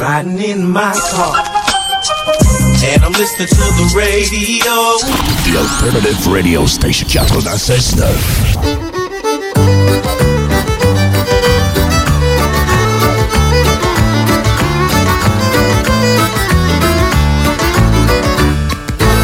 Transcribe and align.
riding 0.00 0.38
in 0.38 0.70
my 0.70 0.92
car. 1.12 1.36
And 2.82 3.04
I'm 3.04 3.12
listening 3.12 3.48
to 3.48 3.54
the 3.54 3.92
radio. 3.94 4.96
The 5.44 5.58
alternative 5.60 6.26
radio 6.26 6.64
station 6.64 7.06
96.9. 7.08 8.50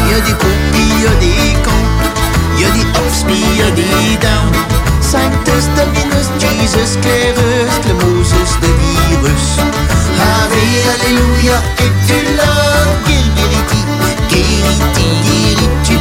Y'a 0.09 0.21
des 0.21 0.33
coups, 0.33 0.53
pis 0.71 1.07
Alléluia, 10.57 11.61
tu 15.83 15.93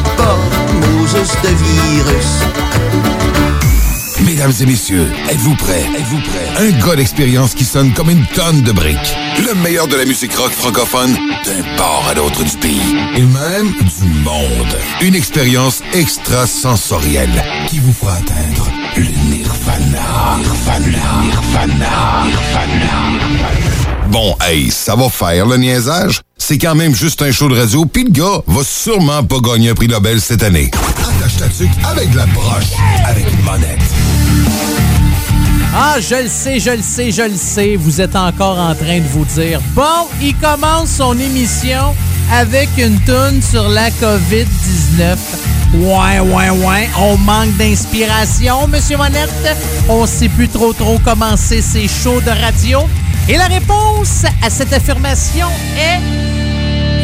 Moses 0.81 1.37
de 1.43 1.49
virus. 1.49 2.31
Mesdames 4.25 4.53
et 4.61 4.67
messieurs, 4.67 5.13
êtes-vous 5.29 5.55
prêts? 5.57 5.87
Êtes-vous 5.99 6.21
prêts? 6.21 6.49
Un 6.59 6.71
gars 6.87 6.97
d'expérience 6.97 7.55
qui 7.55 7.65
sonne 7.65 7.93
comme 7.93 8.11
une 8.11 8.27
tonne 8.27 8.63
de 8.63 8.73
briques. 8.73 9.17
Le 9.47 9.55
meilleur 9.55 9.89
de 9.89 9.97
la 9.97 10.05
musique 10.05 10.35
rock 10.35 10.53
francophone 10.53 11.15
d'un 11.45 11.77
port 11.77 12.07
à 12.11 12.15
l'autre 12.15 12.43
du 12.43 12.57
pays. 12.57 12.97
Et 13.15 13.23
même 13.23 13.73
du 13.73 14.09
monde. 14.23 14.77
Une 15.03 15.15
expérience 15.15 15.83
extrasensorielle 15.93 17.45
qui 17.69 17.79
vous 17.79 17.93
fera 17.93 18.15
atteindre 18.15 18.71
le 18.97 19.05
nirvana. 19.31 20.39
Nirvana. 20.39 21.23
Nirvana. 21.23 22.25
Nirvana. 22.25 23.96
Bon, 24.11 24.37
hey, 24.41 24.71
ça 24.71 24.95
va 24.95 25.09
faire 25.09 25.47
le 25.47 25.57
niaisage. 25.57 26.23
C'est 26.39 26.59
quand 26.59 26.75
même 26.75 26.95
juste 26.95 27.23
un 27.23 27.33
show 27.33 27.49
de 27.49 27.59
radio, 27.59 27.85
pis 27.87 28.05
le 28.05 28.11
gars 28.11 28.43
va 28.47 28.63
sûrement 28.63 29.25
pas 29.25 29.41
gagner 29.41 29.71
un 29.71 29.75
prix 29.75 29.89
Nobel 29.89 30.21
cette 30.21 30.43
année. 30.43 30.71
Avec 31.85 32.15
la 32.15 32.27
broche, 32.27 32.73
avec 33.05 33.25
une. 33.25 33.39
Ah, 35.75 35.97
je 36.01 36.23
le 36.23 36.29
sais, 36.29 36.59
je 36.59 36.71
le 36.71 36.83
sais, 36.83 37.11
je 37.11 37.23
le 37.23 37.37
sais. 37.37 37.77
Vous 37.77 38.01
êtes 38.01 38.17
encore 38.17 38.59
en 38.59 38.75
train 38.75 38.99
de 38.99 39.09
vous 39.09 39.25
dire 39.25 39.61
bon, 39.75 40.09
il 40.23 40.35
commence 40.37 40.91
son 40.91 41.19
émission 41.19 41.95
avec 42.33 42.69
une 42.79 42.99
toune 43.01 43.43
sur 43.43 43.69
la 43.69 43.91
COVID-19. 43.91 45.17
Ouais, 45.75 46.21
ouais, 46.21 46.51
ouais. 46.51 46.89
On 46.99 47.19
manque 47.19 47.55
d'inspiration, 47.57 48.67
Monsieur 48.69 48.97
Monette. 48.97 49.31
On 49.89 50.07
sait 50.07 50.29
plus 50.29 50.49
trop 50.49 50.73
trop 50.73 50.99
commencer 51.01 51.61
ces 51.61 51.89
shows 51.89 52.21
de 52.21 52.31
radio. 52.31 52.81
Et 53.29 53.37
la 53.37 53.47
réponse 53.47 54.25
à 54.41 54.51
cette 54.51 54.73
affirmation 54.73 55.49
est 55.77 55.99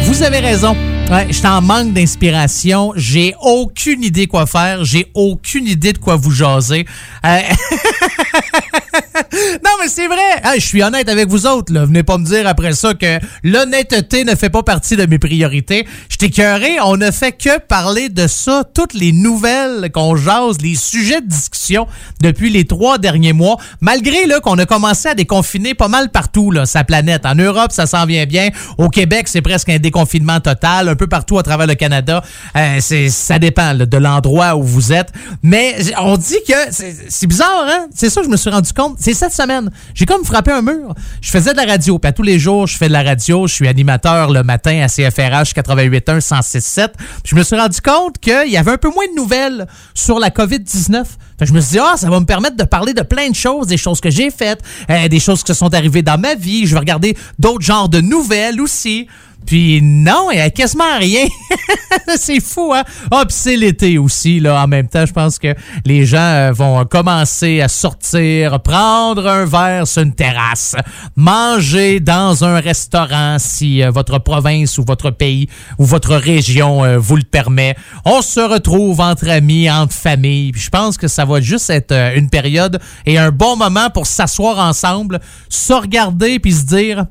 vous 0.04 0.22
avez 0.22 0.38
raison. 0.38 0.76
Ouais, 1.10 1.26
je 1.30 1.44
en 1.46 1.60
manque 1.60 1.92
d'inspiration. 1.92 2.92
J'ai 2.94 3.34
aucune 3.40 4.04
idée 4.04 4.28
quoi 4.28 4.46
faire. 4.46 4.84
J'ai 4.84 5.08
aucune 5.14 5.66
idée 5.66 5.92
de 5.92 5.98
quoi 5.98 6.14
vous 6.14 6.30
jaser. 6.30 6.86
Euh, 7.24 7.40
non, 9.64 9.70
mais 9.80 9.88
c'est 9.88 10.06
vrai. 10.06 10.40
Hey, 10.44 10.60
je 10.60 10.66
suis 10.66 10.82
honnête 10.82 11.08
avec 11.08 11.28
vous 11.28 11.46
autres. 11.46 11.72
Là. 11.72 11.84
Venez 11.84 12.02
pas 12.02 12.18
me 12.18 12.24
dire 12.24 12.46
après 12.46 12.72
ça 12.72 12.94
que 12.94 13.18
l'honnêteté 13.42 14.24
ne 14.24 14.34
fait 14.34 14.50
pas 14.50 14.62
partie 14.62 14.96
de 14.96 15.06
mes 15.06 15.18
priorités. 15.18 15.86
Je 16.08 16.16
t'écœuré. 16.16 16.78
On 16.82 16.96
ne 16.96 17.10
fait 17.10 17.32
que 17.32 17.58
parler 17.58 18.08
de 18.08 18.26
ça. 18.26 18.64
Toutes 18.74 18.94
les 18.94 19.12
nouvelles 19.12 19.90
qu'on 19.92 20.16
jase, 20.16 20.58
les 20.60 20.74
sujets 20.74 21.20
de 21.20 21.26
discussion 21.26 21.86
depuis 22.20 22.50
les 22.50 22.64
trois 22.64 22.98
derniers 22.98 23.32
mois. 23.32 23.56
Malgré 23.80 24.26
là, 24.26 24.40
qu'on 24.40 24.58
a 24.58 24.66
commencé 24.66 25.08
à 25.08 25.14
déconfiner 25.14 25.74
pas 25.74 25.88
mal 25.88 26.10
partout, 26.10 26.50
là, 26.50 26.66
sa 26.66 26.84
planète. 26.84 27.24
En 27.24 27.34
Europe, 27.34 27.72
ça 27.72 27.86
s'en 27.86 28.04
vient 28.04 28.26
bien. 28.26 28.50
Au 28.78 28.88
Québec, 28.88 29.28
c'est 29.28 29.42
presque 29.42 29.68
un 29.68 29.78
déconfinement 29.78 30.40
total. 30.40 30.88
Un 30.88 30.96
peu 30.96 31.06
partout 31.06 31.38
à 31.38 31.42
travers 31.42 31.66
le 31.66 31.74
Canada. 31.74 32.22
Euh, 32.56 32.78
c'est, 32.80 33.08
ça 33.08 33.38
dépend 33.38 33.72
là, 33.72 33.86
de 33.86 33.96
l'endroit 33.96 34.56
où 34.56 34.62
vous 34.62 34.92
êtes. 34.92 35.12
Mais 35.42 35.76
on 35.98 36.16
dit 36.16 36.38
que 36.46 36.54
c'est, 36.70 36.94
c'est 37.08 37.26
bizarre, 37.26 37.66
hein? 37.68 37.86
C'est 37.94 38.10
ça 38.10 38.20
que 38.20 38.26
je 38.26 38.30
me 38.30 38.36
suis 38.36 38.50
rendu 38.50 38.72
compte. 38.72 38.81
C'est 38.98 39.14
cette 39.14 39.32
semaine. 39.32 39.70
J'ai 39.94 40.06
comme 40.06 40.24
frappé 40.24 40.52
un 40.52 40.62
mur. 40.62 40.94
Je 41.20 41.30
faisais 41.30 41.52
de 41.52 41.56
la 41.56 41.64
radio. 41.64 41.98
Puis 41.98 42.08
à 42.08 42.12
tous 42.12 42.22
les 42.22 42.38
jours, 42.38 42.66
je 42.66 42.76
fais 42.76 42.88
de 42.88 42.92
la 42.92 43.02
radio. 43.02 43.46
Je 43.46 43.54
suis 43.54 43.68
animateur 43.68 44.30
le 44.30 44.42
matin 44.42 44.82
à 44.82 44.88
CFRH 44.88 45.52
88.1 45.54 46.20
106.7. 46.20 46.88
Puis 46.96 47.02
je 47.24 47.36
me 47.36 47.42
suis 47.42 47.56
rendu 47.56 47.80
compte 47.80 48.18
qu'il 48.18 48.48
y 48.48 48.56
avait 48.56 48.72
un 48.72 48.78
peu 48.78 48.90
moins 48.90 49.06
de 49.06 49.16
nouvelles 49.16 49.66
sur 49.94 50.18
la 50.18 50.30
COVID-19. 50.30 51.04
Fait 51.04 51.06
que 51.40 51.46
je 51.46 51.52
me 51.52 51.60
suis 51.60 51.72
dit, 51.72 51.78
ah, 51.78 51.96
ça 51.96 52.08
va 52.08 52.20
me 52.20 52.26
permettre 52.26 52.56
de 52.56 52.64
parler 52.64 52.94
de 52.94 53.02
plein 53.02 53.28
de 53.28 53.34
choses, 53.34 53.66
des 53.66 53.76
choses 53.76 54.00
que 54.00 54.10
j'ai 54.10 54.30
faites, 54.30 54.60
euh, 54.90 55.08
des 55.08 55.20
choses 55.20 55.42
qui 55.42 55.52
se 55.52 55.58
sont 55.58 55.72
arrivées 55.74 56.02
dans 56.02 56.18
ma 56.18 56.34
vie. 56.34 56.66
Je 56.66 56.74
vais 56.74 56.80
regarder 56.80 57.16
d'autres 57.38 57.64
genres 57.64 57.88
de 57.88 58.00
nouvelles 58.00 58.60
aussi. 58.60 59.08
Puis 59.46 59.80
non, 59.82 60.30
il 60.30 60.36
n'y 60.36 60.40
a 60.40 60.50
quasiment 60.50 60.98
rien. 60.98 61.26
c'est 62.16 62.40
fou, 62.40 62.72
hein? 62.74 62.84
Ah, 63.10 63.24
puis 63.26 63.36
c'est 63.36 63.56
l'été 63.56 63.98
aussi, 63.98 64.40
là. 64.40 64.62
En 64.62 64.68
même 64.68 64.88
temps, 64.88 65.06
je 65.06 65.12
pense 65.12 65.38
que 65.38 65.54
les 65.84 66.06
gens 66.06 66.18
euh, 66.18 66.52
vont 66.52 66.84
commencer 66.84 67.60
à 67.60 67.68
sortir, 67.68 68.60
prendre 68.60 69.26
un 69.26 69.44
verre 69.44 69.86
sur 69.86 70.02
une 70.02 70.14
terrasse, 70.14 70.76
manger 71.16 72.00
dans 72.00 72.44
un 72.44 72.60
restaurant 72.60 73.36
si 73.38 73.82
euh, 73.82 73.90
votre 73.90 74.18
province 74.18 74.78
ou 74.78 74.84
votre 74.86 75.10
pays 75.10 75.48
ou 75.78 75.84
votre 75.84 76.14
région 76.14 76.84
euh, 76.84 76.98
vous 76.98 77.16
le 77.16 77.22
permet. 77.22 77.76
On 78.04 78.22
se 78.22 78.40
retrouve 78.40 79.00
entre 79.00 79.28
amis, 79.28 79.70
entre 79.70 79.94
familles. 79.94 80.52
Puis 80.52 80.62
je 80.62 80.70
pense 80.70 80.96
que 80.96 81.08
ça 81.08 81.24
va 81.24 81.40
juste 81.40 81.70
être 81.70 81.94
une 82.16 82.30
période 82.30 82.80
et 83.06 83.18
un 83.18 83.30
bon 83.30 83.56
moment 83.56 83.90
pour 83.90 84.06
s'asseoir 84.06 84.58
ensemble, 84.58 85.20
se 85.48 85.72
regarder 85.72 86.38
puis 86.38 86.52
se 86.52 86.64
dire 86.64 87.06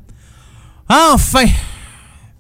enfin 0.90 1.46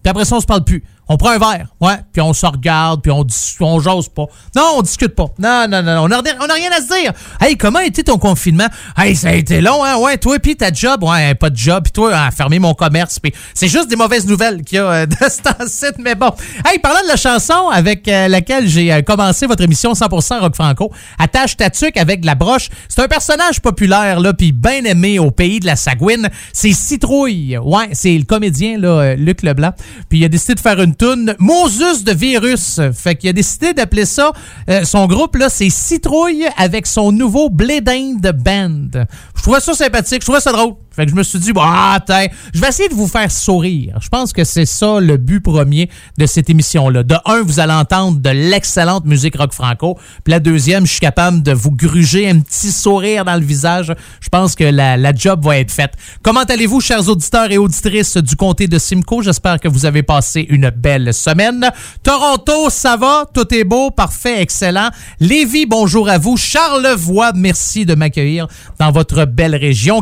puis 0.03 0.25
ça, 0.25 0.35
on 0.35 0.41
se 0.41 0.45
parle 0.45 0.63
plus. 0.63 0.83
On 1.13 1.17
prend 1.17 1.31
un 1.31 1.39
verre, 1.39 1.67
ouais, 1.81 1.97
puis 2.13 2.21
on 2.21 2.31
se 2.31 2.45
regarde, 2.45 3.01
puis 3.01 3.11
on, 3.11 3.25
dis- 3.25 3.57
on 3.59 3.81
jase 3.81 4.07
pas. 4.07 4.27
Non, 4.55 4.75
on 4.77 4.81
discute 4.81 5.13
pas. 5.13 5.25
Non, 5.37 5.67
non, 5.69 5.83
non, 5.83 6.03
on 6.03 6.07
n'a 6.07 6.21
rien 6.21 6.71
à 6.71 6.81
se 6.81 6.87
dire. 6.87 7.11
Hey, 7.41 7.57
comment 7.57 7.79
été 7.79 8.01
ton 8.01 8.17
confinement? 8.17 8.67
Hey, 8.97 9.13
ça 9.17 9.27
a 9.27 9.33
été 9.33 9.59
long, 9.59 9.83
hein? 9.83 9.97
Ouais, 9.97 10.17
toi, 10.17 10.39
puis 10.39 10.55
ta 10.55 10.71
job? 10.71 11.03
Ouais, 11.03 11.35
pas 11.35 11.49
de 11.49 11.57
job. 11.57 11.83
Puis 11.83 11.91
toi, 11.91 12.15
à 12.15 12.31
fermer 12.31 12.59
mon 12.59 12.73
commerce. 12.73 13.19
Puis 13.19 13.33
c'est 13.53 13.67
juste 13.67 13.89
des 13.89 13.97
mauvaises 13.97 14.25
nouvelles 14.25 14.63
qu'il 14.63 14.77
y 14.77 14.79
a 14.79 14.85
euh, 14.85 15.05
de 15.05 15.15
ce 15.19 15.41
temps-ci, 15.41 15.87
mais 15.99 16.15
bon. 16.15 16.31
Hey, 16.65 16.79
parlant 16.79 17.01
de 17.03 17.09
la 17.09 17.17
chanson 17.17 17.67
avec 17.69 18.07
euh, 18.07 18.29
laquelle 18.29 18.69
j'ai 18.69 18.93
euh, 18.93 19.01
commencé 19.01 19.47
votre 19.47 19.63
émission 19.63 19.91
100% 19.91 20.39
Rock 20.39 20.55
Franco, 20.55 20.93
Attache 21.19 21.57
ta 21.57 21.69
avec 21.97 22.21
de 22.21 22.25
la 22.25 22.35
broche. 22.35 22.69
C'est 22.87 23.01
un 23.01 23.09
personnage 23.09 23.59
populaire, 23.59 24.21
là, 24.21 24.31
puis 24.31 24.53
bien 24.53 24.85
aimé 24.85 25.19
au 25.19 25.31
pays 25.31 25.59
de 25.59 25.65
la 25.65 25.75
Sagouine. 25.75 26.29
C'est 26.53 26.71
Citrouille. 26.71 27.57
Ouais, 27.57 27.89
c'est 27.91 28.17
le 28.17 28.23
comédien, 28.23 28.77
là, 28.77 28.87
euh, 28.87 29.15
Luc 29.15 29.41
Leblanc. 29.43 29.73
Puis 30.07 30.19
il 30.19 30.25
a 30.25 30.29
décidé 30.29 30.55
de 30.55 30.61
faire 30.61 30.79
une 30.81 30.95
Moses 31.39 32.03
de 32.03 32.11
virus. 32.11 32.79
Fait 32.93 33.15
qu'il 33.15 33.29
a 33.29 33.33
décidé 33.33 33.73
d'appeler 33.73 34.05
ça, 34.05 34.31
euh, 34.69 34.83
son 34.83 35.07
groupe, 35.07 35.35
là, 35.35 35.49
c'est 35.49 35.69
Citrouille 35.69 36.45
avec 36.57 36.85
son 36.85 37.11
nouveau 37.11 37.49
Blédin 37.49 38.15
de 38.19 38.31
Band. 38.31 39.05
Je 39.35 39.41
trouvais 39.41 39.59
ça 39.59 39.73
sympathique, 39.73 40.21
je 40.21 40.25
trouvais 40.25 40.41
ça 40.41 40.51
drôle. 40.51 40.75
Fait 40.93 41.05
que 41.05 41.11
je 41.11 41.15
me 41.15 41.23
suis 41.23 41.39
dit, 41.39 41.51
ah, 41.55 41.93
attends, 41.95 42.25
je 42.53 42.59
vais 42.59 42.67
essayer 42.67 42.89
de 42.89 42.93
vous 42.93 43.07
faire 43.07 43.31
sourire. 43.31 43.97
Je 44.01 44.09
pense 44.09 44.33
que 44.33 44.43
c'est 44.43 44.65
ça 44.65 44.99
le 44.99 45.15
but 45.15 45.39
premier 45.39 45.89
de 46.17 46.25
cette 46.25 46.49
émission-là. 46.49 47.03
De 47.03 47.15
un, 47.25 47.43
vous 47.43 47.61
allez 47.61 47.73
entendre 47.73 48.19
de 48.19 48.29
l'excellente 48.29 49.05
musique 49.05 49.37
rock 49.37 49.53
franco. 49.53 49.97
Puis 50.25 50.31
la 50.31 50.41
deuxième, 50.41 50.85
je 50.85 50.91
suis 50.91 50.99
capable 50.99 51.43
de 51.43 51.53
vous 51.53 51.71
gruger 51.71 52.29
un 52.29 52.41
petit 52.41 52.73
sourire 52.73 53.23
dans 53.23 53.35
le 53.35 53.45
visage. 53.45 53.93
Je 54.19 54.27
pense 54.27 54.53
que 54.55 54.65
la, 54.65 55.15
job 55.15 55.45
va 55.45 55.59
être 55.59 55.71
faite. 55.71 55.93
Comment 56.23 56.43
allez-vous, 56.43 56.81
chers 56.81 57.07
auditeurs 57.07 57.51
et 57.51 57.57
auditrices 57.57 58.17
du 58.17 58.35
comté 58.35 58.67
de 58.67 58.77
Simcoe? 58.77 59.21
J'espère 59.21 59.61
que 59.61 59.69
vous 59.69 59.85
avez 59.85 60.03
passé 60.03 60.45
une 60.49 60.71
belle 60.71 61.13
semaine. 61.13 61.71
Toronto, 62.03 62.69
ça 62.69 62.97
va? 62.97 63.25
Tout 63.33 63.53
est 63.53 63.63
beau, 63.63 63.91
parfait, 63.91 64.41
excellent. 64.41 64.89
Lévis, 65.21 65.65
bonjour 65.65 66.09
à 66.09 66.17
vous. 66.17 66.35
Charlevoix, 66.35 67.31
merci 67.33 67.85
de 67.85 67.95
m'accueillir 67.95 68.47
dans 68.77 68.91
votre 68.91 69.23
belle 69.23 69.55
région. 69.55 70.01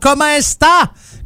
Comment 0.00 0.26
est-ce 0.26 0.56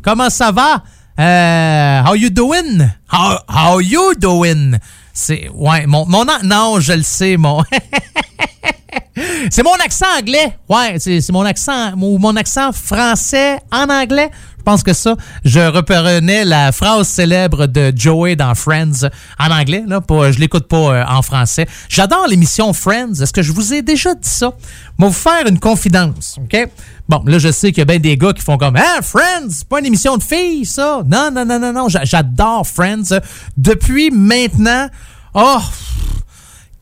Comment 0.03 0.31
ça 0.31 0.53
va? 0.53 0.83
Euh, 1.19 2.03
how 2.05 2.15
you 2.15 2.31
doing? 2.31 2.89
How, 3.11 3.81
you 3.81 4.15
doing? 4.15 4.79
C'est, 5.13 5.49
ouais, 5.53 5.87
mon, 5.87 6.07
mon, 6.07 6.25
non, 6.45 6.79
je 6.79 6.93
le 6.93 7.03
sais, 7.03 7.37
mon, 7.37 7.65
c'est 9.51 9.65
mon 9.65 9.75
accent 9.85 10.07
anglais. 10.17 10.57
Ouais, 10.69 10.97
c'est, 10.99 11.33
mon 11.33 11.45
accent, 11.45 11.97
mon, 11.97 12.19
mon 12.19 12.37
accent 12.37 12.73
français 12.73 13.59
en 13.73 13.89
anglais. 13.91 14.31
Je 14.59 14.63
pense 14.63 14.83
que 14.83 14.93
ça, 14.93 15.17
je 15.45 15.61
reprenais 15.61 16.45
la 16.45 16.71
phrase 16.73 17.09
célèbre 17.09 17.67
de 17.67 17.93
Joey 17.97 18.37
dans 18.37 18.55
Friends 18.55 19.09
en 19.39 19.51
anglais, 19.51 19.83
là, 19.87 20.01
pas, 20.03 20.31
je 20.31 20.39
l'écoute 20.39 20.69
pas 20.69 20.77
euh, 20.77 21.05
en 21.09 21.23
français. 21.23 21.67
J'adore 21.89 22.27
l'émission 22.29 22.73
Friends. 22.75 23.15
Est-ce 23.15 23.33
que 23.33 23.43
je 23.43 23.51
vous 23.51 23.73
ai 23.73 23.83
déjà 23.83 24.15
dit 24.15 24.29
ça? 24.29 24.53
Je 24.61 25.03
vais 25.03 25.09
vous 25.09 25.15
faire 25.15 25.47
une 25.47 25.59
confidence, 25.59 26.37
OK? 26.39 26.69
Bon, 27.09 27.23
là, 27.27 27.39
je 27.39 27.51
sais 27.51 27.69
qu'il 27.73 27.79
y 27.79 27.83
a 27.83 27.85
bien 27.87 27.99
des 27.99 28.17
gars 28.19 28.33
qui 28.35 28.43
font 28.43 28.59
comme 28.59 28.77
Ah, 28.77 29.01
Friends, 29.03 29.49
c'est 29.51 29.67
pas 29.69 29.79
une 29.81 29.87
émission 29.87 30.17
de 30.19 30.23
filles, 30.23 30.67
ça? 30.67 31.03
Non, 31.07 31.31
non, 31.33 31.45
non, 31.47 31.59
non, 31.59 31.73
non. 31.73 31.89
j'a- 31.89 32.05
J'adore 32.05 32.67
Friends. 32.67 33.19
Depuis 33.57 34.11
maintenant, 34.11 34.89
oh, 35.35 35.59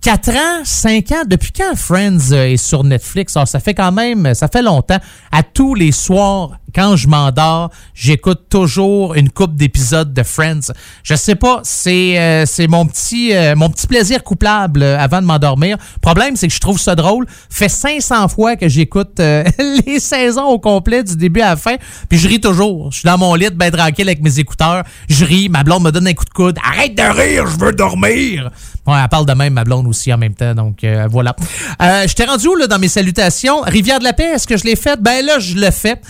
4 0.00 0.28
ans, 0.30 0.60
5 0.64 1.12
ans, 1.12 1.22
depuis 1.26 1.52
quand 1.52 1.76
Friends 1.76 2.32
euh, 2.32 2.46
est 2.48 2.56
sur 2.56 2.84
Netflix? 2.84 3.36
Alors, 3.36 3.48
ça 3.48 3.60
fait 3.60 3.74
quand 3.74 3.90
même, 3.92 4.34
ça 4.34 4.48
fait 4.48 4.62
longtemps. 4.62 4.98
À 5.32 5.42
tous 5.42 5.74
les 5.74 5.90
soirs, 5.92 6.58
quand 6.76 6.94
je 6.94 7.08
m'endors, 7.08 7.70
j'écoute 7.94 8.50
toujours 8.50 9.14
une 9.14 9.30
coupe 9.30 9.56
d'épisodes 9.56 10.12
de 10.12 10.22
Friends. 10.22 10.72
Je 11.02 11.14
sais 11.14 11.34
pas, 11.34 11.60
c'est 11.62 12.18
euh, 12.18 12.44
c'est 12.44 12.68
mon 12.68 12.84
petit 12.84 13.34
euh, 13.34 13.56
mon 13.56 13.70
petit 13.70 13.86
plaisir 13.86 14.22
coupable 14.22 14.82
euh, 14.82 14.98
avant 14.98 15.22
de 15.22 15.26
m'endormir. 15.26 15.78
Problème, 16.02 16.36
c'est 16.36 16.48
que 16.48 16.52
je 16.52 16.60
trouve 16.60 16.78
ça 16.78 16.94
drôle. 16.94 17.24
Fait 17.48 17.70
500 17.70 18.28
fois 18.28 18.56
que 18.56 18.68
j'écoute 18.68 19.18
les 19.86 20.00
saisons 20.00 20.44
au 20.44 20.58
complet 20.58 21.02
du 21.02 21.16
début 21.16 21.40
à 21.40 21.50
la 21.50 21.56
fin, 21.56 21.76
puis 22.10 22.18
je 22.18 22.28
ris 22.28 22.42
toujours. 22.42 22.92
Je 22.92 22.98
suis 22.98 23.06
dans 23.06 23.16
mon 23.16 23.34
lit, 23.34 23.48
ben 23.54 23.70
tranquille 23.70 24.06
avec 24.06 24.20
mes 24.20 24.38
écouteurs. 24.38 24.84
Je 25.08 25.24
ris, 25.24 25.48
ma 25.48 25.62
blonde 25.62 25.82
me 25.82 25.90
donne 25.90 26.06
un 26.06 26.12
coup 26.12 26.26
de 26.26 26.30
coude. 26.30 26.58
Arrête 26.62 26.94
de 26.94 27.02
rire, 27.02 27.46
je 27.46 27.56
veux 27.56 27.72
dormir. 27.72 28.50
Ouais, 28.86 28.98
elle 29.02 29.08
parle 29.08 29.24
de 29.24 29.32
même, 29.32 29.54
ma 29.54 29.64
blonde 29.64 29.86
aussi 29.88 30.12
en 30.12 30.18
même 30.18 30.34
temps, 30.34 30.54
donc 30.54 30.84
voilà. 31.10 31.34
je 31.80 32.12
t'ai 32.12 32.24
rendu 32.24 32.48
où 32.48 32.54
là, 32.54 32.66
dans 32.66 32.78
mes 32.78 32.88
salutations? 32.88 33.62
Rivière 33.62 33.98
de 33.98 34.04
la 34.04 34.12
Paix, 34.12 34.32
est-ce 34.34 34.46
que 34.46 34.58
je 34.58 34.64
l'ai 34.64 34.76
faite? 34.76 35.00
Ben 35.00 35.24
là, 35.24 35.38
je 35.38 35.54
le 35.54 35.70
fais. 35.70 36.00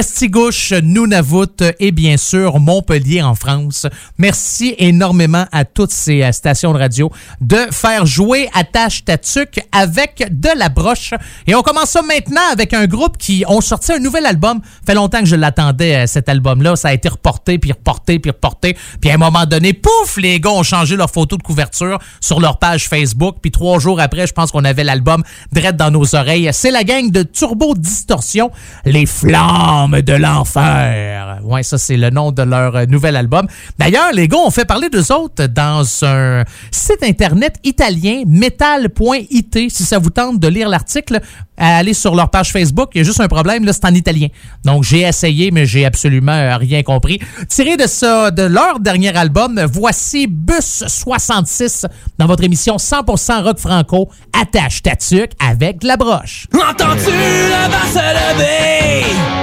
Restigouche, 0.00 0.72
Nunavut 0.82 1.62
et 1.78 1.92
bien 1.92 2.16
sûr 2.16 2.58
Montpellier 2.58 3.20
en 3.20 3.34
France. 3.34 3.86
Merci 4.16 4.74
énormément 4.78 5.44
à 5.52 5.66
toutes 5.66 5.90
ces 5.90 6.22
euh, 6.22 6.32
stations 6.32 6.72
de 6.72 6.78
radio 6.78 7.12
de 7.42 7.58
faire 7.70 8.06
jouer 8.06 8.48
Attache 8.54 9.04
Tatuc 9.04 9.60
avec 9.72 10.26
de 10.30 10.48
la 10.56 10.70
broche. 10.70 11.12
Et 11.46 11.54
on 11.54 11.60
commence 11.60 11.90
ça 11.90 12.00
maintenant 12.00 12.40
avec 12.50 12.72
un 12.72 12.86
groupe 12.86 13.18
qui 13.18 13.44
ont 13.46 13.60
sorti 13.60 13.92
un 13.92 13.98
nouvel 13.98 14.24
album. 14.24 14.62
fait 14.86 14.94
longtemps 14.94 15.20
que 15.20 15.26
je 15.26 15.36
l'attendais, 15.36 15.96
euh, 15.96 16.06
cet 16.06 16.30
album-là. 16.30 16.76
Ça 16.76 16.88
a 16.88 16.92
été 16.94 17.10
reporté, 17.10 17.58
puis 17.58 17.72
reporté, 17.72 18.18
puis 18.18 18.30
reporté. 18.30 18.78
Puis 19.02 19.10
à 19.10 19.16
un 19.16 19.18
moment 19.18 19.44
donné, 19.44 19.74
pouf, 19.74 20.16
les 20.16 20.40
gars 20.40 20.52
ont 20.52 20.62
changé 20.62 20.96
leur 20.96 21.10
photo 21.10 21.36
de 21.36 21.42
couverture 21.42 21.98
sur 22.22 22.40
leur 22.40 22.58
page 22.58 22.88
Facebook. 22.88 23.36
Puis 23.42 23.50
trois 23.50 23.78
jours 23.78 24.00
après, 24.00 24.26
je 24.26 24.32
pense 24.32 24.50
qu'on 24.50 24.64
avait 24.64 24.84
l'album 24.84 25.22
direct 25.52 25.76
dans 25.76 25.90
nos 25.90 26.14
oreilles. 26.14 26.48
C'est 26.54 26.70
la 26.70 26.84
gang 26.84 27.10
de 27.10 27.22
Turbo 27.22 27.74
Distorsion, 27.74 28.50
les 28.86 29.04
flammes 29.04 29.89
de 29.90 30.12
l'enfer. 30.12 31.38
Ouais, 31.42 31.62
ça 31.62 31.78
c'est 31.78 31.96
le 31.96 32.10
nom 32.10 32.32
de 32.32 32.42
leur 32.42 32.76
euh, 32.76 32.86
nouvel 32.86 33.16
album. 33.16 33.46
D'ailleurs, 33.78 34.12
les 34.12 34.28
gars 34.28 34.38
ont 34.38 34.50
fait 34.50 34.64
parler 34.64 34.88
d'eux 34.88 35.12
autres 35.12 35.46
dans 35.46 35.84
un 36.04 36.44
site 36.70 37.02
internet 37.02 37.56
italien, 37.64 38.22
metal.it. 38.26 39.70
Si 39.70 39.84
ça 39.84 39.98
vous 39.98 40.10
tente 40.10 40.38
de 40.38 40.48
lire 40.48 40.68
l'article, 40.68 41.20
allez 41.56 41.94
sur 41.94 42.14
leur 42.14 42.30
page 42.30 42.52
Facebook. 42.52 42.90
Il 42.94 42.98
y 42.98 43.00
a 43.00 43.04
juste 43.04 43.20
un 43.20 43.28
problème, 43.28 43.64
là, 43.64 43.72
c'est 43.72 43.84
en 43.84 43.94
italien. 43.94 44.28
Donc, 44.64 44.84
j'ai 44.84 45.00
essayé, 45.00 45.50
mais 45.50 45.66
j'ai 45.66 45.84
absolument 45.84 46.32
euh, 46.32 46.56
rien 46.56 46.82
compris. 46.82 47.20
Tiré 47.48 47.76
de 47.76 47.86
ça, 47.86 48.30
de 48.30 48.42
leur 48.42 48.80
dernier 48.80 49.16
album, 49.16 49.60
voici 49.72 50.26
Bus 50.26 50.84
66 50.86 51.86
dans 52.18 52.26
votre 52.26 52.44
émission 52.44 52.76
100% 52.76 53.42
rock 53.42 53.58
franco, 53.58 54.08
attache 54.40 54.82
ta 54.82 54.92
avec 55.38 55.80
de 55.80 55.86
la 55.86 55.96
broche. 55.96 56.46
Entends-tu 56.54 57.10
le 57.10 57.70
vent 57.70 57.92
se 57.92 57.98
lever? 57.98 59.39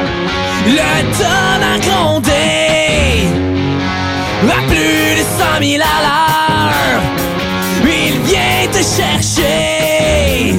Le 0.68 1.18
temps 1.18 1.62
a 1.64 1.80
grondé 1.80 2.32
à 4.50 4.62
plus 4.68 5.16
de 5.16 5.24
100 5.24 5.64
000 5.64 5.82
à. 5.82 5.86
Il 7.84 8.20
vient 8.20 8.68
te 8.70 8.78
chercher. 8.80 10.56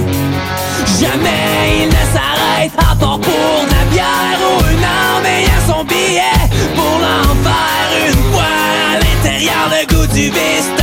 Jamais 0.98 1.82
il 1.82 1.88
ne 1.88 2.04
s'arrête 2.14 2.72
à 2.78 2.96
part 2.96 3.20
pour 3.20 3.66
la 3.70 3.84
bière 3.92 4.40
ou 4.50 4.64
une 4.72 4.82
arme 4.82 5.26
ayant 5.26 5.62
son 5.66 5.84
billet 5.84 6.40
pour 6.74 6.98
l'enfer. 6.98 7.86
Une 8.06 8.32
fois 8.32 8.54
à 8.92 8.98
l'intérieur, 8.98 9.64
le 9.70 9.94
goût 9.94 10.06
du 10.06 10.30
vice 10.30 10.77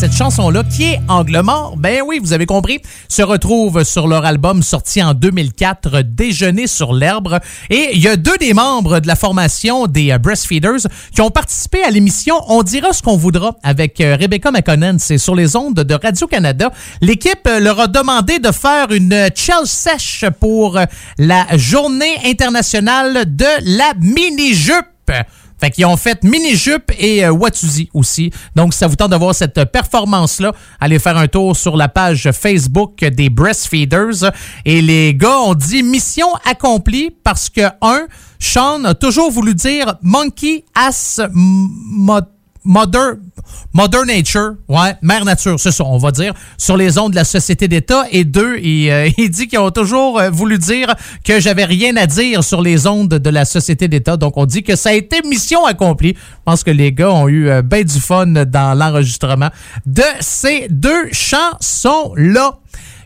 Cette 0.00 0.16
chanson-là, 0.16 0.62
qui 0.64 0.84
est 0.84 1.00
angle 1.08 1.42
mort, 1.42 1.76
ben 1.76 2.00
oui, 2.06 2.20
vous 2.22 2.32
avez 2.32 2.46
compris, 2.46 2.80
se 3.06 3.20
retrouve 3.20 3.84
sur 3.84 4.08
leur 4.08 4.24
album 4.24 4.62
sorti 4.62 5.02
en 5.02 5.12
2004, 5.12 6.00
Déjeuner 6.00 6.66
sur 6.66 6.94
l'herbe. 6.94 7.38
Et 7.68 7.90
il 7.92 8.00
y 8.00 8.08
a 8.08 8.16
deux 8.16 8.38
des 8.38 8.54
membres 8.54 9.00
de 9.00 9.06
la 9.06 9.14
formation 9.14 9.86
des 9.86 10.16
Breastfeeders 10.16 10.88
qui 11.14 11.20
ont 11.20 11.30
participé 11.30 11.82
à 11.82 11.90
l'émission 11.90 12.36
On 12.48 12.62
dira 12.62 12.94
ce 12.94 13.02
qu'on 13.02 13.18
voudra 13.18 13.56
avec 13.62 14.00
euh, 14.00 14.16
Rebecca 14.18 14.50
McConnell. 14.50 14.96
C'est 15.00 15.18
sur 15.18 15.34
les 15.34 15.54
ondes 15.54 15.74
de 15.74 15.94
Radio-Canada. 15.94 16.72
L'équipe 17.02 17.46
euh, 17.46 17.60
leur 17.60 17.80
a 17.80 17.86
demandé 17.86 18.38
de 18.38 18.52
faire 18.52 18.92
une 18.92 19.28
chill 19.34 19.66
sèche 19.66 20.24
pour 20.40 20.78
euh, 20.78 20.86
la 21.18 21.46
journée 21.58 22.16
internationale 22.24 23.36
de 23.36 23.76
la 23.78 23.92
mini-jupe. 24.00 24.86
Fait 25.60 25.70
qu'ils 25.70 25.86
ont 25.86 25.96
fait 25.96 26.22
mini-jupe 26.24 26.90
et 26.98 27.24
euh, 27.24 27.30
Watusi 27.32 27.90
aussi. 27.92 28.30
Donc, 28.56 28.74
ça 28.74 28.86
vous 28.86 28.96
tente 28.96 29.10
de 29.10 29.16
voir 29.16 29.34
cette 29.34 29.64
performance-là, 29.64 30.52
allez 30.80 30.98
faire 30.98 31.16
un 31.16 31.28
tour 31.28 31.56
sur 31.56 31.76
la 31.76 31.88
page 31.88 32.30
Facebook 32.32 33.04
des 33.04 33.30
Breastfeeders. 33.30 34.32
Et 34.64 34.80
les 34.80 35.14
gars 35.14 35.38
ont 35.40 35.54
dit 35.54 35.82
mission 35.82 36.28
accomplie 36.44 37.10
parce 37.22 37.48
que, 37.48 37.62
un, 37.82 38.06
Sean 38.38 38.84
a 38.84 38.94
toujours 38.94 39.30
voulu 39.30 39.54
dire 39.54 39.96
Monkey 40.02 40.64
Ass 40.74 41.20
Mother, 42.64 43.16
Nature, 44.06 44.54
ouais, 44.68 44.94
Mère 45.00 45.24
Nature, 45.24 45.58
c'est 45.58 45.72
ça, 45.72 45.84
on 45.84 45.98
va 45.98 46.10
dire, 46.10 46.34
sur 46.58 46.76
les 46.76 46.98
ondes 46.98 47.12
de 47.12 47.16
la 47.16 47.24
société 47.24 47.68
d'État. 47.68 48.04
Et 48.10 48.24
deux, 48.24 48.58
il, 48.58 48.90
euh, 48.90 49.08
dit 49.28 49.48
qu'ils 49.48 49.58
ont 49.58 49.70
toujours 49.70 50.18
euh, 50.18 50.30
voulu 50.30 50.58
dire 50.58 50.94
que 51.24 51.40
j'avais 51.40 51.64
rien 51.64 51.96
à 51.96 52.06
dire 52.06 52.44
sur 52.44 52.60
les 52.60 52.86
ondes 52.86 53.08
de 53.08 53.30
la 53.30 53.44
société 53.44 53.88
d'État. 53.88 54.16
Donc, 54.16 54.36
on 54.36 54.46
dit 54.46 54.62
que 54.62 54.76
ça 54.76 54.90
a 54.90 54.92
été 54.92 55.22
mission 55.26 55.64
accomplie. 55.64 56.14
Je 56.16 56.42
pense 56.44 56.62
que 56.62 56.70
les 56.70 56.92
gars 56.92 57.10
ont 57.10 57.28
eu 57.28 57.50
bien 57.62 57.82
du 57.82 58.00
fun 58.00 58.26
dans 58.26 58.78
l'enregistrement 58.78 59.50
de 59.86 60.04
ces 60.20 60.68
deux 60.68 61.08
chansons-là. 61.12 62.58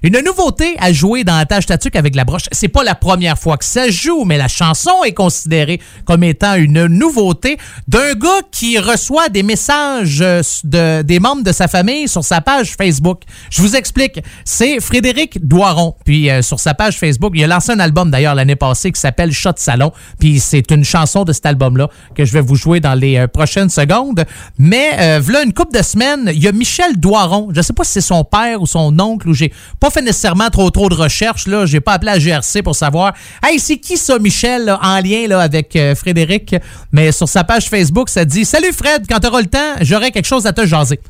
Une 0.04 0.20
nouveauté 0.20 0.76
à 0.80 0.92
jouer 0.92 1.25
dans 1.25 1.34
la 1.34 1.46
tâche 1.46 1.64
tatuc 1.64 1.96
avec 1.96 2.14
la 2.14 2.26
broche. 2.26 2.42
C'est 2.52 2.68
pas 2.68 2.84
la 2.84 2.94
première 2.94 3.38
fois 3.38 3.56
que 3.56 3.64
ça 3.64 3.88
joue, 3.88 4.25
mais 4.26 4.37
la 4.37 4.49
chanson 4.49 5.02
est 5.02 5.14
considérée 5.14 5.80
comme 6.04 6.23
étant 6.23 6.56
une 6.56 6.84
nouveauté 6.88 7.56
d'un 7.88 8.12
gars 8.12 8.42
qui 8.52 8.78
reçoit 8.78 9.30
des 9.30 9.42
messages 9.42 10.20
euh, 10.20 10.42
de, 10.62 11.00
des 11.00 11.20
membres 11.20 11.42
de 11.42 11.52
sa 11.52 11.68
famille 11.68 12.06
sur 12.06 12.23
sa 12.23 12.42
page 12.42 12.75
Facebook. 12.76 13.23
Je 13.49 13.62
vous 13.62 13.76
explique. 13.76 14.20
C'est 14.44 14.78
Frédéric 14.78 15.38
Doiron. 15.46 15.94
Puis 16.04 16.28
euh, 16.28 16.42
sur 16.42 16.61
sa 16.61 16.75
page 16.75 16.99
Facebook, 16.99 17.32
il 17.34 17.42
a 17.44 17.46
lancé 17.46 17.73
un 17.73 17.80
album 17.80 18.11
d'ailleurs 18.11 18.34
l'année 18.34 18.56
passée 18.56 18.92
qui 18.92 19.00
s'appelle 19.00 19.32
Shot 19.32 19.52
Salon. 19.56 19.90
Puis 20.18 20.38
c'est 20.38 20.70
une 20.70 20.84
chanson 20.84 21.25
de 21.25 21.32
cet 21.32 21.46
album-là 21.46 21.88
que 22.14 22.26
je 22.26 22.32
vais 22.34 22.42
vous 22.42 22.56
jouer 22.56 22.78
dans 22.78 22.92
les 22.92 23.16
euh, 23.16 23.26
prochaines 23.26 23.70
secondes. 23.70 24.26
Mais 24.58 24.90
euh, 24.99 25.42
une 25.46 25.54
couple 25.54 25.78
de 25.78 25.82
semaines, 25.82 26.30
il 26.30 26.42
y 26.42 26.46
a 26.46 26.52
Michel 26.52 26.99
Doiron. 26.99 27.49
Je 27.54 27.62
sais 27.62 27.73
pas 27.73 27.84
si 27.84 27.92
c'est 27.92 28.00
son 28.02 28.23
père 28.23 28.61
ou 28.61 28.66
son 28.66 29.00
oncle 29.00 29.30
ou 29.30 29.32
j'ai 29.32 29.50
pas 29.80 29.93
fait 29.94 30.02
nécessairement 30.02 30.50
trop 30.50 30.70
trop 30.70 30.88
de 30.88 30.94
recherches. 30.94 31.46
Là, 31.46 31.66
j'ai 31.66 31.80
pas 31.80 31.92
appelé 31.92 32.10
à 32.12 32.18
GRC 32.18 32.62
pour 32.62 32.74
savoir. 32.74 33.14
Hey, 33.42 33.58
c'est 33.58 33.76
qui 33.76 33.96
ça, 33.96 34.18
Michel, 34.18 34.76
en 34.82 35.00
lien 35.00 35.26
là, 35.28 35.40
avec 35.40 35.76
euh, 35.76 35.94
Frédéric? 35.94 36.56
Mais 36.92 37.12
sur 37.12 37.28
sa 37.28 37.44
page 37.44 37.68
Facebook, 37.68 38.08
ça 38.08 38.24
dit 38.24 38.44
Salut 38.44 38.72
Fred, 38.72 39.04
quand 39.08 39.20
t'auras 39.20 39.40
le 39.40 39.46
temps, 39.46 39.74
j'aurai 39.80 40.10
quelque 40.10 40.26
chose 40.26 40.46
à 40.46 40.52
te 40.52 40.66
jaser. 40.66 41.00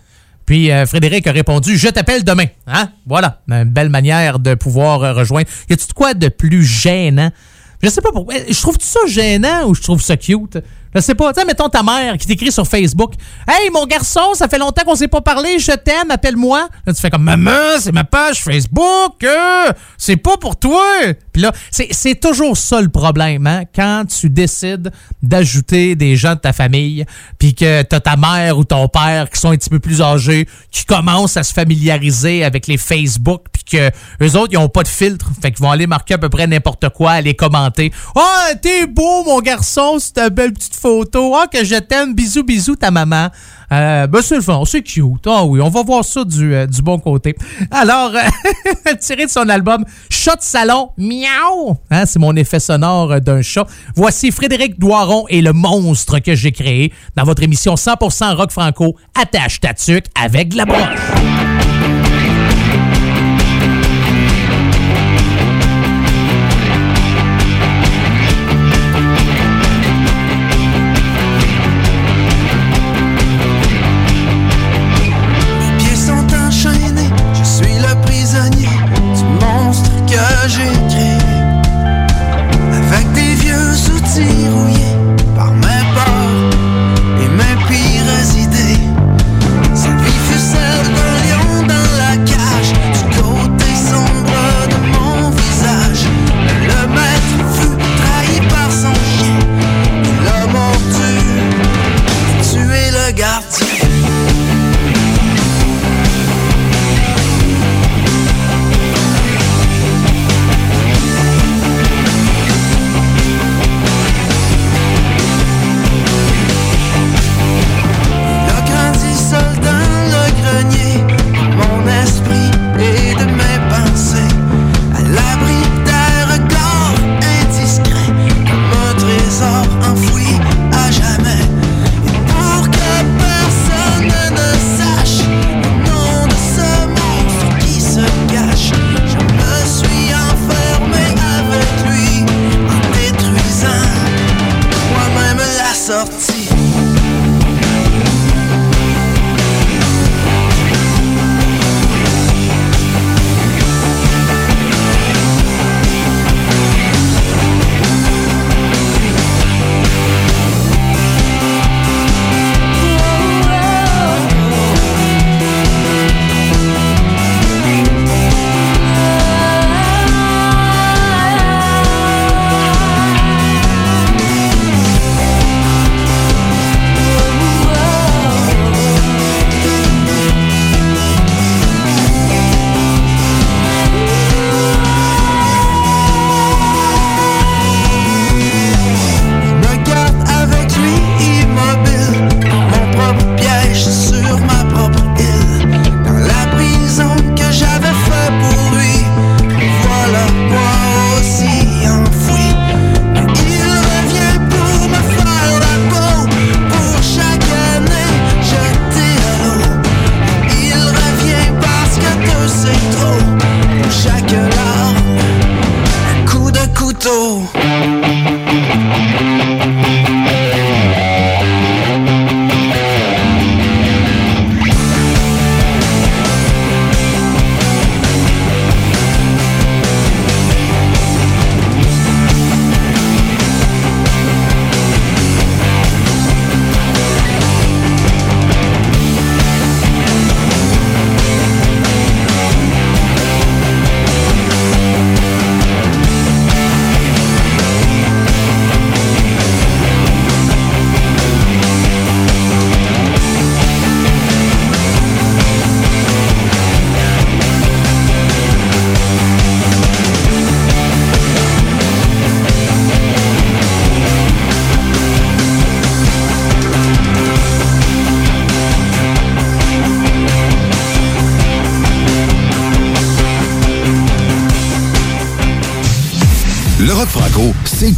Puis 0.45 0.71
euh, 0.71 0.85
Frédéric 0.85 1.27
a 1.27 1.33
répondu 1.33 1.79
Je 1.79 1.89
t'appelle 1.89 2.23
demain. 2.23 2.47
Hein? 2.67 2.91
Voilà. 3.07 3.41
Une 3.49 3.65
belle 3.65 3.89
manière 3.89 4.39
de 4.39 4.55
pouvoir 4.55 5.03
euh, 5.03 5.13
rejoindre. 5.15 5.49
Y 5.71 5.73
a-tu 5.73 5.87
de 5.89 5.93
quoi 5.93 6.13
de 6.13 6.29
plus 6.29 6.65
gênant? 6.65 7.31
Je 7.83 7.89
sais 7.89 8.03
pas 8.03 8.13
pourquoi. 8.13 8.35
Je 8.49 8.61
trouve 8.61 8.77
ça 8.81 9.01
gênant 9.07 9.67
ou 9.67 9.75
je 9.75 9.83
trouve 9.83 10.03
ça 10.03 10.17
cute? 10.17 10.59
Je 10.95 11.01
sais 11.01 11.15
pas. 11.15 11.33
Tu 11.33 11.45
mettons 11.45 11.69
ta 11.69 11.83
mère 11.83 12.17
qui 12.19 12.27
t'écrit 12.27 12.53
sur 12.53 12.67
Facebook 12.67 13.15
Hey, 13.49 13.71
mon 13.71 13.87
garçon, 13.87 14.35
ça 14.35 14.49
fait 14.49 14.59
longtemps 14.59 14.85
qu'on 14.85 14.95
s'est 14.95 15.09
pas 15.09 15.21
parlé, 15.21 15.59
je 15.59 15.73
t'aime, 15.73 16.11
appelle-moi. 16.11 16.69
Là, 16.87 16.93
tu 16.93 17.01
fais 17.01 17.11
comme 17.11 17.25
Maman, 17.25 17.79
c'est 17.81 17.93
ma 17.93 18.05
page 18.05 18.43
Facebook, 18.43 19.23
euh, 19.25 19.73
c'est 19.99 20.17
pas 20.17 20.37
pour 20.37 20.57
toi. 20.57 20.85
Puis 21.35 21.43
là, 21.43 21.53
c'est 21.71 22.21
toujours 22.21 22.57
ça 22.57 22.81
le 22.81 22.89
problème, 22.89 23.49
hein, 23.49 23.65
quand 23.75 24.05
tu 24.07 24.31
décides 24.31 24.93
d'ajouter 25.21 25.97
des 25.97 26.15
gens 26.15 26.37
de 26.37 26.39
ta 26.39 26.53
famille, 26.53 27.05
puis 27.41 27.57
que 27.57 27.83
t'as 27.83 27.99
ta 27.99 28.17
mère 28.17 28.57
ou 28.57 28.65
ton 28.65 28.87
père 28.87 29.29
qui 29.29 29.41
sont 29.41 29.51
un 29.51 29.57
petit 29.57 29.69
peu 29.69 29.81
plus 29.81 30.01
âgés, 30.01 30.47
qui 30.71 30.85
commencent 30.85 31.37
à 31.37 31.43
se 31.43 31.53
familiariser 31.53 32.45
avec 32.45 32.69
les 32.69 32.77
Facebook, 32.77 33.47
puis 33.53 33.65
que 33.65 33.91
eux 34.23 34.37
autres, 34.37 34.53
ils 34.53 34.59
ont 34.59 34.69
pas 34.69 34.85
de 34.85 34.89
filtre, 34.89 35.33
fait 35.43 35.51
qu'ils 35.51 35.65
vont 35.65 35.73
aller 35.73 35.89
marquer 35.89 36.15
à 36.15 36.19
peu 36.19 36.29
près 36.29 36.47
n'importe 36.47 36.89
quoi, 36.91 37.11
aller 37.11 37.35
commenter. 37.35 37.93
Ah, 38.15 38.51
t'es 38.63 38.87
beau, 38.87 39.25
mon 39.25 39.41
garçon, 39.41 39.97
c'est 39.99 40.13
ta 40.13 40.31
belle 40.31 40.53
petite 40.53 40.77
photo. 40.77 41.35
Ah, 41.35 41.49
que 41.49 41.65
je 41.65 41.81
t'aime, 41.81 42.15
bisous, 42.15 42.45
bisous, 42.45 42.77
ta 42.77 42.93
maman. 42.93 43.31
Euh, 43.75 44.07
ben 44.07 44.23
c'est 44.23 44.37
le 44.37 44.43
fun, 44.43 44.63
c'est 44.65 44.83
cute. 44.83 45.27
Ah 45.27 45.45
oui, 45.45 45.61
on 45.61 45.69
va 45.69 45.83
voir 45.83 46.05
ça 46.05 46.25
du, 46.25 46.55
euh, 46.55 46.67
bon 46.83 46.99
côté. 46.99 47.35
Alors, 47.71 48.13
euh, 48.15 48.95
tiré 49.01 49.27
de 49.27 49.31
son 49.31 49.49
album 49.49 49.85
Chat 50.11 50.37
de 50.37 50.43
salon, 50.43 50.91
miaou. 50.97 51.77
Hein, 51.91 52.07
c'est 52.07 52.19
mon 52.19 52.37
effet 52.37 52.61
sonore 52.61 53.13
euh, 53.13 53.21
d'un 53.21 53.43
chat. 53.43 53.67
Voici 53.97 54.31
Frédéric 54.31 54.79
Doiron 54.79 55.27
et 55.29 55.43
le 55.43 55.53
monstre 55.53 56.19
que 56.21 56.35
j'ai 56.35 56.53
créé 56.53 56.93
dans 57.17 57.25
votre 57.25 57.43
émission 57.43 57.75
100% 57.75 58.35
rock 58.37 58.53
franco. 58.53 58.97
Attache 59.21 59.61
ta 59.61 59.75
tuque 59.75 60.07
avec 60.15 60.51
de 60.51 60.59
la 60.59 60.67
broche. 60.67 61.44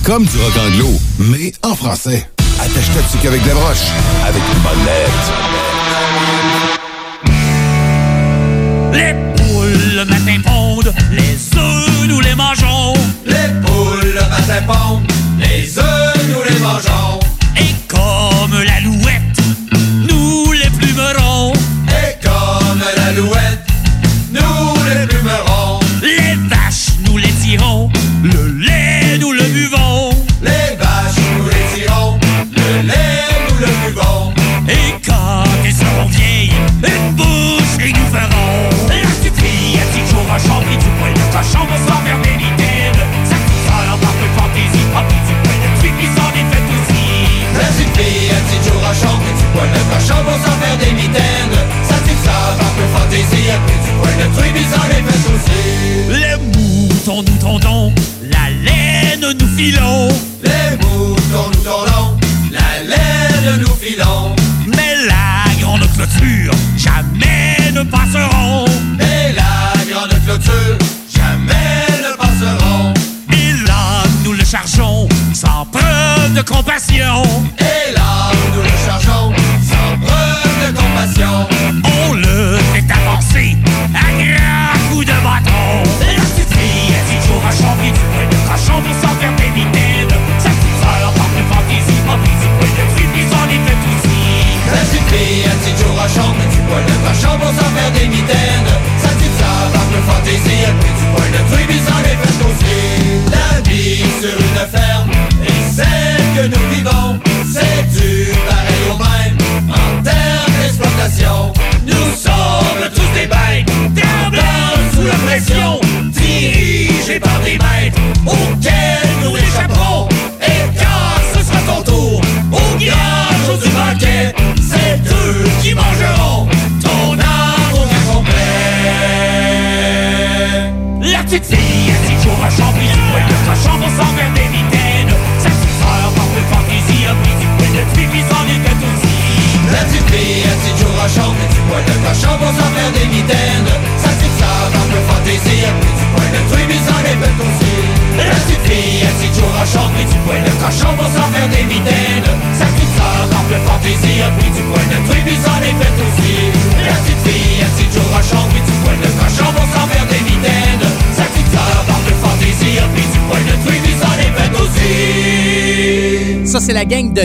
Comme 0.06 0.24
du 0.24 0.38
rock 0.38 0.52
anglo, 0.56 0.88
mais 1.18 1.52
en 1.64 1.74
français. 1.74 2.28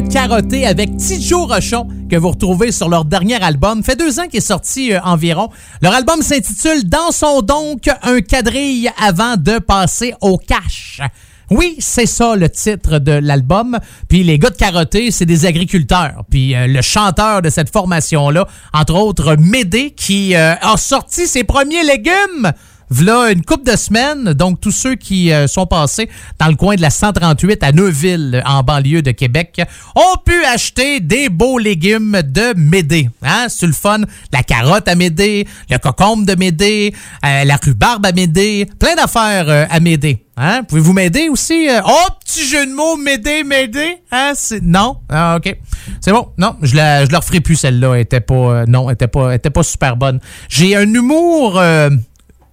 Carotté 0.09 0.65
avec 0.65 0.97
Tidjo 0.97 1.45
Rochon 1.45 1.87
que 2.09 2.15
vous 2.15 2.29
retrouvez 2.29 2.71
sur 2.71 2.89
leur 2.89 3.05
dernier 3.05 3.41
album. 3.41 3.83
Fait 3.83 3.95
deux 3.95 4.19
ans 4.19 4.27
qu'il 4.27 4.37
est 4.37 4.41
sorti 4.41 4.93
euh, 4.93 4.99
environ. 5.03 5.49
Leur 5.81 5.93
album 5.93 6.21
s'intitule 6.21 6.83
Dansons 6.85 7.41
donc 7.41 7.89
un 8.01 8.21
quadrille 8.21 8.89
avant 9.01 9.37
de 9.37 9.59
passer 9.59 10.13
au 10.21 10.37
cash. 10.37 11.01
Oui, 11.49 11.75
c'est 11.79 12.05
ça 12.05 12.35
le 12.37 12.49
titre 12.49 12.99
de 12.99 13.11
l'album. 13.11 13.77
Puis 14.07 14.23
les 14.23 14.39
gars 14.39 14.49
de 14.49 14.55
Carotté, 14.55 15.11
c'est 15.11 15.25
des 15.25 15.45
agriculteurs. 15.45 16.23
Puis 16.29 16.55
euh, 16.55 16.67
le 16.67 16.81
chanteur 16.81 17.41
de 17.41 17.49
cette 17.49 17.71
formation-là, 17.71 18.47
entre 18.73 18.95
autres 18.95 19.35
Médé, 19.35 19.91
qui 19.91 20.35
euh, 20.35 20.55
a 20.55 20.77
sorti 20.77 21.27
ses 21.27 21.43
premiers 21.43 21.83
légumes 21.83 22.53
V'là 22.91 23.31
une 23.31 23.41
couple 23.41 23.71
de 23.71 23.77
semaines, 23.77 24.33
donc 24.33 24.59
tous 24.59 24.71
ceux 24.71 24.95
qui 24.95 25.31
euh, 25.31 25.47
sont 25.47 25.65
passés 25.65 26.09
dans 26.39 26.47
le 26.47 26.55
coin 26.55 26.75
de 26.75 26.81
la 26.81 26.89
138 26.89 27.63
à 27.63 27.71
Neuville, 27.71 28.43
en 28.45 28.63
banlieue 28.63 29.01
de 29.01 29.11
Québec, 29.11 29.61
ont 29.95 30.17
pu 30.25 30.43
acheter 30.43 30.99
des 30.99 31.29
beaux 31.29 31.57
légumes 31.57 32.21
de 32.21 32.53
Médé. 32.57 33.09
Hein? 33.23 33.45
C'est 33.47 33.65
le 33.67 33.71
fun. 33.71 34.01
La 34.33 34.43
carotte 34.43 34.89
à 34.89 34.95
Médé, 34.95 35.47
le 35.69 35.77
cocombe 35.77 36.25
de 36.25 36.35
Médé, 36.35 36.93
euh, 37.25 37.45
la 37.45 37.55
rhubarbe 37.55 38.05
à 38.05 38.11
Médé, 38.11 38.67
plein 38.77 38.95
d'affaires 38.95 39.47
euh, 39.47 39.65
à 39.69 39.79
Médé. 39.79 40.25
Hein? 40.35 40.63
Pouvez-vous 40.67 40.91
m'aider 40.91 41.29
aussi? 41.29 41.69
Oh, 41.85 42.07
petit 42.25 42.45
jeu 42.45 42.65
de 42.65 42.73
mots, 42.73 42.97
m'aider, 42.97 43.45
m'aider. 43.45 43.99
Hein? 44.11 44.33
Non? 44.63 44.97
Ah, 45.07 45.37
OK. 45.37 45.55
C'est 46.01 46.11
bon. 46.11 46.27
Non, 46.37 46.57
je 46.61 46.75
la, 46.75 47.05
je 47.05 47.11
la 47.11 47.19
referai 47.19 47.39
plus, 47.39 47.55
celle-là. 47.55 47.93
Elle 47.93 48.01
était 48.01 48.21
pas, 48.21 48.65
non, 48.65 48.89
elle 48.89 48.95
était 48.95 49.07
pas, 49.07 49.33
était 49.35 49.49
pas 49.49 49.63
super 49.63 49.95
bonne. 49.95 50.19
J'ai 50.49 50.75
un 50.75 50.91
humour 50.93 51.61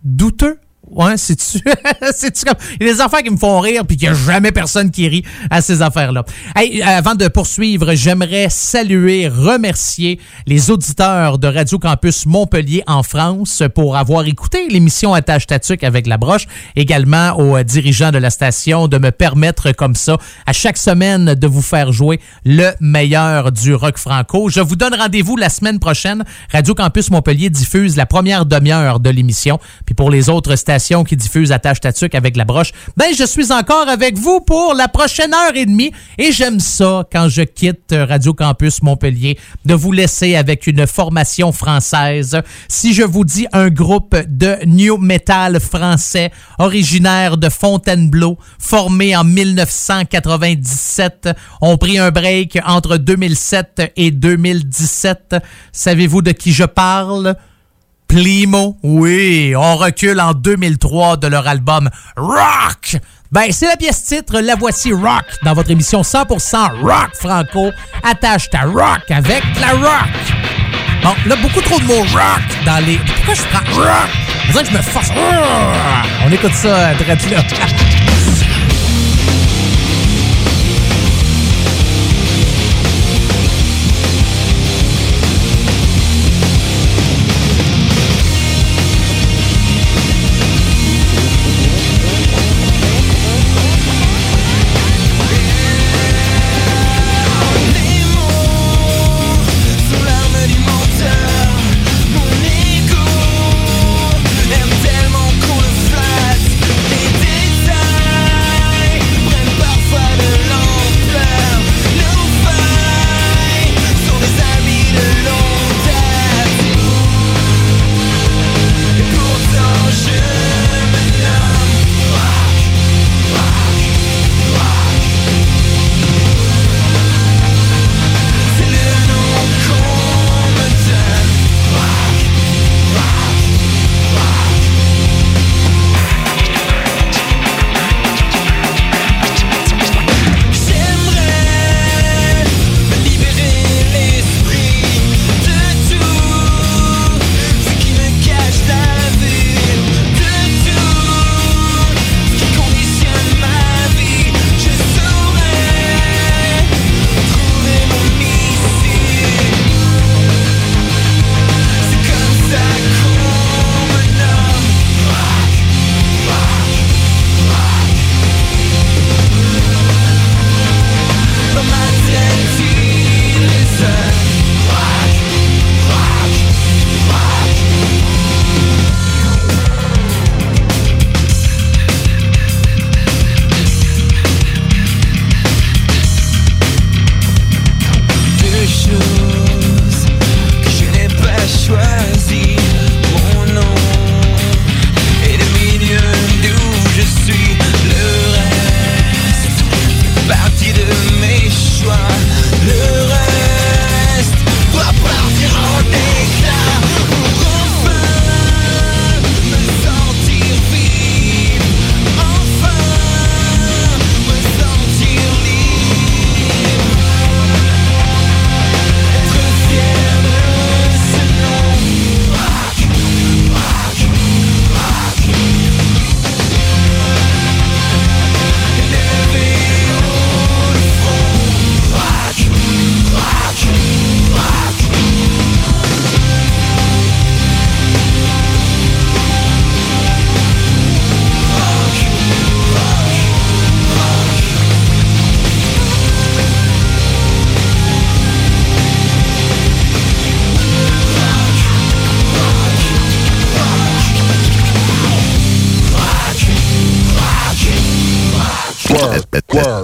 douteux. 0.03 0.61
Ouais, 0.91 1.17
c'est-tu? 1.17 1.59
c'est-tu 2.15 2.45
comme. 2.45 2.57
Il 2.81 2.87
y 2.87 2.91
a 2.91 2.95
des 2.95 3.01
affaires 3.01 3.23
qui 3.23 3.31
me 3.31 3.37
font 3.37 3.61
rire, 3.61 3.83
puis 3.87 3.97
qu'il 3.97 4.09
n'y 4.09 4.15
a 4.15 4.19
jamais 4.19 4.53
personne 4.53 4.91
qui 4.91 5.09
rit 5.09 5.25
à 5.51 5.61
ces 5.61 5.83
affaires-là. 5.83 6.25
Hey, 6.57 6.83
avant 6.83 7.15
de 7.15 7.29
poursuivre, 7.29 7.95
j'aimerais 7.95 8.49
saluer, 8.51 9.29
remercier 9.29 10.19
les 10.47 10.71
auditeurs 10.71 11.39
de 11.39 11.49
Radio 11.49 11.79
Campus 11.79 12.27
Montpellier 12.27 12.83
en 12.87 13.03
France 13.03 13.63
pour 13.75 13.97
avoir 13.97 14.27
écouté 14.27 14.69
l'émission 14.69 15.15
Attache 15.15 15.47
Tatuc 15.47 15.85
avec 15.85 16.07
la 16.07 16.17
broche. 16.17 16.47
Également 16.77 17.33
aux 17.39 17.63
dirigeants 17.63 18.11
de 18.11 18.19
la 18.19 18.31
station 18.31 18.89
de 18.89 18.99
me 18.99 19.11
permettre 19.11 19.73
comme 19.73 19.95
ça, 19.95 20.17
à 20.47 20.53
chaque 20.53 20.79
semaine, 20.79 21.35
de 21.35 21.47
vous 21.47 21.63
faire 21.63 21.93
jouer 21.93 22.21
le 22.45 22.71
meilleur 22.81 23.53
du 23.53 23.75
rock 23.75 23.99
franco. 23.99 24.49
Je 24.49 24.61
vous 24.61 24.77
donne 24.77 24.95
rendez-vous 24.95 25.37
la 25.37 25.51
semaine 25.51 25.79
prochaine. 25.79 26.25
Radio 26.53 26.75
Campus 26.75 27.11
Montpellier 27.11 27.51
diffuse 27.51 27.97
la 27.97 28.07
première 28.07 28.47
demi-heure 28.47 29.01
de 29.01 29.11
l'émission. 29.11 29.59
Puis 29.85 29.95
pour 29.95 30.11
les 30.11 30.29
autres 30.29 30.57
stations, 30.57 30.78
qui 30.79 31.17
diffuse 31.17 31.51
Attache 31.51 31.81
Tatuc 31.81 32.15
avec 32.15 32.37
la 32.37 32.45
broche, 32.45 32.71
ben 32.97 33.07
je 33.17 33.25
suis 33.25 33.51
encore 33.53 33.89
avec 33.89 34.17
vous 34.17 34.41
pour 34.41 34.75
la 34.75 34.87
prochaine 34.87 35.35
heure 35.35 35.57
et 35.57 35.67
demie 35.67 35.91
et 36.19 36.31
j'aime 36.31 36.61
ça 36.61 37.03
quand 37.11 37.29
je 37.29 37.43
quitte 37.43 37.93
Radio 37.93 38.33
Campus 38.33 38.81
Montpellier 38.83 39.37
de 39.65 39.75
vous 39.75 39.91
laisser 39.91 40.37
avec 40.37 40.69
une 40.69 40.87
formation 40.87 41.51
française. 41.51 42.41
Si 42.69 42.95
je 42.95 43.03
vous 43.03 43.25
dis 43.25 43.49
un 43.53 43.71
groupe 43.71 44.17
de 44.29 44.57
new 44.67 44.99
metal 44.99 45.59
français 45.59 46.31
originaire 46.59 47.37
de 47.37 47.49
Fontainebleau, 47.49 48.39
formé 48.59 49.17
en 49.17 49.25
1997, 49.25 51.31
ont 51.61 51.77
pris 51.77 51.99
un 51.99 52.13
break 52.13 52.57
entre 52.65 52.99
2007 52.99 53.95
et 53.97 54.13
2017. 54.13 55.35
Savez-vous 55.73 56.23
de 56.23 56.31
qui 56.31 56.53
je 56.53 56.63
parle? 56.65 57.35
Plimo, 58.09 58.79
oui, 58.83 59.55
on 59.55 59.77
recule 59.77 60.19
en 60.19 60.33
2003 60.33 61.19
de 61.19 61.27
leur 61.27 61.47
album 61.47 61.91
Rock. 62.17 62.97
Ben, 63.31 63.53
c'est 63.53 63.67
la 63.67 63.77
pièce 63.77 64.03
titre, 64.03 64.41
la 64.41 64.57
voici 64.57 64.93
Rock, 64.95 65.25
dans 65.45 65.53
votre 65.53 65.71
émission 65.71 66.01
100% 66.01 66.81
Rock 66.81 67.11
Franco. 67.13 67.71
Attache 68.03 68.49
ta 68.49 68.63
Rock 68.63 69.11
avec 69.11 69.43
la 69.61 69.73
Rock. 69.73 70.09
Bon, 71.03 71.15
là, 71.27 71.37
beaucoup 71.37 71.61
trop 71.61 71.79
de 71.79 71.85
mots 71.85 72.01
Rock 72.01 72.65
dans 72.65 72.85
les... 72.85 72.97
Pourquoi 72.97 73.35
je 73.35 73.43
prends 73.43 73.77
Rock? 73.77 74.09
On 74.49 74.53
dirait 74.53 74.65
que 74.65 74.71
je 74.71 74.77
me 74.77 74.83
force. 74.83 75.11
On 76.27 76.33
écoute 76.33 76.55
ça, 76.55 76.95
direct 76.95 77.31
là. 77.31 77.43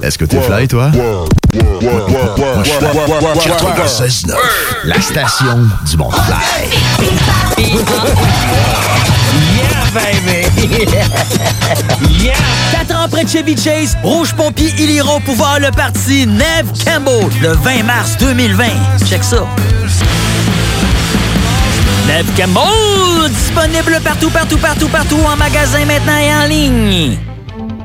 Est-ce 0.04 0.18
que 0.18 0.26
t'es 0.26 0.38
fly, 0.38 0.68
toi? 0.68 0.90
La 4.84 5.00
station 5.00 5.66
du 5.88 5.96
monde 5.96 6.12
fly. 6.12 6.68
Yeah, 9.56 9.86
baby! 9.94 10.86
yeah! 12.22 12.34
Quatre 12.70 12.94
ans 12.94 13.08
près 13.10 13.24
de 13.24 13.30
Chevy 13.30 13.56
Chase, 13.56 13.96
Rouge 14.02 14.34
Pompier, 14.34 14.74
ils 14.78 14.90
iront 14.90 15.22
pouvoir 15.22 15.58
le 15.58 15.70
parti 15.70 16.26
Neve 16.26 16.70
Campbell 16.84 17.30
le 17.40 17.52
20 17.54 17.84
mars 17.84 18.18
2020. 18.18 18.64
Check 19.08 19.24
ça. 19.24 19.46
Neve 22.06 22.26
Campbell, 22.36 23.30
disponible 23.30 23.98
partout, 24.04 24.28
partout, 24.28 24.58
partout, 24.58 24.88
partout, 24.88 25.20
en 25.26 25.36
magasin 25.38 25.86
maintenant 25.86 26.18
et 26.18 26.44
en 26.44 26.46
ligne. 26.46 27.33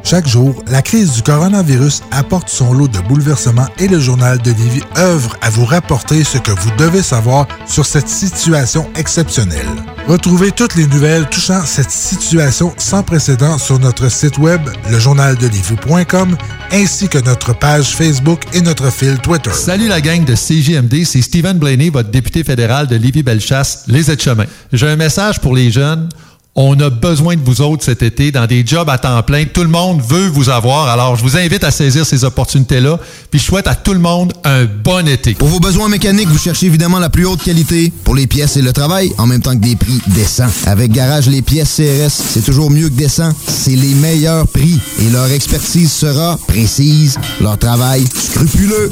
Chaque 0.09 0.27
jour, 0.27 0.63
la 0.65 0.81
crise 0.81 1.13
du 1.13 1.21
coronavirus 1.21 2.01
apporte 2.09 2.49
son 2.49 2.73
lot 2.73 2.87
de 2.87 2.97
bouleversements 2.97 3.67
et 3.77 3.87
le 3.87 3.99
journal 3.99 4.39
de 4.39 4.49
Lévis 4.49 4.81
œuvre 4.97 5.37
à 5.39 5.51
vous 5.51 5.65
rapporter 5.65 6.23
ce 6.23 6.39
que 6.39 6.49
vous 6.49 6.71
devez 6.79 7.03
savoir 7.03 7.47
sur 7.67 7.85
cette 7.85 8.07
situation 8.07 8.87
exceptionnelle. 8.95 9.67
Retrouvez 10.07 10.49
toutes 10.49 10.73
les 10.73 10.87
nouvelles 10.87 11.29
touchant 11.29 11.63
cette 11.63 11.91
situation 11.91 12.73
sans 12.79 13.03
précédent 13.03 13.59
sur 13.59 13.77
notre 13.77 14.09
site 14.09 14.39
web, 14.39 14.61
lejournaldelivie.com, 14.89 16.35
ainsi 16.71 17.07
que 17.07 17.19
notre 17.19 17.53
page 17.53 17.95
Facebook 17.95 18.41
et 18.53 18.61
notre 18.61 18.91
fil 18.91 19.19
Twitter. 19.19 19.51
Salut 19.53 19.89
la 19.89 20.01
gang 20.01 20.25
de 20.25 20.33
CJMD, 20.33 21.05
c'est 21.05 21.21
Stephen 21.21 21.59
Blaney, 21.59 21.91
votre 21.91 22.09
député 22.09 22.43
fédéral 22.43 22.87
de 22.87 22.95
Lévis-Bellechasse, 22.95 23.83
les 23.85 24.09
aides-chemins. 24.09 24.47
J'ai 24.73 24.87
un 24.87 24.95
message 24.95 25.39
pour 25.39 25.55
les 25.55 25.69
jeunes. 25.69 26.09
On 26.55 26.77
a 26.79 26.89
besoin 26.89 27.35
de 27.35 27.41
vous 27.41 27.61
autres 27.61 27.85
cet 27.85 28.01
été 28.01 28.31
dans 28.31 28.47
des 28.47 28.65
jobs 28.65 28.89
à 28.89 28.97
temps 28.97 29.21
plein. 29.21 29.45
Tout 29.45 29.61
le 29.61 29.69
monde 29.69 30.01
veut 30.01 30.27
vous 30.27 30.49
avoir. 30.49 30.89
Alors, 30.89 31.15
je 31.15 31.21
vous 31.21 31.37
invite 31.37 31.63
à 31.63 31.71
saisir 31.71 32.05
ces 32.05 32.23
opportunités-là. 32.23 32.99
Puis, 33.29 33.39
je 33.39 33.45
souhaite 33.45 33.67
à 33.67 33.75
tout 33.75 33.93
le 33.93 33.99
monde 33.99 34.33
un 34.43 34.65
bon 34.65 35.07
été. 35.07 35.35
Pour 35.35 35.47
vos 35.47 35.59
besoins 35.59 35.89
mécaniques, 35.89 36.27
vous 36.27 36.39
cherchez 36.39 36.65
évidemment 36.65 36.99
la 36.99 37.09
plus 37.09 37.25
haute 37.25 37.43
qualité 37.43 37.93
pour 38.03 38.15
les 38.15 38.25
pièces 38.25 38.57
et 38.57 38.61
le 38.63 38.73
travail, 38.73 39.11
en 39.19 39.27
même 39.27 39.41
temps 39.41 39.53
que 39.55 39.63
des 39.63 39.75
prix 39.75 40.01
décents. 40.07 40.49
Avec 40.65 40.91
Garage 40.91 41.27
Les 41.27 41.43
Pièces 41.43 41.75
CRS, 41.75 42.11
c'est 42.11 42.43
toujours 42.43 42.71
mieux 42.71 42.89
que 42.89 42.95
décent. 42.95 43.31
C'est 43.47 43.75
les 43.75 43.93
meilleurs 43.93 44.47
prix 44.47 44.79
et 44.99 45.09
leur 45.11 45.31
expertise 45.31 45.91
sera 45.91 46.37
précise, 46.47 47.17
leur 47.39 47.57
travail 47.57 48.03
scrupuleux. 48.07 48.91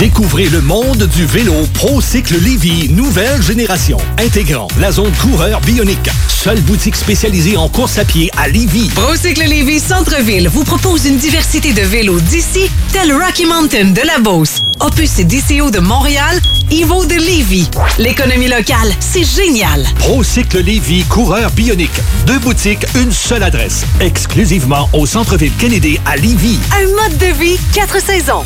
Découvrez 0.00 0.48
le 0.48 0.62
monde 0.62 1.06
du 1.14 1.26
vélo 1.26 1.52
ProCycle 1.74 2.38
Lévy, 2.42 2.88
nouvelle 2.88 3.42
génération, 3.42 3.98
intégrant 4.16 4.66
la 4.80 4.92
zone 4.92 5.12
coureur 5.20 5.60
bionique. 5.60 6.08
Seule 6.26 6.62
boutique 6.62 6.96
spécialisée 6.96 7.58
en 7.58 7.68
course 7.68 7.98
à 7.98 8.06
pied 8.06 8.30
à 8.38 8.48
Lévy. 8.48 8.88
Procycle 8.94 9.44
Lévy 9.46 9.78
Centre-Ville 9.78 10.48
vous 10.48 10.64
propose 10.64 11.04
une 11.04 11.18
diversité 11.18 11.74
de 11.74 11.82
vélos 11.82 12.18
d'ici, 12.18 12.70
tel 12.94 13.12
Rocky 13.12 13.44
Mountain 13.44 13.90
de 13.90 14.00
la 14.06 14.18
Beauce, 14.18 14.60
Opus 14.80 15.18
et 15.18 15.24
DCO 15.24 15.70
de 15.70 15.80
Montréal, 15.80 16.40
Evo 16.70 17.04
de 17.04 17.16
Lévy. 17.16 17.68
L'économie 17.98 18.48
locale, 18.48 18.94
c'est 19.00 19.24
génial. 19.24 19.84
ProCycle 19.98 20.60
Lévy, 20.62 21.04
coureur 21.04 21.50
bionique. 21.50 22.00
Deux 22.26 22.38
boutiques, 22.38 22.86
une 22.94 23.12
seule 23.12 23.42
adresse. 23.42 23.84
Exclusivement 24.00 24.88
au 24.94 25.04
centre-ville 25.04 25.52
Kennedy 25.58 26.00
à 26.06 26.16
Lévy. 26.16 26.58
Un 26.74 26.86
mode 27.02 27.18
de 27.18 27.38
vie, 27.38 27.58
quatre 27.74 28.00
saisons. 28.00 28.44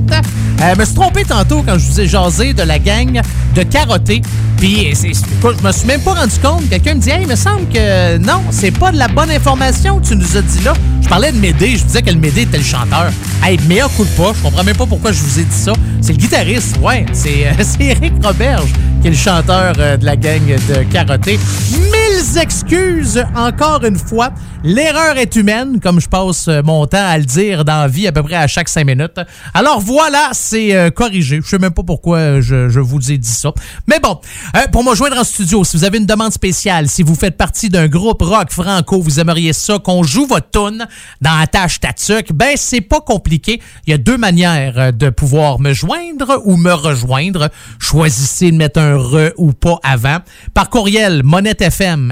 Euh, 0.61 0.73
je 0.73 0.79
me 0.79 0.85
suis 0.85 0.93
trompé 0.93 1.23
tantôt 1.25 1.63
quand 1.65 1.79
je 1.79 1.85
vous 1.85 1.99
ai 1.99 2.07
jasé 2.07 2.53
de 2.53 2.61
la 2.61 2.77
gang 2.77 3.21
de 3.55 3.63
carotté. 3.63 4.21
Puis, 4.57 4.93
je 4.93 5.65
me 5.65 5.71
suis 5.71 5.87
même 5.87 6.01
pas 6.01 6.13
rendu 6.13 6.35
compte. 6.41 6.69
Quelqu'un 6.69 6.95
me 6.95 6.99
dit, 6.99 7.09
hey, 7.09 7.23
il 7.23 7.27
me 7.27 7.35
semble 7.35 7.67
que 7.69 8.17
non, 8.17 8.41
c'est 8.51 8.71
pas 8.71 8.91
de 8.91 8.97
la 8.97 9.07
bonne 9.07 9.31
information 9.31 9.99
que 9.99 10.07
tu 10.07 10.15
nous 10.15 10.37
as 10.37 10.41
dit 10.41 10.63
là. 10.63 10.73
Je 11.01 11.07
parlais 11.07 11.31
de 11.31 11.37
Médé, 11.37 11.75
je 11.77 11.83
disais 11.83 12.01
que 12.01 12.09
le 12.09 12.19
Médé 12.19 12.43
était 12.43 12.57
le 12.57 12.63
chanteur. 12.63 13.11
Hey, 13.43 13.59
mea 13.67 13.87
culpa, 13.95 14.31
je 14.35 14.41
comprends 14.41 14.63
même 14.63 14.77
pas 14.77 14.85
pourquoi 14.85 15.11
je 15.11 15.19
vous 15.21 15.39
ai 15.39 15.43
dit 15.43 15.55
ça. 15.55 15.73
C'est 16.01 16.13
le 16.13 16.17
guitariste, 16.17 16.77
ouais, 16.81 17.05
c'est 17.13 17.47
euh, 17.47 17.63
Eric 17.79 18.13
Roberge 18.23 18.71
qui 19.05 19.09
est 19.09 19.11
le 19.11 19.17
chanteur 19.17 19.73
euh, 19.74 19.74
de 19.77 20.05
la 20.05 20.15
gang 20.15 20.45
de 20.45 20.83
carotté. 20.91 21.37
Mille 21.71 22.15
excuses 22.37 23.23
encore 23.35 23.83
une 23.83 23.97
fois. 23.97 24.31
L'erreur 24.63 25.17
est 25.17 25.35
humaine, 25.35 25.79
comme 25.79 26.01
je 26.01 26.09
passe 26.09 26.47
euh, 26.47 26.61
mon 26.63 26.87
temps 26.87 27.05
à 27.05 27.17
le 27.17 27.23
dire 27.23 27.63
dans 27.63 27.81
la 27.81 27.87
vie 27.87 28.07
à 28.07 28.11
peu 28.11 28.23
près 28.23 28.35
à 28.35 28.47
chaque 28.47 28.67
cinq 28.67 28.85
minutes. 28.85 29.19
Alors 29.53 29.79
voilà, 29.79 30.29
c'est 30.31 30.75
euh, 30.75 30.89
corrigé. 30.89 31.39
Je 31.43 31.47
sais 31.47 31.59
même 31.59 31.73
pas 31.73 31.83
pourquoi 31.83 32.17
euh, 32.17 32.41
je, 32.41 32.79
vous 32.79 33.11
ai 33.11 33.17
dit 33.17 33.29
ça. 33.29 33.51
Mais 33.87 33.99
bon, 33.99 34.19
euh, 34.55 34.61
pour 34.71 34.83
me 34.83 34.95
joindre 34.95 35.19
en 35.19 35.23
studio, 35.23 35.63
si 35.63 35.77
vous 35.77 35.83
avez 35.83 35.99
une 35.99 36.05
demande 36.05 36.31
spéciale, 36.31 36.87
si 36.87 37.03
vous 37.03 37.15
faites 37.15 37.37
partie 37.37 37.69
d'un 37.69 37.87
groupe 37.87 38.21
rock 38.21 38.49
franco, 38.49 39.01
vous 39.01 39.19
aimeriez 39.19 39.53
ça 39.53 39.77
qu'on 39.77 40.03
joue 40.03 40.25
votre 40.25 40.49
tune 40.49 40.87
dans 41.21 41.37
la 41.37 41.47
tâche 41.47 41.79
Tatuc, 41.79 42.33
ben 42.33 42.53
c'est 42.55 42.81
pas 42.81 43.01
compliqué. 43.01 43.61
Il 43.85 43.91
y 43.91 43.93
a 43.93 43.97
deux 43.97 44.17
manières 44.17 44.77
euh, 44.77 44.91
de 44.91 45.09
pouvoir 45.09 45.59
me 45.59 45.73
joindre 45.73 46.41
ou 46.45 46.57
me 46.57 46.73
rejoindre. 46.73 47.49
Choisissez 47.77 48.51
de 48.51 48.57
mettre 48.57 48.79
un 48.79 48.97
re 48.97 49.31
ou 49.37 49.53
pas 49.53 49.64
avant. 49.83 50.17
Par 50.53 50.69
courriel, 50.69 51.23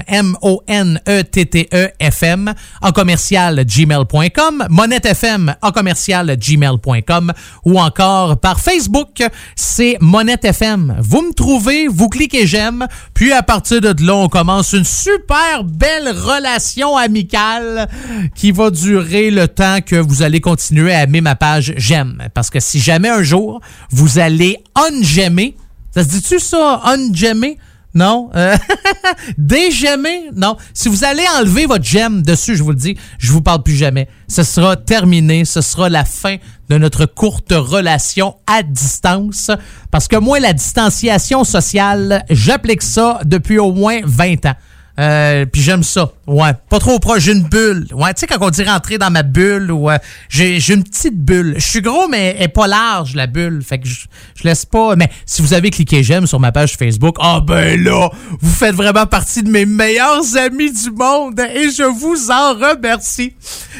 M-O-N-E-T-T-E 0.06 1.90
FM, 1.98 2.54
en 2.82 2.92
commercial 2.92 3.64
gmail.com, 3.64 4.66
monettefm, 4.70 5.54
en 5.62 5.70
commercial 5.70 6.36
gmail.com, 6.36 7.32
ou 7.64 7.78
encore 7.80 8.38
par 8.38 8.60
Facebook, 8.60 9.22
c'est 9.56 9.96
Monette 10.00 10.44
FM. 10.44 10.96
Vous 11.00 11.22
me 11.22 11.32
trouvez, 11.32 11.88
vous 11.88 12.08
cliquez 12.08 12.46
j'aime, 12.46 12.86
puis 13.14 13.32
à 13.32 13.42
partir 13.42 13.80
de 13.80 13.94
là, 14.04 14.14
on 14.14 14.28
commence 14.28 14.72
une 14.72 14.84
super 14.84 15.64
belle 15.64 16.08
relation 16.08 16.96
amicale 16.96 17.88
qui 18.34 18.52
va 18.52 18.70
durer 18.70 19.30
le 19.30 19.48
temps 19.48 19.80
que 19.84 19.96
vous 19.96 20.22
allez 20.22 20.40
continuer 20.40 20.92
à 20.92 21.04
aimer 21.04 21.20
ma 21.20 21.34
page 21.34 21.74
j'aime. 21.76 22.28
Parce 22.34 22.50
que 22.50 22.60
si 22.60 22.80
jamais 22.80 23.08
un 23.08 23.22
jour, 23.22 23.60
vous 23.90 24.18
allez 24.18 24.58
unjammer, 24.74 25.56
ça 25.94 26.02
se 26.02 26.08
dit-tu 26.08 26.40
ça, 26.40 26.80
unjammer? 26.84 27.58
Non. 27.94 28.30
Euh? 28.34 28.56
Non. 30.34 30.56
Si 30.72 30.88
vous 30.88 31.04
allez 31.04 31.22
enlever 31.38 31.66
votre 31.66 31.84
j'aime 31.84 32.22
dessus, 32.22 32.56
je 32.56 32.64
vous 32.64 32.70
le 32.70 32.76
dis, 32.76 32.96
je 33.18 33.30
vous 33.30 33.40
parle 33.40 33.62
plus 33.62 33.76
jamais. 33.76 34.08
Ce 34.26 34.42
sera 34.42 34.76
terminé. 34.76 35.44
Ce 35.44 35.60
sera 35.60 35.88
la 35.88 36.04
fin 36.04 36.36
de 36.68 36.78
notre 36.78 37.06
courte 37.06 37.52
relation 37.52 38.34
à 38.48 38.64
distance. 38.64 39.52
Parce 39.92 40.08
que 40.08 40.16
moi, 40.16 40.40
la 40.40 40.52
distanciation 40.52 41.44
sociale, 41.44 42.24
j'applique 42.28 42.82
ça 42.82 43.20
depuis 43.24 43.60
au 43.60 43.72
moins 43.72 44.00
20 44.04 44.46
ans. 44.46 44.54
Euh, 44.98 45.44
puis 45.44 45.60
j'aime 45.60 45.82
ça. 45.82 46.12
Ouais. 46.26 46.52
Pas 46.68 46.78
trop 46.78 46.98
proche. 47.00 47.22
J'ai 47.22 47.32
une 47.32 47.42
bulle. 47.42 47.88
Ouais. 47.92 48.14
Tu 48.14 48.20
sais, 48.20 48.26
quand 48.26 48.38
on 48.40 48.50
dit 48.50 48.62
rentrer 48.62 48.96
dans 48.96 49.10
ma 49.10 49.24
bulle, 49.24 49.72
ouais. 49.72 49.98
J'ai 50.28 50.60
j'ai 50.60 50.74
une 50.74 50.84
petite 50.84 51.16
bulle. 51.16 51.54
Je 51.56 51.68
suis 51.68 51.82
gros, 51.82 52.06
mais 52.08 52.36
elle 52.38 52.44
est 52.44 52.48
pas 52.48 52.68
large, 52.68 53.14
la 53.14 53.26
bulle. 53.26 53.62
Fait 53.62 53.78
que 53.78 53.88
je, 53.88 54.06
laisse 54.44 54.64
pas. 54.64 54.94
Mais 54.94 55.10
si 55.26 55.42
vous 55.42 55.52
avez 55.52 55.70
cliqué 55.70 56.02
j'aime 56.02 56.26
sur 56.26 56.38
ma 56.38 56.52
page 56.52 56.76
Facebook, 56.76 57.16
ah 57.20 57.40
ben 57.40 57.82
là, 57.82 58.08
vous 58.40 58.50
faites 58.50 58.74
vraiment 58.74 59.06
partie 59.06 59.42
de 59.42 59.50
mes 59.50 59.66
meilleurs 59.66 60.36
amis 60.36 60.72
du 60.72 60.90
monde 60.92 61.40
et 61.40 61.70
je 61.70 61.82
vous 61.82 62.30
en 62.30 62.54
remercie. 62.54 63.34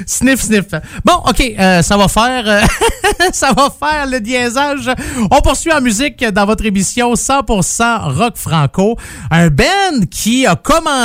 Sniff, 0.06 0.40
sniff. 0.42 0.66
Bon, 1.04 1.14
OK, 1.28 1.40
euh, 1.40 1.82
ça 1.82 1.96
va 1.96 2.08
faire 2.08 2.44
euh, 2.46 2.62
ça 3.32 3.52
va 3.52 3.68
faire 3.70 4.06
le 4.06 4.18
diésage. 4.20 4.90
On 5.30 5.40
poursuit 5.40 5.72
en 5.72 5.80
musique 5.80 6.24
dans 6.24 6.44
votre 6.44 6.64
émission 6.64 7.14
100% 7.14 8.16
rock 8.16 8.36
franco. 8.36 8.96
Un 9.30 9.48
band 9.48 10.06
qui 10.10 10.46
a 10.46 10.56
commencé 10.56 11.03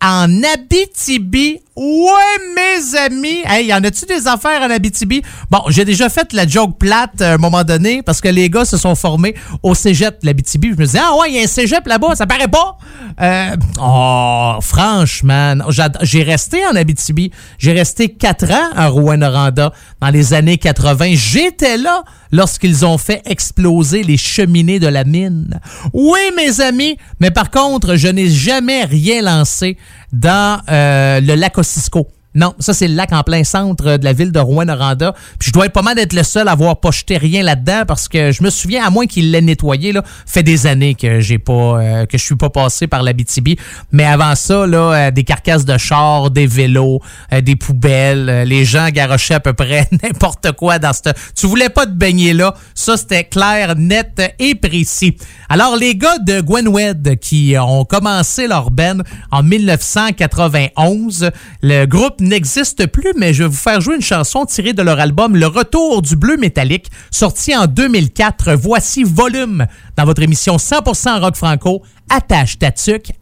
en 0.00 0.42
Abitibi. 0.54 1.60
Ouais, 1.74 2.54
mes 2.54 2.96
amis. 2.98 3.42
Hey, 3.44 3.66
y 3.66 3.74
en 3.74 3.84
a-tu 3.84 4.06
des 4.06 4.26
affaires 4.26 4.62
en 4.62 4.70
Abitibi? 4.70 5.22
Bon, 5.50 5.60
j'ai 5.68 5.84
déjà 5.84 6.08
fait 6.08 6.32
la 6.32 6.46
joke 6.46 6.78
plate 6.78 7.20
à 7.20 7.34
un 7.34 7.36
moment 7.36 7.64
donné 7.64 8.02
parce 8.02 8.22
que 8.22 8.28
les 8.28 8.48
gars 8.48 8.64
se 8.64 8.78
sont 8.78 8.94
formés 8.94 9.34
au 9.62 9.74
cégep 9.74 10.22
de 10.22 10.26
l'Abitibi. 10.26 10.68
Je 10.68 10.76
me 10.76 10.86
disais, 10.86 11.00
ah 11.02 11.14
ouais, 11.18 11.30
il 11.30 11.36
y 11.36 11.40
a 11.40 11.42
un 11.42 11.46
cégep 11.46 11.86
là-bas, 11.86 12.14
ça 12.14 12.26
paraît 12.26 12.48
pas. 12.48 12.78
Euh, 13.20 13.56
oh, 13.80 14.54
franchement, 14.62 15.54
j'ai 16.02 16.22
resté 16.22 16.64
en 16.66 16.76
Abitibi. 16.76 17.30
J'ai 17.58 17.72
resté 17.72 18.08
quatre 18.08 18.50
ans 18.50 18.70
à 18.74 18.88
Rouen-Noranda 18.88 19.72
dans 20.00 20.08
les 20.08 20.32
années 20.32 20.58
80. 20.58 21.10
J'étais 21.14 21.76
là 21.76 22.04
lorsqu'ils 22.32 22.84
ont 22.86 22.98
fait 22.98 23.22
exploser 23.26 24.02
les 24.02 24.16
cheminées 24.16 24.78
de 24.78 24.88
la 24.88 25.04
mine. 25.04 25.60
Oui, 25.92 26.20
mes 26.36 26.60
amis, 26.60 26.96
mais 27.20 27.30
par 27.30 27.50
contre, 27.50 27.96
je 27.96 28.08
n'ai 28.08 28.28
jamais 28.28 28.84
rien 28.84 29.15
lancé 29.22 29.76
dans 30.12 30.60
euh, 30.68 31.20
le 31.20 31.34
lac 31.34 31.56
Ossisco. 31.58 32.08
Non, 32.36 32.54
ça 32.58 32.74
c'est 32.74 32.86
le 32.86 32.94
lac 32.94 33.12
en 33.12 33.22
plein 33.22 33.42
centre 33.42 33.96
de 33.96 34.04
la 34.04 34.12
ville 34.12 34.30
de 34.30 34.38
Rouen-Noranda. 34.38 35.14
Puis 35.38 35.48
je 35.48 35.52
dois 35.52 35.66
être 35.66 35.72
pas 35.72 35.82
mal 35.82 35.96
d'être 35.96 36.12
le 36.12 36.22
seul 36.22 36.46
à 36.48 36.52
avoir 36.52 36.78
pas 36.78 36.90
jeté 36.90 37.16
rien 37.16 37.42
là-dedans 37.42 37.82
parce 37.88 38.08
que 38.08 38.30
je 38.30 38.42
me 38.42 38.50
souviens, 38.50 38.84
à 38.84 38.90
moins 38.90 39.06
qu'il 39.06 39.30
l'ait 39.30 39.40
nettoyé, 39.40 39.92
là, 39.92 40.02
fait 40.26 40.42
des 40.42 40.66
années 40.66 40.94
que 40.94 41.20
j'ai 41.20 41.38
pas 41.38 41.52
euh, 41.80 42.06
que 42.06 42.18
je 42.18 42.22
suis 42.22 42.36
pas 42.36 42.50
passé 42.50 42.86
par 42.86 43.02
l'Abitibi. 43.02 43.56
Mais 43.90 44.04
avant 44.04 44.34
ça, 44.34 44.66
là, 44.66 44.92
euh, 44.92 45.10
des 45.10 45.24
carcasses 45.24 45.64
de 45.64 45.78
chars, 45.78 46.30
des 46.30 46.46
vélos, 46.46 47.00
euh, 47.32 47.40
des 47.40 47.56
poubelles, 47.56 48.28
euh, 48.28 48.44
les 48.44 48.64
gens 48.64 48.88
garochaient 48.90 49.34
à 49.34 49.40
peu 49.40 49.54
près 49.54 49.88
n'importe 50.02 50.52
quoi 50.52 50.78
dans 50.78 50.92
cette. 50.92 51.16
Tu 51.34 51.46
voulais 51.46 51.70
pas 51.70 51.86
te 51.86 51.92
baigner 51.92 52.32
là. 52.32 52.54
Ça, 52.74 52.96
c'était 52.96 53.24
clair, 53.24 53.74
net 53.76 54.20
et 54.38 54.54
précis. 54.54 55.16
Alors, 55.48 55.76
les 55.76 55.94
gars 55.94 56.18
de 56.18 56.40
Gwenwed 56.40 57.18
qui 57.18 57.54
ont 57.58 57.84
commencé 57.84 58.46
leur 58.46 58.70
band 58.70 58.98
en 59.30 59.42
1991, 59.42 61.30
le 61.62 61.86
groupe 61.86 62.20
n'existe 62.28 62.86
plus, 62.86 63.12
mais 63.16 63.32
je 63.32 63.44
vais 63.44 63.48
vous 63.48 63.56
faire 63.56 63.80
jouer 63.80 63.96
une 63.96 64.02
chanson 64.02 64.44
tirée 64.44 64.72
de 64.72 64.82
leur 64.82 65.00
album 65.00 65.36
Le 65.36 65.46
Retour 65.46 66.02
du 66.02 66.16
Bleu 66.16 66.36
Métallique, 66.36 66.90
sorti 67.10 67.56
en 67.56 67.66
2004. 67.66 68.52
Voici 68.54 69.04
Volume 69.04 69.66
dans 69.96 70.04
votre 70.04 70.22
émission 70.22 70.56
100% 70.56 71.20
rock 71.20 71.36
franco. 71.36 71.82
Attache 72.08 72.58
ta 72.58 72.70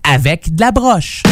avec 0.03 0.55
de 0.55 0.61
la 0.61 0.71
broche. 0.71 1.23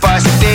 fuss. 0.00 0.49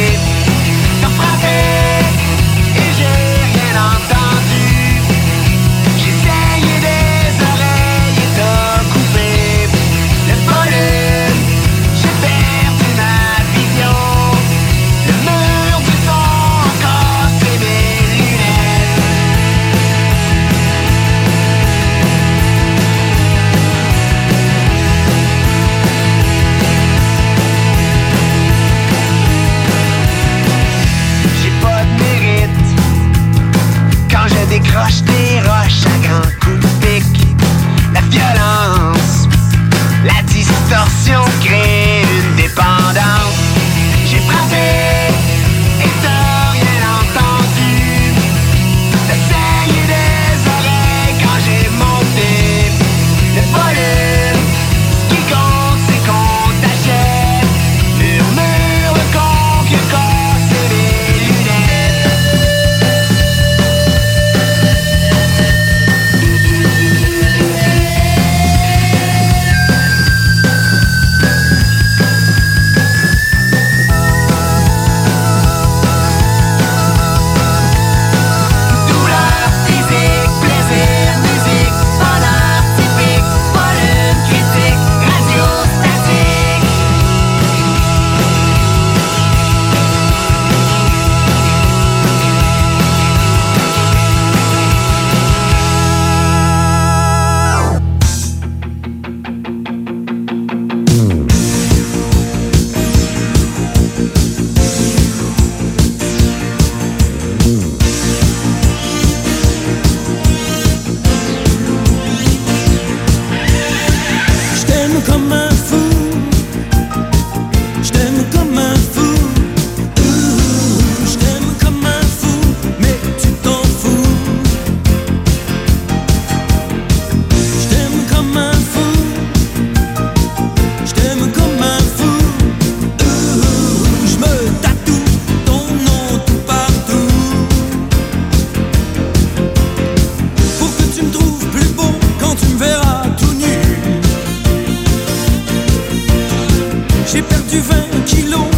J'ai 147.16 147.22
perdu 147.22 147.60
20 147.60 148.04
kilos. 148.06 148.55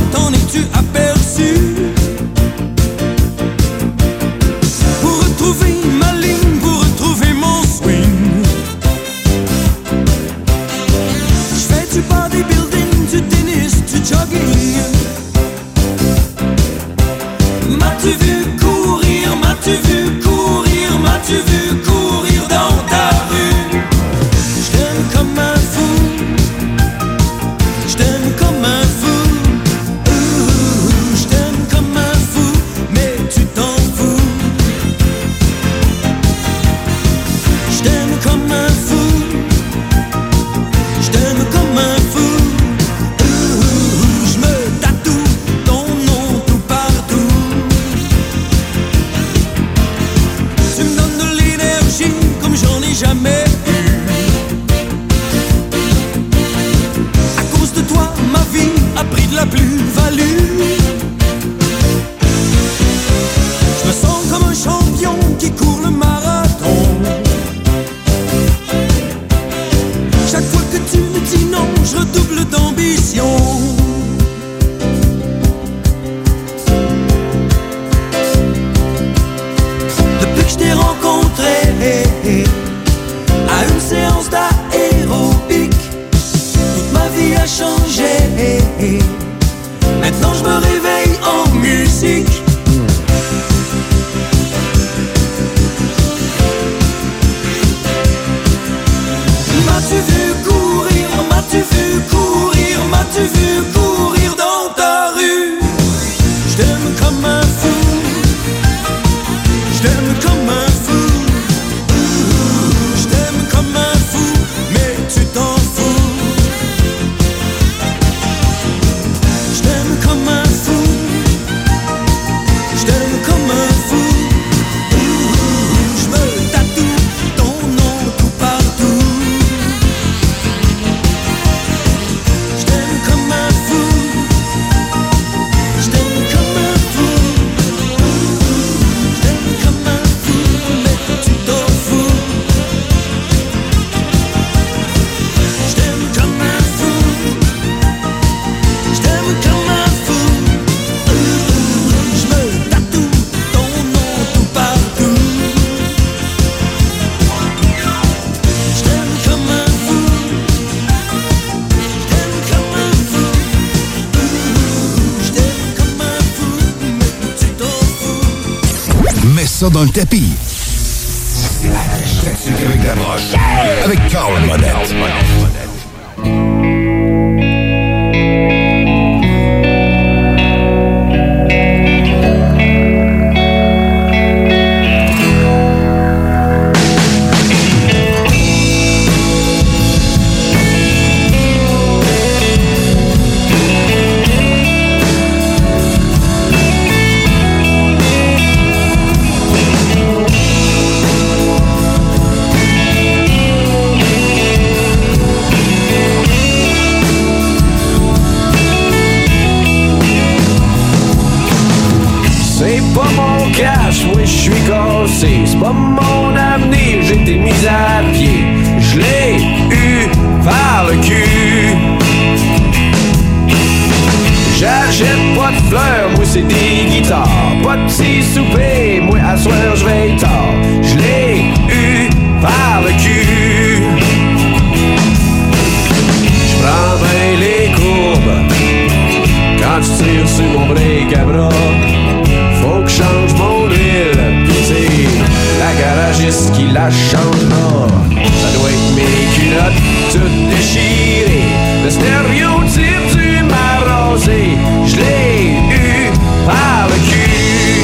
tout 250.12 250.32
déchiré. 250.50 251.42
Le 251.84 251.90
stéréotype 251.90 253.08
du 253.16 253.44
marrosé, 253.44 254.58
je 254.86 254.96
l'ai 254.96 255.52
eu 255.76 256.12
par 256.46 256.88
le 256.90 256.98
cul. 257.10 257.82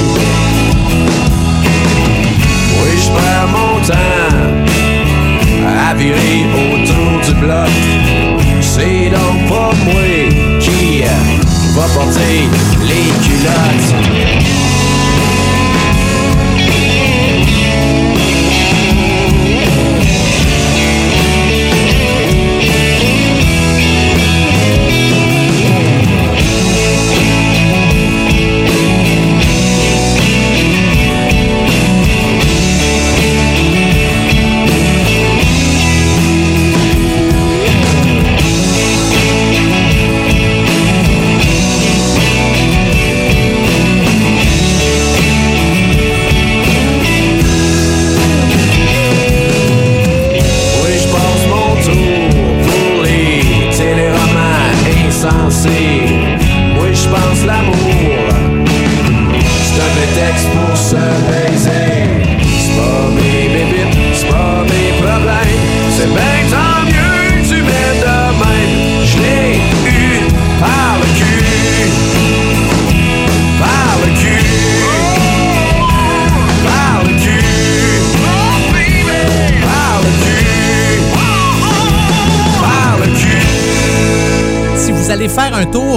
Oui, 2.79 2.91
je 3.03 3.09
perds 3.15 3.47
mon 3.51 3.79
temps 3.85 4.63
à 5.89 5.93
virer 5.95 6.45
autour 6.55 7.13
du 7.25 7.33
bloc. 7.41 7.73
C'est 8.61 9.09
donc 9.09 9.49
pas 9.49 9.71
moi 9.85 10.03
qui 10.59 11.03
va 11.75 11.85
porter 11.93 12.49
les 12.81 13.07
culottes. 13.23 14.42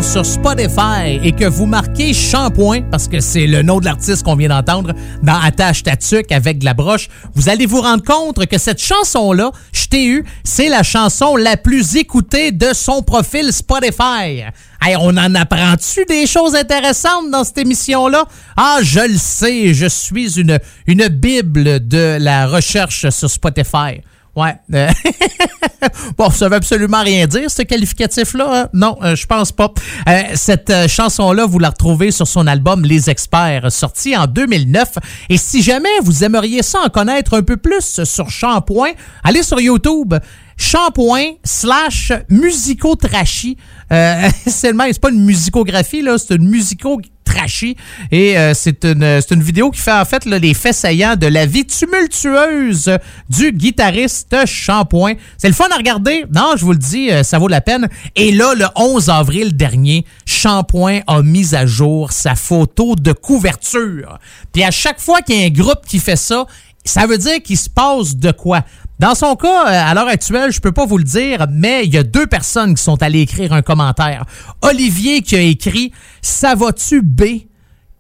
Sur 0.03 0.25
Spotify 0.25 1.21
et 1.23 1.33
que 1.33 1.45
vous 1.45 1.67
marquez 1.67 2.15
Shampoing, 2.15 2.83
parce 2.91 3.09
que 3.09 3.21
c'est 3.21 3.47
le 3.47 3.61
nom 3.61 3.79
de 3.79 3.85
l'artiste 3.85 4.23
qu'on 4.23 4.35
vient 4.35 4.49
d'entendre 4.49 4.95
dans 5.23 5.39
Attache 5.39 5.83
Tatuc 5.83 6.33
avec 6.33 6.59
de 6.59 6.65
la 6.65 6.73
broche, 6.73 7.09
vous 7.35 7.51
allez 7.51 7.67
vous 7.67 7.83
rendre 7.83 8.03
compte 8.03 8.47
que 8.47 8.57
cette 8.57 8.81
chanson-là, 8.81 9.51
Je 9.73 9.87
t'ai 9.87 10.07
eu, 10.07 10.25
c'est 10.45 10.71
la 10.71 10.83
chanson 10.83 11.37
la 11.37 11.59
plus 11.59 11.97
écoutée 11.97 12.53
de 12.53 12.73
son 12.73 13.03
profil 13.03 13.53
Spotify. 13.53 14.45
On 14.99 15.17
en 15.17 15.35
apprend-tu 15.35 16.07
des 16.07 16.27
choses 16.27 16.55
intéressantes 16.55 17.31
dans 17.31 17.45
cette 17.45 17.59
émission-là? 17.59 18.25
Ah, 18.57 18.79
je 18.83 19.01
le 19.01 19.19
sais, 19.19 19.75
je 19.75 19.87
suis 19.87 20.41
une 20.41 21.09
bible 21.09 21.87
de 21.87 22.17
la 22.19 22.47
recherche 22.47 23.11
sur 23.11 23.31
Spotify. 23.31 24.01
Ouais. 24.37 24.55
euh, 24.75 24.89
bon, 26.19 26.29
ça 26.29 26.51
veut 26.51 26.57
absolument 26.57 27.03
rien 27.03 27.27
dire, 27.27 27.51
ce 27.51 27.63
qualificatif-là. 27.63 28.47
hein? 28.65 28.69
Non, 28.75 28.99
euh, 29.03 29.17
je 29.17 29.27
pense 29.27 29.51
pas. 29.51 29.73
Euh, 30.09 30.23
cette 30.35 30.69
euh, 30.69 30.87
chanson-là, 30.87 31.47
vous 31.47 31.59
la 31.59 31.71
retrouvez 31.71 32.11
sur 32.11 32.29
son 32.29 32.47
album 32.47 32.85
Les 32.85 33.09
Experts, 33.09 33.73
sorti 33.73 34.15
en 34.15 34.27
2009. 34.27 34.99
Et 35.31 35.39
si 35.39 35.63
jamais 35.63 35.89
vous 36.03 36.23
aimeriez 36.23 36.63
ça 36.63 36.81
en 36.85 36.91
connaître 36.91 37.33
un 37.35 37.43
peu 37.43 37.57
plus 37.57 38.05
sur 38.05 38.29
Shampoing, 38.29 38.91
allez 39.25 39.43
sur 39.43 39.59
YouTube. 39.59 40.15
Shampoing 40.59 41.37
slash 41.43 42.13
musico-trashy. 42.29 43.57
Euh, 43.91 44.29
c'est 44.47 44.75
pas 44.75 45.11
une 45.11 45.25
musicographie, 45.25 46.03
là, 46.03 46.19
c'est 46.19 46.35
une 46.35 46.49
musico 46.49 47.01
Et 48.11 48.39
euh, 48.39 48.55
c'est 48.55 48.85
une, 48.85 49.43
vidéo 49.43 49.71
qui 49.71 49.81
fait 49.81 49.93
en 49.93 50.05
fait 50.05 50.25
les 50.25 50.55
faits 50.55 50.75
saillants 50.75 51.17
de 51.17 51.27
la 51.27 51.47
vie 51.47 51.65
tumultueuse 51.65 52.91
du 53.29 53.53
guitariste 53.53 54.35
Shampoing. 54.47 55.15
C'est 55.39 55.49
le 55.49 55.55
fun 55.55 55.69
à 55.71 55.77
regarder. 55.77 56.25
Non, 56.35 56.55
je 56.57 56.65
vous 56.65 56.73
le 56.73 56.79
dis, 56.79 57.11
euh, 57.11 57.23
ça 57.23 57.39
vaut 57.39 57.49
la 57.49 57.61
peine. 57.61 57.89
Et 58.15 58.33
là, 58.33 58.55
le 58.55 58.67
11 58.75 59.11
avril 59.11 59.57
dernier, 59.57 60.05
Shampoing 60.25 61.01
a 61.07 61.23
mis 61.23 61.55
à 61.55 61.67
jour 61.67 62.13
sa 62.13 62.35
photo 62.35 62.95
de 62.97 63.13
couverture. 63.13 64.19
Puis 64.53 64.65
à 64.65 64.71
chaque 64.71 65.01
fois 65.01 65.23
qu'il 65.23 65.39
y 65.39 65.43
a 65.43 65.47
un 65.47 65.51
groupe 65.51 65.87
qui 65.87 65.99
fait 65.99 66.17
ça, 66.17 66.47
ça 66.85 67.07
veut 67.07 67.19
dire 67.19 67.43
qu'il 67.43 67.59
se 67.59 67.69
passe 67.69 68.17
de 68.17 68.31
quoi? 68.31 68.63
Dans 68.99 69.15
son 69.15 69.37
cas, 69.37 69.67
euh, 69.67 69.91
à 69.91 69.95
l'heure 69.95 70.09
actuelle, 70.09 70.51
je 70.51 70.61
peux 70.61 70.73
pas 70.73 70.87
vous 70.87 70.97
le 70.97 71.05
dire, 71.05 71.47
mais 71.51 71.85
il 71.85 71.93
y 71.93 71.99
a 71.99 72.03
deux 72.03 72.27
personnes 72.27 72.75
qui 72.75 72.83
sont 72.83 73.03
allées 73.03 73.21
écrire 73.21 73.53
un 73.53 73.63
commentaire. 73.63 74.25
Olivier 74.63 75.21
qui 75.21 75.37
a 75.37 75.41
écrit 75.41 75.93
Ça 76.23 76.55
va-tu 76.55 77.03
B? 77.03 77.23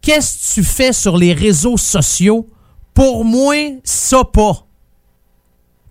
Qu'est-ce 0.00 0.54
que 0.54 0.54
tu 0.54 0.64
fais 0.64 0.92
sur 0.92 1.18
les 1.18 1.34
réseaux 1.34 1.76
sociaux? 1.76 2.46
Pour 2.94 3.24
moi, 3.26 3.54
ça 3.84 4.24
pas. 4.24 4.66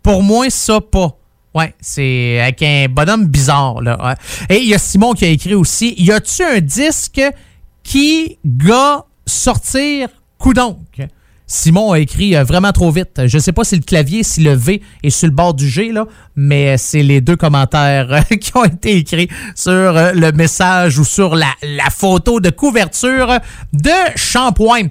Pour 0.01 0.23
moi, 0.23 0.49
ça 0.49 0.81
pas. 0.81 1.17
Ouais, 1.53 1.73
c'est 1.79 2.39
avec 2.41 2.61
un 2.63 2.87
bonhomme 2.89 3.27
bizarre, 3.27 3.81
là. 3.81 4.15
Et 4.49 4.57
il 4.57 4.67
y 4.67 4.73
a 4.73 4.79
Simon 4.79 5.13
qui 5.13 5.25
a 5.25 5.29
écrit 5.29 5.53
aussi 5.53 5.93
Y 5.97 6.11
a-tu 6.11 6.43
un 6.43 6.59
disque 6.59 7.21
qui 7.83 8.37
va 8.43 9.05
sortir 9.25 10.09
coup 10.37 10.53
donc? 10.53 10.79
Simon 11.47 11.91
a 11.91 11.99
écrit 11.99 12.35
euh, 12.35 12.43
vraiment 12.43 12.71
trop 12.71 12.91
vite. 12.91 13.21
Je 13.25 13.37
sais 13.37 13.51
pas 13.51 13.63
si 13.63 13.75
le 13.75 13.83
clavier, 13.83 14.23
si 14.23 14.41
le 14.41 14.53
V 14.53 14.81
est 15.03 15.09
sur 15.09 15.27
le 15.27 15.33
bord 15.33 15.53
du 15.53 15.69
G, 15.69 15.91
là, 15.91 16.05
mais 16.35 16.77
c'est 16.77 17.03
les 17.03 17.21
deux 17.21 17.35
commentaires 17.35 18.11
euh, 18.11 18.21
qui 18.41 18.51
ont 18.55 18.65
été 18.65 18.97
écrits 18.97 19.29
sur 19.55 19.71
euh, 19.71 20.11
le 20.13 20.31
message 20.31 20.97
ou 20.99 21.05
sur 21.05 21.35
la, 21.35 21.47
photo 21.91 22.39
de 22.39 22.49
couverture 22.49 23.39
de 23.73 23.91
Shampoing. 24.15 24.87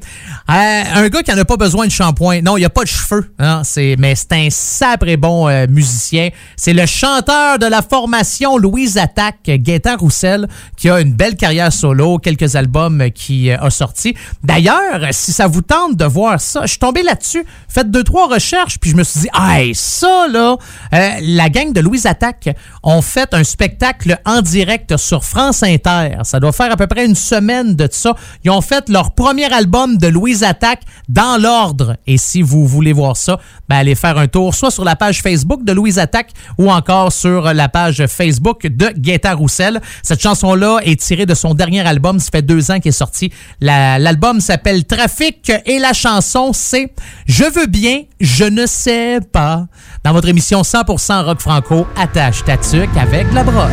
Euh, 0.51 0.83
un 0.95 1.09
gars 1.09 1.23
qui 1.23 1.35
n'a 1.35 1.45
pas 1.45 1.57
besoin 1.57 1.87
de 1.87 1.91
shampoing. 1.91 2.43
Non, 2.43 2.57
il 2.57 2.61
n'y 2.61 2.67
a 2.67 2.71
pas 2.71 2.83
de 2.83 2.89
cheveux. 2.89 3.31
hein, 3.39 3.63
c'est, 3.65 3.97
mais 3.99 4.15
c'est 4.15 4.33
un 4.33 4.49
sabré 4.51 5.17
bon 5.17 5.49
euh, 5.49 5.67
musicien. 5.69 6.29
C'est 6.57 6.73
le 6.75 6.87
chanteur 6.87 7.59
de 7.59 7.67
la 7.67 7.83
formation 7.83 8.59
Louise 8.59 8.99
Attaque, 8.99 9.45
Gaëtan 9.47 9.97
Roussel, 9.97 10.49
qui 10.77 10.91
a 10.91 11.01
une 11.01 11.13
belle 11.13 11.37
carrière 11.37 11.73
solo, 11.73 12.19
quelques 12.19 12.57
albums 12.57 13.01
euh, 13.01 13.09
qui 13.09 13.51
euh, 13.51 13.59
a 13.59 13.71
sorti. 13.71 14.15
D'ailleurs, 14.43 15.09
si 15.13 15.33
ça 15.33 15.47
vous 15.47 15.63
tente 15.63 15.97
de 15.97 16.05
voir 16.05 16.41
ça, 16.45 16.63
je 16.63 16.69
suis 16.69 16.79
tombé 16.79 17.03
là-dessus, 17.03 17.45
faites 17.69 17.91
deux, 17.91 18.05
trois 18.05 18.29
recherches, 18.29 18.79
puis 18.79 18.91
je 18.91 18.97
me 18.97 19.03
suis 19.05 19.21
dit, 19.23 19.29
ah, 19.33 19.59
ça, 19.75 20.27
là, 20.29 20.57
euh, 20.93 21.11
la 21.23 21.49
gang 21.49 21.73
de 21.73 21.81
Louise 21.81 22.07
Attaque 22.07 22.51
ont 22.83 23.03
fait 23.03 23.33
un 23.35 23.45
spectacle 23.45 24.19
en 24.25 24.41
direct 24.43 24.97
sur 24.97 25.25
France 25.25 25.63
Inter. 25.63 26.19
Ça 26.23 26.39
doit 26.41 26.53
faire 26.53 26.71
à 26.73 26.77
peu 26.77 26.87
près 26.87 27.07
une 27.07 27.15
semaine 27.15 27.75
de 27.75 27.89
ça. 27.91 28.15
Ils 28.45 28.51
ont 28.51 28.61
fait 28.61 28.89
leur 28.89 29.15
premier 29.15 29.53
album 29.53 29.97
de 29.99 30.07
Louise 30.09 30.43
Attaque 30.43 30.83
dans 31.09 31.41
l'ordre. 31.41 31.97
Et 32.07 32.19
si 32.19 32.43
vous 32.43 32.67
voulez 32.67 32.93
voir 32.93 33.17
ça, 33.17 33.39
ben 33.69 33.77
allez 33.77 33.95
faire 33.95 34.19
un 34.19 34.27
tour 34.27 34.55
soit 34.55 34.71
sur 34.71 34.85
la 34.85 34.97
page 34.97 35.23
Facebook 35.23 35.65
de 35.65 35.73
Louise 35.73 35.99
Attaque 35.99 36.31
ou 36.59 36.71
encore 36.71 37.13
sur 37.13 37.53
la 37.55 37.69
page 37.69 38.05
Facebook 38.07 38.67
de 38.67 38.93
Gaëtan 38.97 39.37
Roussel. 39.37 39.81
Cette 40.03 40.21
chanson-là 40.21 40.79
est 40.85 41.01
tirée 41.01 41.27
de 41.27 41.35
son 41.35 41.55
dernier 41.55 41.87
album. 41.87 42.19
Ça 42.21 42.29
fait 42.31 42.43
deux 42.43 42.71
ans 42.71 42.79
qu'il 42.81 42.91
est 42.91 42.93
sorti. 42.93 43.33
La- 43.61 43.99
L'album 43.99 44.41
s'appelle 44.41 44.85
Trafic 44.85 45.51
et 45.65 45.79
la 45.79 45.93
chanson 45.93 46.34
c'est 46.53 46.93
Je 47.27 47.45
veux 47.45 47.67
bien, 47.67 48.03
je 48.21 48.45
ne 48.45 48.67
sais 48.67 49.21
pas. 49.33 49.67
Dans 50.03 50.13
votre 50.13 50.29
émission 50.29 50.63
100% 50.63 51.25
rock 51.25 51.41
franco, 51.41 51.87
attache 51.97 52.45
ta 52.45 52.57
tuque 52.57 52.97
avec 53.01 53.33
la 53.33 53.45
broche. 53.45 53.71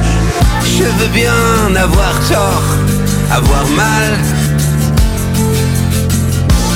Je 0.63 0.83
veux 0.83 1.07
bien 1.13 1.75
avoir 1.75 2.13
tort, 2.29 2.63
avoir 3.31 3.65
mal. 3.69 4.17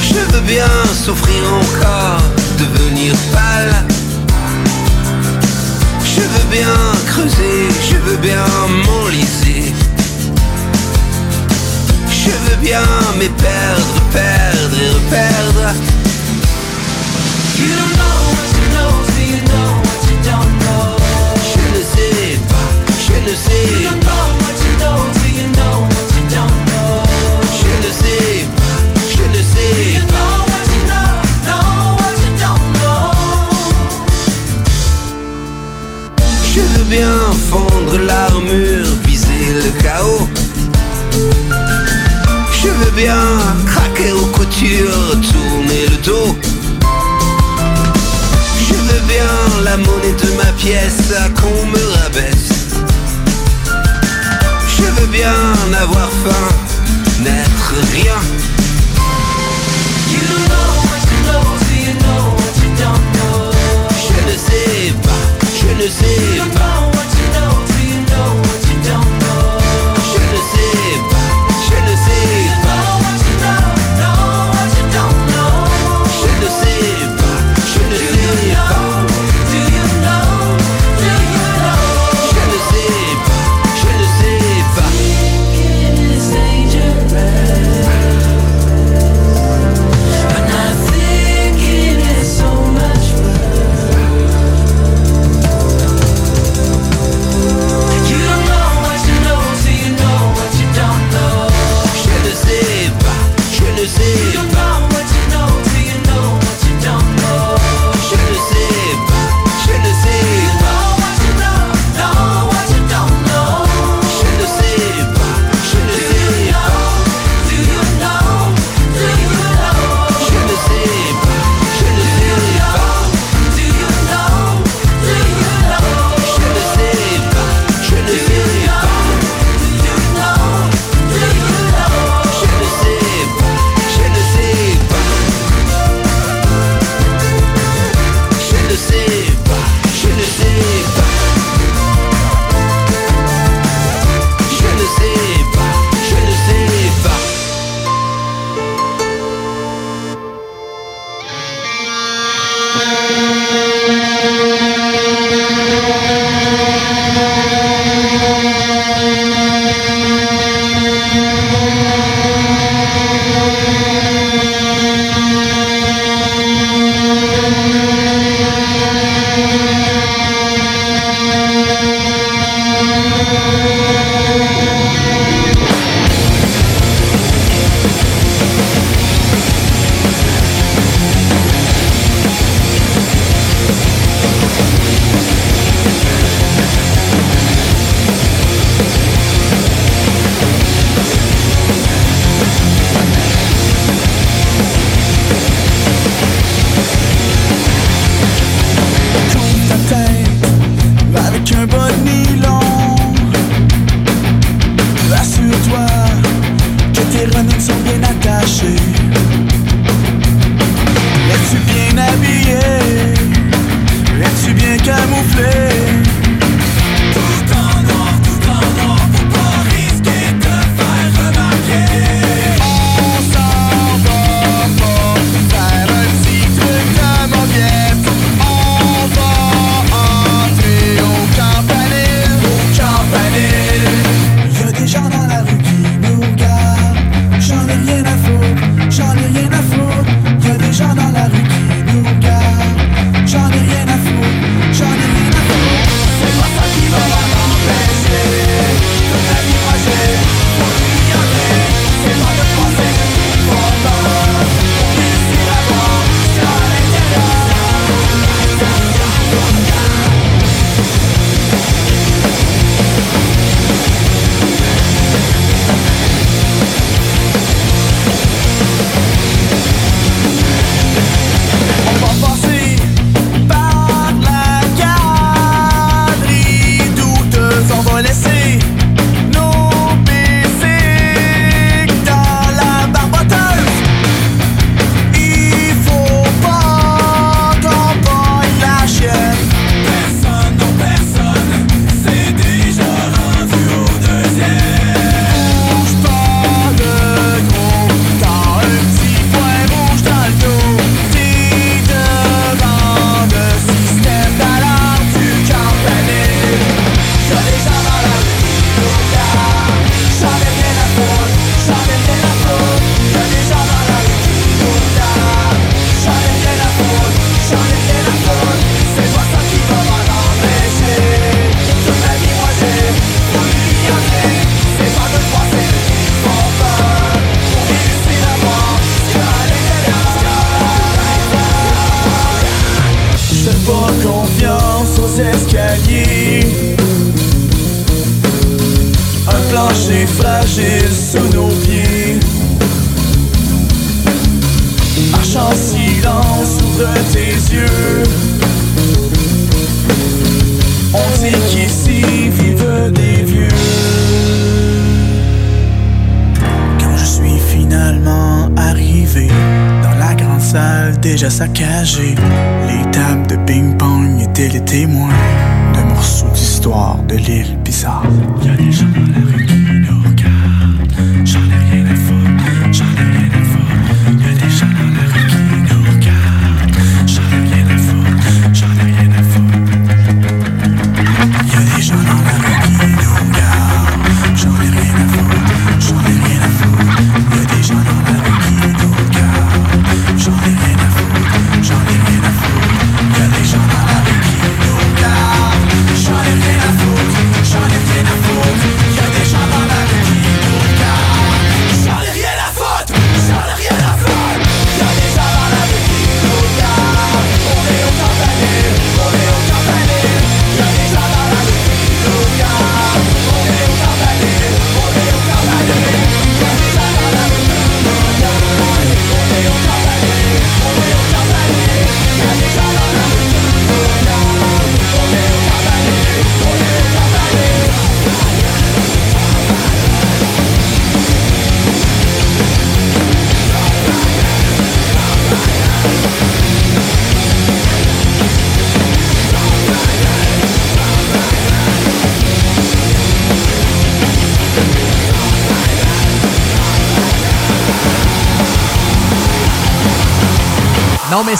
Je 0.01 0.33
veux 0.33 0.41
bien 0.41 0.67
souffrir 1.05 1.43
encore, 1.53 2.21
devenir 2.57 3.13
pâle. 3.31 3.75
Je 6.03 6.21
veux 6.21 6.49
bien 6.51 6.75
creuser, 7.07 7.69
je 7.89 7.95
veux 7.97 8.17
bien 8.17 8.45
m'enliser. 8.85 9.73
Je 12.25 12.31
veux 12.31 12.57
bien 12.59 12.81
me 13.19 13.27
perdre, 13.27 14.01
perdre 14.11 14.77
et 14.81 14.89
reperdre. 14.97 15.65
You 17.59 17.69
don't 17.77 17.93
know 18.01 18.17
what 18.33 18.49
you 18.57 18.65
know, 18.73 18.91
so 19.13 19.21
you 19.21 19.41
know 19.51 19.69
what 19.85 20.01
you 20.09 20.17
don't 20.25 20.53
know. 20.63 20.87
Je 21.53 21.63
ne 21.77 21.81
sais 21.93 22.39
pas, 22.49 22.69
je 23.05 23.15
ne 23.29 23.33
sais 23.35 23.65
you 23.69 23.89
don't 23.89 24.01
know 24.01 24.25
what 24.41 24.57
you 24.65 24.73
know, 24.81 24.97
so 25.13 25.25
you 25.37 25.47
know 25.53 25.75
what 25.85 26.07
you 26.15 26.23
don't 26.33 26.57
know. 26.65 27.05
Je 27.61 27.71
ne 27.85 27.91
sais 27.93 28.41
pas, 28.57 28.77
je 29.07 29.23
ne 29.29 29.41
sais 29.53 29.73
you 29.93 30.01
know 30.13 30.31
what 30.49 30.65
you 30.73 30.81
know, 30.89 31.11
know 31.45 31.67
what 31.99 32.15
you 32.23 32.31
don't 32.41 32.65
know. 32.81 33.13
Je 36.53 36.61
veux 36.73 36.87
bien 36.89 37.15
fondre 37.51 37.95
l'armure, 37.99 38.89
viser 39.05 39.45
le 39.63 39.71
chaos. 39.83 40.27
Je 42.65 42.71
veux 42.71 42.91
bien 42.95 43.21
craquer 43.67 44.11
aux 44.11 44.25
coutures, 44.25 45.11
tourner 45.31 45.85
le 45.87 45.97
dos. 45.97 46.35
Je 48.67 48.73
veux 48.73 49.01
bien 49.07 49.29
la 49.63 49.77
monnaie 49.77 50.15
de 50.23 50.31
ma 50.35 50.51
pièce 50.53 51.13
à 51.15 51.29
qu'on 51.29 51.65
me 51.67 51.83
rabaisse. 52.01 52.79
Je 54.77 54.83
veux 54.99 55.07
bien 55.07 55.35
avoir 55.79 56.09
faim, 56.09 56.49
n'être 57.23 57.73
rien. 57.93 58.19
Je 64.07 64.21
ne 64.31 64.37
sais 64.37 64.93
pas, 65.03 65.25
je 65.59 65.83
ne 65.83 65.87
sais 65.87 66.41
pas. 66.55 66.94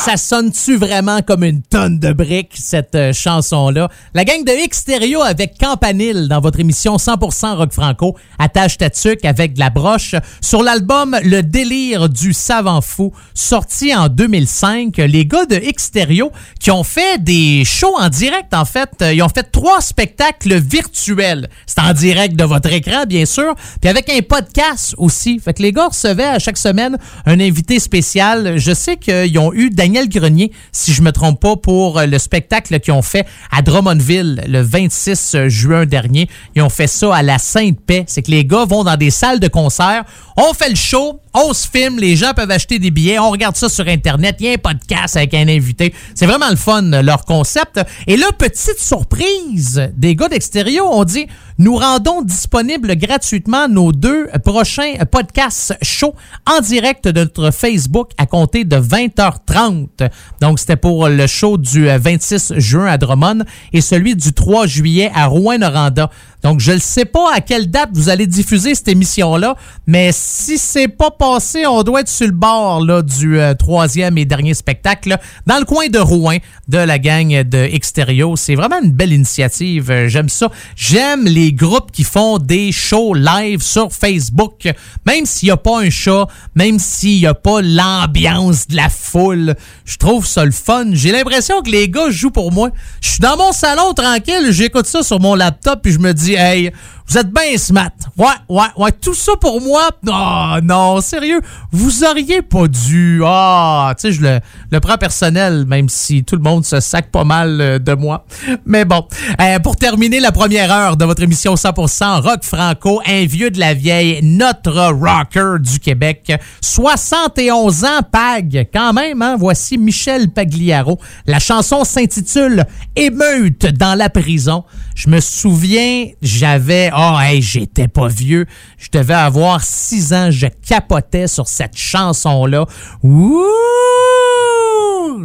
ça 0.05 0.17
sonne-tu 0.17 0.75
vraiment 0.75 1.21
comme 1.23 1.43
une 1.43 1.63
tonne 1.63 1.97
de 1.97 2.13
briques, 2.13 2.53
cette 2.53 2.93
euh, 2.93 3.11
chanson-là? 3.11 3.89
La 4.13 4.23
gang 4.23 4.43
de 4.43 4.51
Xterio 4.51 5.23
avec 5.23 5.57
Campanile 5.57 6.27
dans 6.27 6.41
votre 6.41 6.59
émission 6.59 6.97
100% 6.97 7.55
Rock 7.55 7.73
Franco, 7.73 8.15
attache 8.37 8.77
ta 8.77 8.89
avec 9.23 9.53
de 9.53 9.59
la 9.59 9.71
broche, 9.71 10.13
sur 10.41 10.61
l'album 10.61 11.17
Le 11.23 11.41
délire 11.41 12.07
du 12.07 12.33
savant 12.33 12.81
fou, 12.81 13.13
sorti 13.33 13.95
en 13.95 14.07
2005. 14.07 14.95
Les 14.97 15.25
gars 15.25 15.47
de 15.47 15.55
Extérieur 15.55 16.29
qui 16.59 16.69
ont 16.69 16.83
fait 16.83 17.23
des 17.23 17.63
shows 17.65 17.95
en 17.97 18.09
direct, 18.09 18.53
en 18.53 18.65
fait, 18.65 18.91
euh, 19.01 19.11
ils 19.11 19.23
ont 19.23 19.29
fait 19.29 19.49
trois 19.51 19.81
spectacles 19.81 20.59
virtuels. 20.59 21.49
C'est 21.65 21.81
en 21.81 21.93
direct 21.93 22.35
de 22.35 22.43
votre 22.43 22.71
écran, 22.71 23.05
bien 23.07 23.25
sûr, 23.25 23.55
puis 23.81 23.89
avec 23.89 24.11
un 24.11 24.21
podcast 24.21 24.93
aussi. 24.99 25.39
Fait 25.39 25.55
que 25.55 25.63
les 25.63 25.71
gars 25.71 25.87
recevaient 25.87 26.25
à 26.25 26.37
chaque 26.37 26.59
semaine 26.59 26.99
un 27.25 27.39
invité 27.39 27.79
spécial. 27.79 28.59
Je 28.59 28.71
sais 28.71 28.97
qu'ils 28.97 29.39
ont 29.39 29.51
eu 29.51 29.71
Daniel 29.71 29.94
Daniel 29.95 30.09
Grenier, 30.09 30.51
si 30.73 30.91
je 30.91 31.01
me 31.01 31.13
trompe 31.13 31.39
pas, 31.39 31.55
pour 31.55 31.99
euh, 31.99 32.05
le 32.05 32.19
spectacle 32.19 32.81
qu'ils 32.81 32.93
ont 32.93 33.01
fait 33.01 33.25
à 33.49 33.61
Drummondville 33.61 34.43
le 34.45 34.59
26 34.59 35.35
euh, 35.35 35.47
juin 35.47 35.85
dernier. 35.85 36.27
Ils 36.53 36.61
ont 36.61 36.69
fait 36.69 36.87
ça 36.87 37.15
à 37.15 37.23
la 37.23 37.37
Sainte-Paix. 37.37 38.03
C'est 38.05 38.21
que 38.21 38.31
les 38.31 38.43
gars 38.43 38.65
vont 38.65 38.83
dans 38.83 38.97
des 38.97 39.09
salles 39.09 39.39
de 39.39 39.47
concert, 39.47 40.03
on 40.35 40.53
fait 40.53 40.67
le 40.67 40.75
show, 40.75 41.21
on 41.37 41.53
se 41.53 41.67
filme, 41.67 41.99
les 41.99 42.15
gens 42.15 42.33
peuvent 42.33 42.49
acheter 42.49 42.79
des 42.79 42.91
billets, 42.91 43.19
on 43.19 43.29
regarde 43.29 43.57
ça 43.57 43.67
sur 43.67 43.85
Internet, 43.89 44.37
il 44.39 44.45
y 44.45 44.49
a 44.49 44.53
un 44.53 44.57
podcast 44.57 45.17
avec 45.17 45.33
un 45.33 45.49
invité. 45.49 45.93
C'est 46.13 46.27
vraiment 46.27 46.49
le 46.49 46.55
fun, 46.55 46.81
leur 47.01 47.25
concept. 47.25 47.81
Et 48.07 48.15
là, 48.15 48.27
petite 48.37 48.79
surprise 48.79 49.91
des 49.97 50.15
gars 50.15 50.29
d'extérieur, 50.29 50.89
on 50.89 51.03
dit, 51.03 51.27
nous 51.57 51.75
rendons 51.75 52.21
disponibles 52.21 52.95
gratuitement 52.95 53.67
nos 53.67 53.91
deux 53.91 54.27
prochains 54.45 54.93
podcasts 55.11 55.77
show 55.81 56.15
en 56.49 56.61
direct 56.61 57.09
de 57.09 57.19
notre 57.19 57.51
Facebook 57.51 58.11
à 58.17 58.27
compter 58.27 58.63
de 58.63 58.77
20h30. 58.77 60.09
Donc, 60.39 60.59
c'était 60.59 60.77
pour 60.77 61.09
le 61.09 61.27
show 61.27 61.57
du 61.57 61.87
26 61.87 62.53
juin 62.57 62.85
à 62.85 62.97
Drummond 62.97 63.43
et 63.73 63.81
celui 63.81 64.15
du 64.15 64.31
3 64.31 64.67
juillet 64.67 65.11
à 65.13 65.25
Rouen-Noranda. 65.25 66.09
Donc, 66.45 66.59
je 66.59 66.73
ne 66.73 66.77
sais 66.77 67.05
pas 67.05 67.33
à 67.33 67.41
quelle 67.41 67.71
date 67.71 67.89
vous 67.93 68.07
allez 68.07 68.27
diffuser 68.27 68.75
cette 68.75 68.87
émission-là, 68.87 69.55
mais 69.87 70.11
si 70.13 70.59
c'est 70.59 70.87
pas 70.87 71.09
passé, 71.09 71.65
on 71.65 71.81
doit 71.81 72.01
être 72.01 72.07
sur 72.07 72.27
le 72.27 72.33
bord 72.33 72.85
là, 72.85 73.01
du 73.01 73.39
euh, 73.39 73.55
troisième 73.55 74.19
et 74.19 74.25
dernier 74.25 74.53
spectacle 74.53 75.17
dans 75.47 75.57
le 75.57 75.65
coin 75.65 75.87
de 75.87 75.97
Rouen 75.97 76.37
de 76.67 76.77
la 76.77 76.99
gang 76.99 77.41
de 77.41 77.57
Extérieur. 77.57 78.37
C'est 78.37 78.53
vraiment 78.53 78.79
une 78.83 78.91
belle 78.91 79.11
initiative. 79.11 79.89
Euh, 79.89 80.07
J'aime 80.07 80.29
ça. 80.29 80.51
J'aime 80.75 81.25
les 81.25 81.51
groupes 81.51 81.91
qui 81.91 82.03
font 82.03 82.37
des 82.37 82.71
shows 82.71 83.15
live 83.15 83.63
sur 83.63 83.91
Facebook, 83.91 84.71
même 85.07 85.25
s'il 85.25 85.47
n'y 85.47 85.51
a 85.51 85.57
pas 85.57 85.79
un 85.81 85.89
chat, 85.89 86.27
même 86.53 86.77
s'il 86.77 87.21
n'y 87.21 87.25
a 87.25 87.33
pas 87.33 87.63
l'ambiance 87.63 88.67
de 88.67 88.75
la 88.75 88.89
foule. 88.89 89.55
Je 89.83 89.97
trouve 89.97 90.27
ça 90.27 90.45
le 90.45 90.51
fun. 90.51 90.89
J'ai 90.91 91.11
l'impression 91.11 91.63
que 91.63 91.71
les 91.71 91.89
gars 91.89 92.11
jouent 92.11 92.29
pour 92.29 92.51
moi. 92.51 92.69
Je 93.01 93.09
suis 93.09 93.19
dans 93.19 93.35
mon 93.35 93.51
salon 93.51 93.93
tranquille, 93.93 94.51
j'écoute 94.51 94.85
ça 94.85 95.01
sur 95.01 95.19
mon 95.19 95.33
laptop 95.33 95.79
puis 95.81 95.91
je 95.91 95.97
me 95.97 96.13
dis, 96.13 96.34
hey, 96.37 96.71
vous 97.07 97.17
êtes 97.19 97.31
bien 97.31 97.57
smart. 97.57 97.91
Ouais, 98.17 98.25
ouais, 98.49 98.65
ouais. 98.77 98.91
Tout 98.91 99.13
ça 99.13 99.33
pour 99.39 99.61
moi. 99.61 99.89
Oh 100.07 100.59
non, 100.63 101.01
sérieux. 101.01 101.39
Vous 101.71 102.03
auriez 102.03 102.41
pas 102.41 102.67
dû. 102.67 103.21
Ah, 103.23 103.93
tu 103.95 104.01
sais, 104.01 104.11
je 104.11 104.21
le, 104.21 104.39
le 104.71 104.79
prends 104.79 104.97
personnel, 104.97 105.65
même 105.67 105.87
si 105.87 106.23
tout 106.23 106.35
le 106.35 106.41
monde 106.41 106.65
se 106.65 106.79
sac 106.79 107.11
pas 107.11 107.23
mal 107.23 107.61
euh, 107.61 107.79
de 107.79 107.93
moi. 107.93 108.25
Mais 108.65 108.85
bon. 108.85 109.05
Euh, 109.39 109.59
pour 109.59 109.75
terminer 109.75 110.19
la 110.19 110.31
première 110.31 110.71
heure 110.71 110.97
de 110.97 111.05
votre 111.05 111.21
émission 111.21 111.53
100% 111.53 112.21
Rock 112.21 112.43
Franco, 112.43 113.01
un 113.05 113.25
vieux 113.25 113.51
de 113.51 113.59
la 113.59 113.75
vieille, 113.75 114.19
notre 114.23 114.71
rocker 114.91 115.59
du 115.59 115.79
Québec. 115.79 116.33
71 116.61 117.83
ans, 117.85 118.01
Pag. 118.11 118.67
Quand 118.73 118.93
même, 118.93 119.21
hein. 119.21 119.35
Voici 119.37 119.77
Michel 119.77 120.29
Pagliaro. 120.29 120.99
La 121.27 121.39
chanson 121.39 121.83
s'intitule 121.83 122.65
Émeute 122.95 123.67
dans 123.77 123.95
la 123.95 124.09
prison. 124.09 124.63
Je 124.95 125.09
me 125.09 125.19
souviens, 125.19 126.07
j'avais 126.21 126.89
oh, 126.97 127.17
hey, 127.19 127.41
j'étais 127.41 127.87
pas 127.87 128.07
vieux. 128.07 128.45
Je 128.77 128.89
devais 128.91 129.13
avoir 129.13 129.61
six 129.63 130.13
ans. 130.13 130.29
Je 130.31 130.47
capotais 130.47 131.27
sur 131.27 131.47
cette 131.47 131.77
chanson-là. 131.77 132.65
Ouh! 133.03 133.43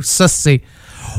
Ça, 0.02 0.28
c'est. 0.28 0.62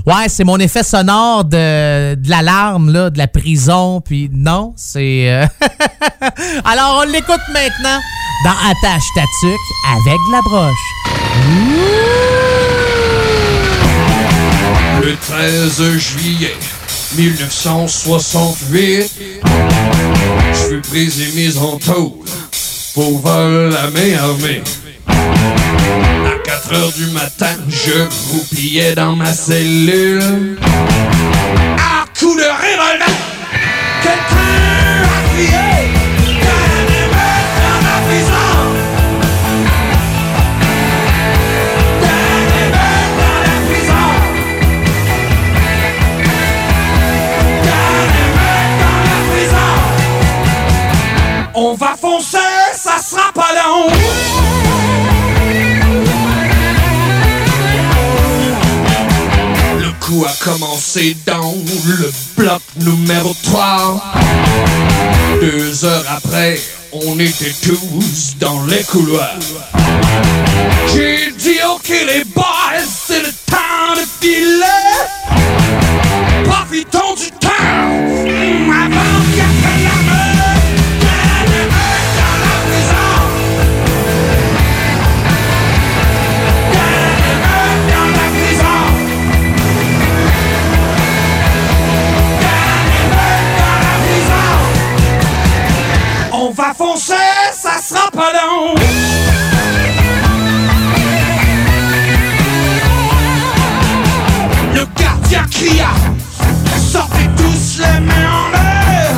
Ouais, 0.06 0.30
c'est 0.30 0.44
mon 0.44 0.58
effet 0.58 0.84
sonore 0.84 1.44
de, 1.44 2.16
l'alarme, 2.30 2.92
de 3.10 3.18
la 3.18 3.28
prison. 3.28 4.02
Puis 4.02 4.30
non, 4.32 4.74
c'est. 4.78 5.30
euh, 5.30 5.46
Alors, 6.66 7.04
on 7.04 7.12
l'écoute 7.12 7.42
maintenant 7.54 8.00
dans 8.46 8.52
Attache 8.52 9.04
ta 9.16 9.22
avec 9.94 10.20
la 10.32 10.42
broche. 10.42 10.74
Le 15.04 15.16
13 15.16 15.98
juillet 15.98 16.56
1968, 17.18 19.12
je 20.54 20.58
fus 20.70 20.82
pris 20.82 21.12
et 21.22 21.32
mis 21.36 21.58
en 21.58 21.78
taule 21.78 22.12
pour 22.94 23.20
vol 23.20 23.76
à 23.76 23.90
main 23.90 24.18
armée. 24.18 24.62
À 25.08 26.38
4 26.44 26.74
heures 26.74 26.92
du 26.94 27.08
matin, 27.08 27.56
je 27.68 28.08
croupillais 28.28 28.96
dans 28.96 29.16
ma 29.16 29.34
cellule. 29.34 30.58
À 31.78 32.06
coup 32.18 32.36
de 32.36 32.44
revolver, 32.44 33.08
On 51.72 51.76
va 51.76 51.96
foncer, 51.96 52.38
ça 52.76 52.98
sera 53.02 53.32
pas 53.34 53.48
long. 53.56 53.88
Le 59.80 59.92
coup 60.02 60.26
a 60.26 60.34
commencé 60.44 61.16
dans 61.26 61.56
le 61.86 62.12
bloc 62.36 62.62
numéro 62.76 63.34
3. 63.44 64.04
Deux 65.40 65.86
heures 65.86 66.04
après, 66.10 66.60
on 66.92 67.18
était 67.18 67.56
tous 67.64 68.36
dans 68.38 68.66
les 68.66 68.84
couloirs. 68.84 69.40
J'ai 70.94 71.32
dit 71.38 71.60
ok 71.74 71.88
les 71.88 72.26
boys, 72.26 72.84
c'est 73.08 73.22
le 73.22 73.32
temps 73.50 73.96
de 73.96 74.06
filer. 74.20 74.66
Profitons 76.44 77.16
du 77.16 77.32
temps. 77.32 77.48
Foncer, 96.74 97.14
ça 97.54 97.82
sera 97.82 98.10
pas 98.12 98.32
long. 98.34 98.76
Le 104.74 104.86
gardien 105.02 105.46
cria 105.50 105.90
Sortez 106.92 107.30
tous 107.38 107.80
les 107.80 108.00
mains 108.02 108.14
en 108.14 108.52
l'air. 108.52 109.12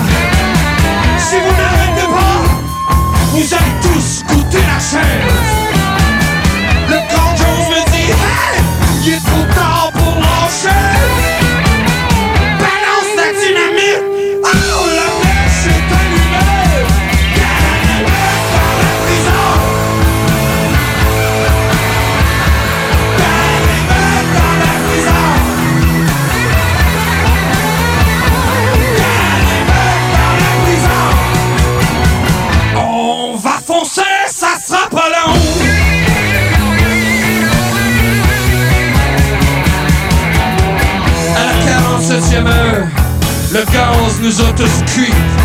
Si 1.18 1.36
vous 1.36 1.56
n'arrêtez 1.62 2.08
pas 2.08 2.40
Vous 3.32 3.54
allez 3.54 3.76
tous 3.82 4.24
goûter 4.28 4.58
la 4.58 4.80
chaise 4.80 5.34
Le 6.90 6.98
grand 7.14 7.36
Jones 7.36 7.68
me 7.70 7.92
dit 7.92 8.12
Hey 8.12 8.64
Il 9.06 9.14
est 9.14 9.26
trop 9.26 9.46
tard 9.56 9.92
pour 9.94 10.16
lâcher 10.16 11.03
le 43.54 43.64
gaz 43.72 44.20
nous 44.20 44.42
a 44.42 44.52
tous 44.54 44.94
cuits. 44.94 45.43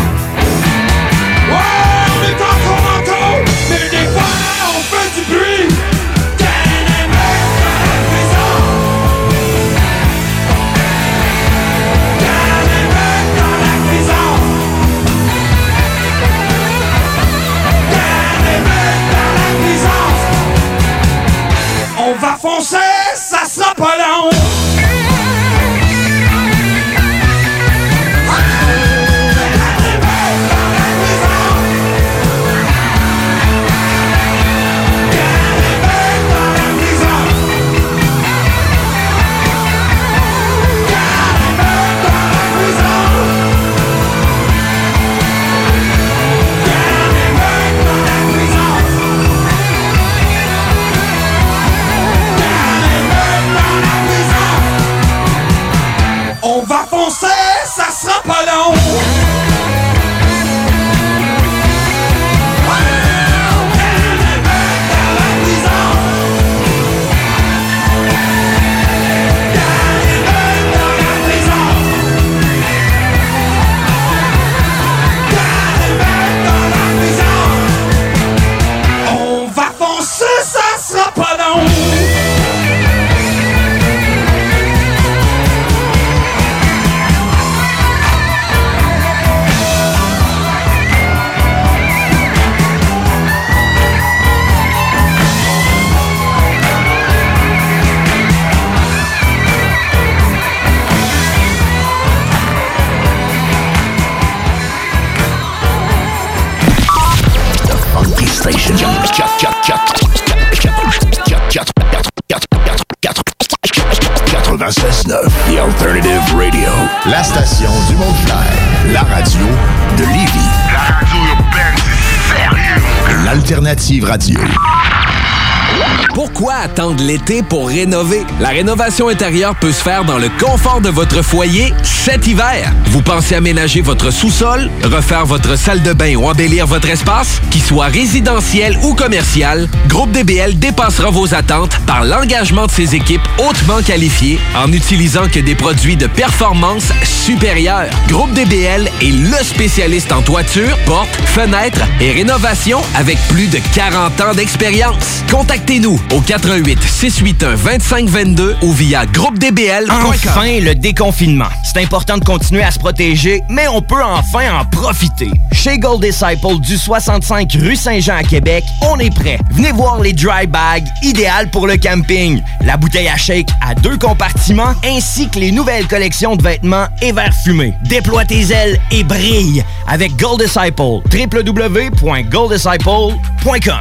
L'été 127.09 127.41
pour 127.41 127.69
rénover? 127.69 128.23
La 128.39 128.49
rénovation 128.49 129.09
intérieure 129.09 129.55
peut 129.55 129.71
se 129.71 129.81
faire 129.81 130.05
dans 130.05 130.19
le 130.19 130.29
confort 130.39 130.79
de 130.79 130.89
votre 130.89 131.23
foyer 131.23 131.73
cet 131.81 132.27
hiver. 132.27 132.71
Vous 132.91 133.01
pensez 133.01 133.33
aménager 133.33 133.81
votre 133.81 134.11
sous-sol, 134.11 134.69
refaire 134.83 135.25
votre 135.25 135.57
salle 135.57 135.81
de 135.81 135.91
bain 135.93 136.15
ou 136.15 136.27
embellir 136.27 136.67
votre 136.67 136.87
espace? 136.87 137.41
Qu'il 137.49 137.63
soit 137.63 137.87
résidentiel 137.87 138.77
ou 138.83 138.93
commercial, 138.93 139.67
Groupe 139.87 140.11
DBL 140.11 140.59
dépassera 140.59 141.09
vos 141.09 141.33
attentes 141.33 141.79
par 141.87 142.05
l'engagement 142.05 142.67
de 142.67 142.71
ses 142.71 142.93
équipes 142.93 143.27
hautement 143.39 143.81
qualifiées 143.81 144.37
en 144.55 144.71
utilisant 144.71 145.27
que 145.27 145.39
des 145.39 145.55
produits 145.55 145.97
de 145.97 146.05
performance 146.05 146.91
supérieure. 147.03 147.89
Groupe 148.07 148.33
DBL 148.33 148.88
est 149.01 149.11
le 149.11 149.43
spécialiste 149.43 150.11
en 150.11 150.21
toiture, 150.21 150.77
portes, 150.85 151.15
fenêtres 151.25 151.83
et 152.01 152.11
rénovation 152.11 152.81
avec 152.95 153.17
plus 153.29 153.47
de 153.47 153.59
40 153.73 154.21
ans 154.21 154.33
d'expérience. 154.33 155.23
Contactez-nous 155.31 155.99
au 156.11 156.21
88 156.21 156.81
681 156.81 157.55
2522 157.55 158.57
ou 158.61 158.73
via 158.73 159.05
groupedbl.com. 159.05 159.89
Enfin, 159.91 160.59
le 160.59 160.75
déconfinement. 160.75 161.49
C'est 161.63 161.81
important 161.81 162.17
de 162.17 162.23
continuer 162.23 162.63
à 162.63 162.71
se 162.71 162.79
protéger, 162.79 163.41
mais 163.49 163.67
on 163.67 163.81
peut 163.81 164.03
enfin 164.03 164.59
en 164.59 164.65
profiter. 164.65 165.31
Chez 165.61 165.77
Gold 165.77 166.01
Disciple 166.01 166.57
du 166.61 166.77
65 166.77 167.51
rue 167.59 167.75
Saint-Jean 167.75 168.15
à 168.15 168.23
Québec, 168.23 168.63
on 168.81 168.97
est 168.97 169.13
prêt. 169.13 169.37
Venez 169.51 169.73
voir 169.73 169.99
les 169.99 170.13
dry 170.13 170.47
bags, 170.47 170.85
idéales 171.01 171.49
pour 171.49 171.67
le 171.67 171.75
camping. 171.75 172.41
La 172.61 172.77
bouteille 172.77 173.09
à 173.09 173.17
shake 173.17 173.49
à 173.59 173.75
deux 173.75 173.97
compartiments, 173.97 174.73
ainsi 174.85 175.29
que 175.29 175.37
les 175.37 175.51
nouvelles 175.51 175.85
collections 175.85 176.37
de 176.37 176.43
vêtements 176.43 176.87
et 177.01 177.11
verres 177.11 177.33
fumés. 177.43 177.73
Déploie 177.83 178.23
tes 178.23 178.51
ailes 178.51 178.79
et 178.91 179.03
brille 179.03 179.61
avec 179.85 180.15
Gold 180.15 180.41
Disciple. 180.41 181.01
www.golddisciple.com 181.11 183.75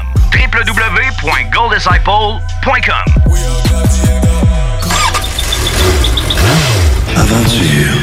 Aventure, 7.15 7.95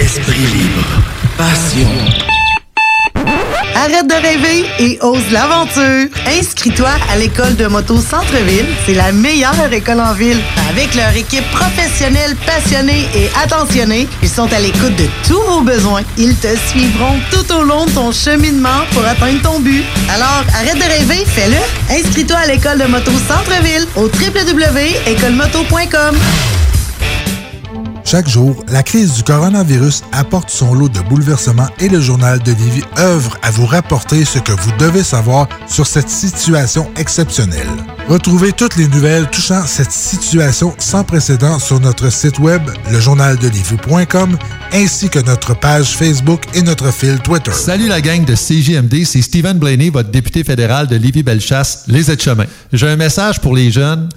esprit 0.00 0.38
libre, 0.38 0.97
passion. 1.38 1.88
Arrête 3.76 4.08
de 4.08 4.14
rêver 4.14 4.64
et 4.80 4.98
ose 5.02 5.30
l'aventure. 5.30 6.08
Inscris-toi 6.26 6.90
à 7.10 7.16
l'école 7.16 7.54
de 7.54 7.68
moto 7.68 7.96
Centre-ville. 7.96 8.66
C'est 8.84 8.94
la 8.94 9.12
meilleure 9.12 9.72
école 9.72 10.00
en 10.00 10.14
ville. 10.14 10.40
Avec 10.68 10.96
leur 10.96 11.14
équipe 11.16 11.48
professionnelle, 11.52 12.34
passionnée 12.44 13.06
et 13.14 13.30
attentionnée, 13.42 14.08
ils 14.20 14.28
sont 14.28 14.52
à 14.52 14.58
l'écoute 14.58 14.96
de 14.96 15.06
tous 15.26 15.40
vos 15.42 15.60
besoins. 15.60 16.02
Ils 16.16 16.34
te 16.34 16.48
suivront 16.68 17.20
tout 17.30 17.52
au 17.54 17.62
long 17.62 17.86
de 17.86 17.92
ton 17.92 18.10
cheminement 18.10 18.84
pour 18.90 19.06
atteindre 19.06 19.40
ton 19.42 19.60
but. 19.60 19.84
Alors, 20.12 20.42
arrête 20.54 20.76
de 20.76 20.82
rêver, 20.82 21.24
fais-le. 21.24 21.58
Inscris-toi 21.94 22.36
à 22.36 22.48
l'école 22.48 22.78
de 22.78 22.86
moto 22.86 23.12
Centre-ville 23.28 23.86
au 23.94 24.08
www.écolemoto.com. 24.08 26.16
Chaque 28.10 28.26
jour, 28.26 28.64
la 28.68 28.82
crise 28.82 29.12
du 29.12 29.22
coronavirus 29.22 30.02
apporte 30.12 30.48
son 30.48 30.72
lot 30.72 30.88
de 30.88 31.00
bouleversements 31.00 31.68
et 31.78 31.90
le 31.90 32.00
journal 32.00 32.38
de 32.38 32.52
Lévis 32.52 32.82
œuvre 32.96 33.36
à 33.42 33.50
vous 33.50 33.66
rapporter 33.66 34.24
ce 34.24 34.38
que 34.38 34.52
vous 34.52 34.72
devez 34.78 35.02
savoir 35.02 35.46
sur 35.66 35.86
cette 35.86 36.08
situation 36.08 36.90
exceptionnelle. 36.96 37.68
Retrouvez 38.08 38.52
toutes 38.52 38.76
les 38.76 38.88
nouvelles 38.88 39.28
touchant 39.28 39.66
cette 39.66 39.92
situation 39.92 40.74
sans 40.78 41.04
précédent 41.04 41.58
sur 41.58 41.80
notre 41.80 42.10
site 42.10 42.38
web, 42.38 42.62
lejournaldelivie.com, 42.90 44.38
ainsi 44.72 45.10
que 45.10 45.18
notre 45.18 45.54
page 45.54 45.94
Facebook 45.94 46.44
et 46.54 46.62
notre 46.62 46.90
fil 46.90 47.18
Twitter. 47.18 47.52
Salut 47.52 47.88
la 47.88 48.00
gang 48.00 48.24
de 48.24 48.34
CJMD, 48.34 49.04
c'est 49.04 49.20
Stephen 49.20 49.58
Blaney, 49.58 49.90
votre 49.90 50.10
député 50.10 50.44
fédéral 50.44 50.86
de 50.86 50.96
Lévis-Bellechasse, 50.96 51.84
les 51.88 52.10
aides-chemins. 52.10 52.46
J'ai 52.72 52.88
un 52.88 52.96
message 52.96 53.38
pour 53.42 53.54
les 53.54 53.70
jeunes. 53.70 54.08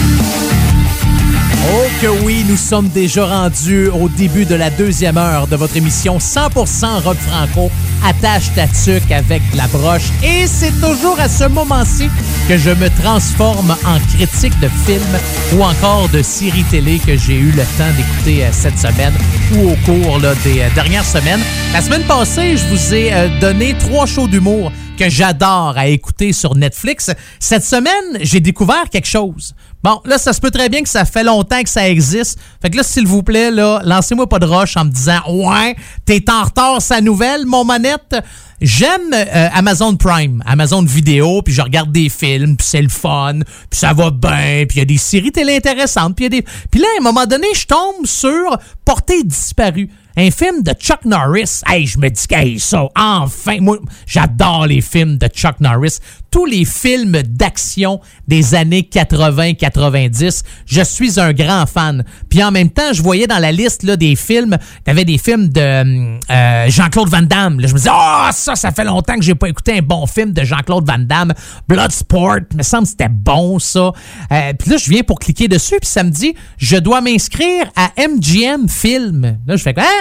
Oh 1.69 1.85
que 2.01 2.07
oui, 2.23 2.43
nous 2.47 2.57
sommes 2.57 2.89
déjà 2.89 3.25
rendus 3.25 3.87
au 3.87 4.09
début 4.09 4.45
de 4.45 4.55
la 4.55 4.71
deuxième 4.71 5.17
heure 5.17 5.45
de 5.45 5.55
votre 5.55 5.77
émission 5.77 6.17
100% 6.17 7.03
rock 7.03 7.17
franco. 7.17 7.71
Attache 8.03 8.51
ta 8.55 8.65
tuque 8.67 9.11
avec 9.11 9.43
la 9.53 9.67
broche. 9.67 10.09
Et 10.23 10.47
c'est 10.47 10.71
toujours 10.81 11.19
à 11.19 11.29
ce 11.29 11.43
moment-ci 11.43 12.09
que 12.49 12.57
je 12.57 12.71
me 12.71 12.89
transforme 13.01 13.75
en 13.85 13.99
critique 14.15 14.59
de 14.59 14.67
film 14.85 15.05
ou 15.53 15.63
encore 15.63 16.09
de 16.09 16.23
séries 16.23 16.65
télé 16.71 16.97
que 16.97 17.15
j'ai 17.15 17.35
eu 17.35 17.51
le 17.51 17.63
temps 17.77 17.93
d'écouter 17.95 18.45
euh, 18.45 18.49
cette 18.51 18.79
semaine 18.79 19.13
ou 19.53 19.69
au 19.69 19.75
cours 19.85 20.19
des 20.43 20.61
euh, 20.61 20.69
dernières 20.73 21.05
semaines. 21.05 21.41
La 21.73 21.81
semaine 21.81 22.03
passée, 22.03 22.57
je 22.57 22.65
vous 22.65 22.93
ai 22.93 23.13
euh, 23.13 23.27
donné 23.39 23.75
trois 23.77 24.07
shows 24.07 24.27
d'humour 24.27 24.71
que 24.97 25.09
j'adore 25.09 25.73
à 25.77 25.87
écouter 25.87 26.33
sur 26.33 26.55
Netflix. 26.55 27.11
Cette 27.39 27.65
semaine, 27.65 28.19
j'ai 28.21 28.39
découvert 28.39 28.89
quelque 28.89 29.07
chose. 29.07 29.53
Bon, 29.83 29.99
là, 30.05 30.17
ça 30.17 30.33
se 30.33 30.39
peut 30.39 30.51
très 30.51 30.69
bien 30.69 30.83
que 30.83 30.89
ça 30.89 31.05
fait 31.05 31.23
longtemps 31.23 31.61
que 31.63 31.69
ça 31.69 31.89
existe. 31.89 32.39
Fait 32.61 32.69
que 32.69 32.77
là, 32.77 32.83
s'il 32.83 33.07
vous 33.07 33.23
plaît, 33.23 33.49
là, 33.49 33.81
lancez-moi 33.83 34.27
pas 34.27 34.39
de 34.39 34.45
roche 34.45 34.77
en 34.77 34.85
me 34.85 34.91
disant 34.91 35.19
Ouais, 35.27 35.75
t'es 36.05 36.23
en 36.29 36.43
retard 36.43 36.81
sa 36.81 37.01
nouvelle, 37.01 37.45
mon 37.45 37.65
manette. 37.65 38.15
J'aime 38.61 39.11
euh, 39.11 39.49
Amazon 39.55 39.95
Prime, 39.95 40.43
Amazon 40.45 40.83
Vidéo, 40.83 41.41
puis 41.41 41.51
je 41.51 41.63
regarde 41.63 41.91
des 41.91 42.09
films, 42.09 42.55
puis 42.57 42.67
c'est 42.67 42.81
le 42.81 42.89
fun, 42.89 43.39
puis 43.71 43.79
ça 43.79 43.91
va 43.93 44.11
bien, 44.11 44.65
puis 44.69 44.77
il 44.77 44.77
y 44.77 44.81
a 44.81 44.85
des 44.85 44.99
séries 44.99 45.31
télé 45.31 45.55
intéressantes, 45.55 46.15
puis 46.15 46.25
il 46.25 46.33
y 46.33 46.37
a 46.37 46.41
des... 46.41 46.47
Puis 46.69 46.79
là, 46.79 46.85
à 46.95 47.01
un 47.01 47.03
moment 47.03 47.25
donné, 47.25 47.47
je 47.55 47.65
tombe 47.65 48.05
sur 48.05 48.59
Portée 48.85 49.23
disparue. 49.23 49.89
Un 50.17 50.29
film 50.29 50.61
de 50.63 50.73
Chuck 50.73 51.05
Norris. 51.05 51.61
Hey, 51.65 51.87
je 51.87 51.97
me 51.97 52.09
dis, 52.09 52.25
hey, 52.31 52.59
ça, 52.59 52.87
enfin. 52.95 53.57
Moi, 53.61 53.79
j'adore 54.05 54.67
les 54.67 54.81
films 54.81 55.17
de 55.17 55.27
Chuck 55.27 55.59
Norris. 55.59 55.99
Tous 56.29 56.45
les 56.45 56.63
films 56.63 57.21
d'action 57.23 57.99
des 58.27 58.55
années 58.55 58.87
80-90, 58.89 60.43
je 60.65 60.81
suis 60.81 61.19
un 61.19 61.33
grand 61.33 61.65
fan. 61.65 62.05
Puis 62.29 62.41
en 62.41 62.51
même 62.51 62.69
temps, 62.69 62.93
je 62.93 63.01
voyais 63.01 63.27
dans 63.27 63.39
la 63.39 63.51
liste 63.51 63.83
là, 63.83 63.97
des 63.97 64.15
films, 64.15 64.57
avait 64.85 65.03
des 65.03 65.17
films 65.17 65.49
de 65.49 66.17
euh, 66.29 66.69
Jean-Claude 66.69 67.09
Van 67.09 67.21
Damme. 67.21 67.59
Là, 67.59 67.67
je 67.67 67.73
me 67.73 67.77
disais, 67.77 67.89
ah, 67.91 68.29
ça, 68.33 68.55
ça 68.55 68.71
fait 68.71 68.85
longtemps 68.85 69.15
que 69.15 69.23
j'ai 69.23 69.35
pas 69.35 69.49
écouté 69.49 69.77
un 69.77 69.81
bon 69.81 70.05
film 70.07 70.31
de 70.31 70.43
Jean-Claude 70.43 70.85
Van 70.87 70.99
Damme. 70.99 71.33
Bloodsport, 71.67 72.39
me 72.55 72.63
semble 72.63 72.83
que 72.83 72.91
c'était 72.91 73.09
bon, 73.09 73.59
ça. 73.59 73.91
Euh, 74.31 74.53
puis 74.57 74.69
là, 74.71 74.77
je 74.77 74.89
viens 74.89 75.03
pour 75.03 75.19
cliquer 75.19 75.47
dessus, 75.47 75.77
puis 75.81 75.89
ça 75.89 76.03
me 76.03 76.11
dit, 76.11 76.33
je 76.57 76.77
dois 76.77 77.01
m'inscrire 77.01 77.65
à 77.75 77.91
MGM 77.97 78.69
Film. 78.69 79.37
Là, 79.45 79.55
je 79.55 79.63
fais, 79.63 79.73
hein? 79.77 80.00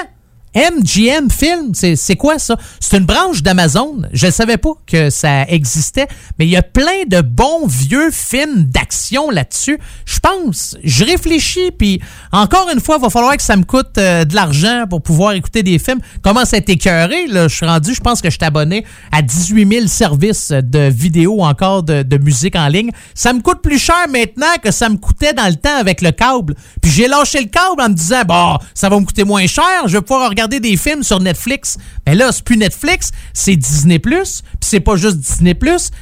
MGM 0.54 1.30
Film, 1.30 1.72
c'est 1.74 2.16
quoi 2.16 2.38
ça? 2.38 2.56
C'est 2.80 2.96
une 2.96 3.04
branche 3.04 3.42
d'Amazon. 3.42 4.02
Je 4.12 4.26
ne 4.26 4.30
savais 4.32 4.56
pas 4.56 4.72
que 4.86 5.10
ça 5.10 5.44
existait, 5.44 6.08
mais 6.38 6.46
il 6.46 6.50
y 6.50 6.56
a 6.56 6.62
plein 6.62 7.04
de 7.06 7.20
bons 7.20 7.66
vieux 7.66 8.10
films 8.10 8.64
d'action 8.64 9.30
là-dessus. 9.30 9.78
Je 10.06 10.18
pense, 10.18 10.76
je 10.82 11.04
réfléchis, 11.04 11.70
puis 11.70 12.00
encore 12.32 12.68
une 12.72 12.80
fois, 12.80 12.96
il 12.98 13.02
va 13.02 13.10
falloir 13.10 13.36
que 13.36 13.42
ça 13.42 13.56
me 13.56 13.62
coûte 13.62 13.98
euh, 13.98 14.24
de 14.24 14.34
l'argent 14.34 14.84
pour 14.88 15.02
pouvoir 15.02 15.32
écouter 15.32 15.62
des 15.62 15.78
films. 15.78 16.00
Comment 16.22 16.44
ça 16.44 16.56
écœuré? 16.56 17.26
Je 17.28 17.48
suis 17.48 17.66
rendu, 17.66 17.94
je 17.94 18.00
pense 18.00 18.20
que 18.20 18.28
je 18.28 18.36
suis 18.36 18.44
abonné 18.44 18.84
à 19.12 19.22
18 19.22 19.72
000 19.72 19.86
services 19.86 20.50
de 20.50 20.88
vidéos 20.90 21.42
encore 21.42 21.82
de, 21.82 22.02
de 22.02 22.18
musique 22.18 22.56
en 22.56 22.66
ligne. 22.68 22.90
Ça 23.14 23.32
me 23.32 23.40
coûte 23.40 23.60
plus 23.62 23.78
cher 23.78 24.06
maintenant 24.10 24.46
que 24.62 24.70
ça 24.70 24.88
me 24.88 24.96
coûtait 24.96 25.32
dans 25.32 25.46
le 25.46 25.56
temps 25.56 25.76
avec 25.78 26.00
le 26.00 26.10
câble. 26.10 26.54
Puis 26.82 26.90
j'ai 26.90 27.08
lâché 27.08 27.40
le 27.40 27.48
câble 27.48 27.80
en 27.80 27.88
me 27.88 27.94
disant, 27.94 28.22
bon, 28.26 28.58
ça 28.74 28.88
va 28.88 28.98
me 28.98 29.04
coûter 29.04 29.24
moins 29.24 29.46
cher, 29.46 29.86
je 29.86 29.92
vais 29.92 30.02
pouvoir 30.02 30.28
regarder 30.28 30.39
des 30.48 30.76
films 30.76 31.02
sur 31.02 31.20
Netflix. 31.20 31.76
Mais 32.06 32.14
là, 32.14 32.32
c'est 32.32 32.44
plus 32.44 32.56
Netflix, 32.56 33.10
c'est 33.32 33.56
Disney+, 33.56 33.98
puis 33.98 34.20
c'est 34.60 34.80
pas 34.80 34.96
juste 34.96 35.18
Disney+, 35.18 35.56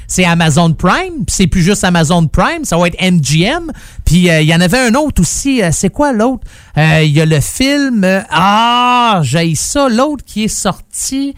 c'est 0.06 0.24
Amazon 0.24 0.72
Prime, 0.72 1.24
puis 1.26 1.34
c'est 1.36 1.46
plus 1.46 1.62
juste 1.62 1.84
Amazon 1.84 2.26
Prime, 2.26 2.64
ça 2.64 2.76
va 2.76 2.88
être 2.88 3.00
MGM. 3.00 3.72
Puis 4.04 4.30
euh, 4.30 4.40
il 4.40 4.48
y 4.48 4.54
en 4.54 4.60
avait 4.60 4.78
un 4.78 4.94
autre 4.94 5.22
aussi, 5.22 5.62
euh, 5.62 5.70
c'est 5.72 5.90
quoi 5.90 6.12
l'autre? 6.12 6.46
Euh, 6.76 7.02
Il 7.02 7.12
y 7.12 7.20
a 7.20 7.26
le 7.26 7.40
film, 7.40 8.06
ah, 8.30 9.20
j'ai 9.22 9.54
ça, 9.54 9.88
l'autre 9.88 10.24
qui 10.24 10.44
est 10.44 10.48
sorti, 10.48 11.34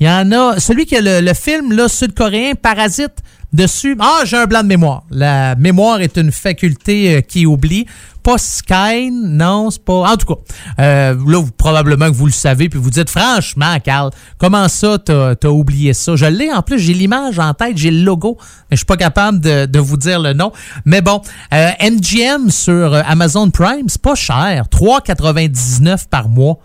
il 0.00 0.06
y 0.06 0.10
en 0.10 0.32
a, 0.32 0.58
celui 0.58 0.86
qui 0.86 0.96
a 0.96 1.00
le, 1.00 1.20
le 1.20 1.34
film 1.34 1.72
là, 1.72 1.88
sud-coréen, 1.88 2.54
Parasite, 2.54 3.14
dessus. 3.52 3.96
Ah, 4.00 4.22
j'ai 4.24 4.36
un 4.36 4.46
blanc 4.46 4.62
de 4.62 4.68
mémoire. 4.68 5.04
La 5.10 5.54
mémoire 5.54 6.00
est 6.00 6.16
une 6.16 6.32
faculté 6.32 7.22
qui 7.22 7.46
oublie. 7.46 7.86
Pas 8.24 8.38
Sky, 8.38 9.10
non, 9.12 9.70
c'est 9.70 9.84
pas. 9.84 10.10
En 10.10 10.16
tout 10.16 10.26
cas, 10.34 10.40
euh, 10.80 11.14
là, 11.26 11.38
vous- 11.42 11.50
probablement 11.52 12.06
que 12.10 12.14
vous 12.16 12.24
le 12.24 12.32
savez, 12.32 12.70
puis 12.70 12.78
vous 12.80 12.88
dites 12.90 13.10
franchement, 13.10 13.78
Carl, 13.84 14.10
comment 14.38 14.66
ça, 14.68 14.96
t'as 14.98 15.34
as 15.42 15.48
oublié 15.50 15.92
ça? 15.92 16.16
Je 16.16 16.24
l'ai 16.24 16.50
en 16.50 16.62
plus, 16.62 16.78
j'ai 16.78 16.94
l'image 16.94 17.38
en 17.38 17.52
tête, 17.52 17.76
j'ai 17.76 17.90
le 17.90 18.02
logo, 18.02 18.38
mais 18.40 18.76
je 18.76 18.78
suis 18.78 18.86
pas 18.86 18.96
capable 18.96 19.40
de, 19.40 19.78
vous 19.78 19.98
dire 19.98 20.20
le 20.20 20.32
nom. 20.32 20.52
Mais 20.86 21.02
bon, 21.02 21.20
euh, 21.52 21.70
MGM 21.80 22.48
sur 22.50 22.94
euh, 22.94 23.02
Amazon 23.06 23.50
Prime, 23.50 23.88
c'est 23.88 24.00
pas 24.00 24.14
cher, 24.14 24.64
3,99 24.70 26.08
par 26.08 26.28
mois. 26.30 26.58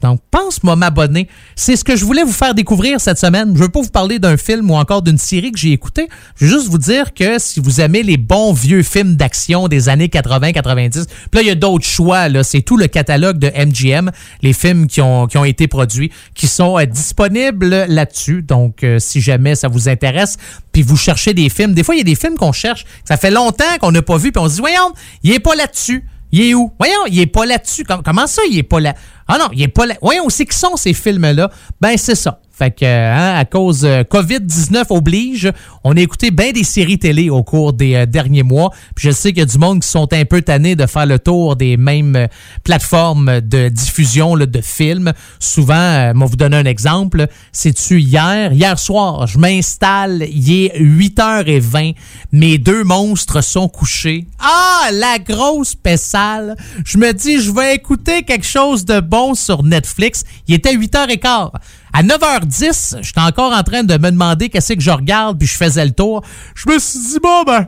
Donc, 0.00 0.20
pense-moi 0.30 0.76
m'abonner. 0.76 1.26
C'est 1.56 1.74
ce 1.74 1.82
que 1.82 1.96
je 1.96 2.04
voulais 2.04 2.22
vous 2.22 2.32
faire 2.32 2.54
découvrir 2.54 3.00
cette 3.00 3.18
semaine. 3.18 3.52
Je 3.56 3.62
veux 3.62 3.68
pas 3.68 3.80
vous 3.80 3.90
parler 3.90 4.20
d'un 4.20 4.36
film 4.36 4.70
ou 4.70 4.74
encore 4.76 5.02
d'une 5.02 5.18
série 5.18 5.50
que 5.50 5.58
j'ai 5.58 5.72
écouté. 5.72 6.08
Je 6.36 6.46
veux 6.46 6.52
juste 6.52 6.68
vous 6.68 6.78
dire 6.78 7.12
que 7.12 7.40
si 7.40 7.58
vous 7.58 7.80
aimez 7.80 8.04
les 8.04 8.16
bons 8.16 8.52
vieux 8.52 8.84
films 8.84 9.16
d'action 9.16 9.66
des 9.66 9.88
années 9.88 10.06
80-90, 10.06 11.06
puis 11.06 11.08
là, 11.34 11.40
il 11.42 11.46
y 11.48 11.50
a 11.50 11.56
d'autres 11.56 11.84
choix. 11.84 12.28
Là. 12.28 12.44
C'est 12.44 12.62
tout 12.62 12.76
le 12.76 12.86
catalogue 12.86 13.38
de 13.38 13.48
MGM, 13.48 14.10
les 14.42 14.52
films 14.52 14.86
qui 14.86 15.00
ont, 15.00 15.26
qui 15.26 15.36
ont 15.36 15.44
été 15.44 15.66
produits, 15.66 16.12
qui 16.34 16.46
sont 16.46 16.78
euh, 16.78 16.84
disponibles 16.86 17.68
là-dessus. 17.88 18.42
Donc, 18.42 18.84
euh, 18.84 19.00
si 19.00 19.20
jamais 19.20 19.56
ça 19.56 19.66
vous 19.66 19.88
intéresse, 19.88 20.36
puis 20.70 20.82
vous 20.82 20.96
cherchez 20.96 21.34
des 21.34 21.48
films, 21.48 21.74
des 21.74 21.82
fois, 21.82 21.96
il 21.96 21.98
y 21.98 22.02
a 22.02 22.04
des 22.04 22.14
films 22.14 22.36
qu'on 22.36 22.52
cherche, 22.52 22.84
ça 23.04 23.16
fait 23.16 23.32
longtemps 23.32 23.64
qu'on 23.80 23.90
n'a 23.90 24.02
pas 24.02 24.16
vu, 24.16 24.30
puis 24.30 24.40
on 24.42 24.48
se 24.48 24.54
dit, 24.54 24.60
voyons, 24.60 24.92
il 25.24 25.32
est 25.32 25.40
pas 25.40 25.56
là-dessus. 25.56 26.04
Il 26.34 26.40
est 26.40 26.54
où? 26.54 26.72
Voyons, 26.78 27.04
il 27.10 27.20
est 27.20 27.26
pas 27.26 27.44
là-dessus. 27.44 27.84
Com- 27.84 28.00
Comment 28.02 28.26
ça, 28.26 28.40
il 28.50 28.56
est 28.56 28.62
pas 28.62 28.80
là? 28.80 28.94
Ah 29.28 29.38
non, 29.38 29.48
il 29.52 29.62
est 29.62 29.68
pas 29.68 29.86
là. 29.86 29.94
Voyons, 30.02 30.28
c'est 30.28 30.46
qui 30.46 30.56
sont 30.56 30.76
ces 30.76 30.94
films-là? 30.94 31.50
Ben, 31.80 31.96
c'est 31.96 32.14
ça. 32.14 32.38
Fait 32.54 32.70
que, 32.70 32.84
hein, 32.84 33.34
à 33.34 33.46
cause 33.46 33.84
euh, 33.84 34.02
COVID-19 34.02 34.84
oblige, 34.90 35.50
on 35.84 35.96
a 35.96 36.00
écouté 36.00 36.30
bien 36.30 36.52
des 36.52 36.64
séries 36.64 36.98
télé 36.98 37.30
au 37.30 37.42
cours 37.42 37.72
des 37.72 37.94
euh, 37.94 38.06
derniers 38.06 38.42
mois. 38.42 38.70
Puis 38.94 39.08
je 39.08 39.10
sais 39.10 39.30
qu'il 39.30 39.38
y 39.38 39.42
a 39.42 39.46
du 39.46 39.56
monde 39.56 39.80
qui 39.80 39.88
sont 39.88 40.06
un 40.12 40.24
peu 40.26 40.42
tannés 40.42 40.76
de 40.76 40.84
faire 40.86 41.06
le 41.06 41.18
tour 41.18 41.56
des 41.56 41.78
mêmes 41.78 42.14
euh, 42.14 42.26
plateformes 42.62 43.40
de 43.40 43.70
diffusion 43.70 44.34
là, 44.34 44.44
de 44.44 44.60
films. 44.60 45.12
Souvent, 45.40 46.12
moi, 46.14 46.26
vous 46.26 46.36
donner 46.36 46.58
un 46.58 46.66
exemple. 46.66 47.26
C'est-tu 47.52 48.00
hier? 48.00 48.52
Hier 48.52 48.78
soir, 48.78 49.26
je 49.26 49.38
m'installe, 49.38 50.24
il 50.30 50.66
est 50.66 50.78
8h20. 50.78 51.94
Mes 52.32 52.58
deux 52.58 52.84
monstres 52.84 53.42
sont 53.42 53.68
couchés. 53.68 54.26
Ah, 54.38 54.90
la 54.92 55.18
grosse 55.18 55.74
pessale! 55.74 56.54
Je 56.84 56.98
me 56.98 57.12
dis, 57.12 57.40
je 57.40 57.50
vais 57.50 57.74
écouter 57.74 58.24
quelque 58.24 58.46
chose 58.46 58.84
de 58.84 59.00
bon 59.12 59.34
sur 59.34 59.62
Netflix. 59.62 60.24
Il 60.48 60.54
était 60.54 60.74
8h15. 60.74 61.50
À 61.92 62.02
9h10, 62.02 63.02
j'étais 63.02 63.20
encore 63.20 63.52
en 63.52 63.62
train 63.62 63.84
de 63.84 63.98
me 63.98 64.10
demander 64.10 64.48
qu'est-ce 64.48 64.72
que 64.72 64.80
je 64.80 64.90
regarde, 64.90 65.38
puis 65.38 65.46
je 65.46 65.56
faisais 65.56 65.84
le 65.84 65.92
tour. 65.92 66.24
Je 66.54 66.70
me 66.70 66.78
suis 66.78 66.98
dit, 66.98 67.18
bon, 67.22 67.42
ben, 67.42 67.66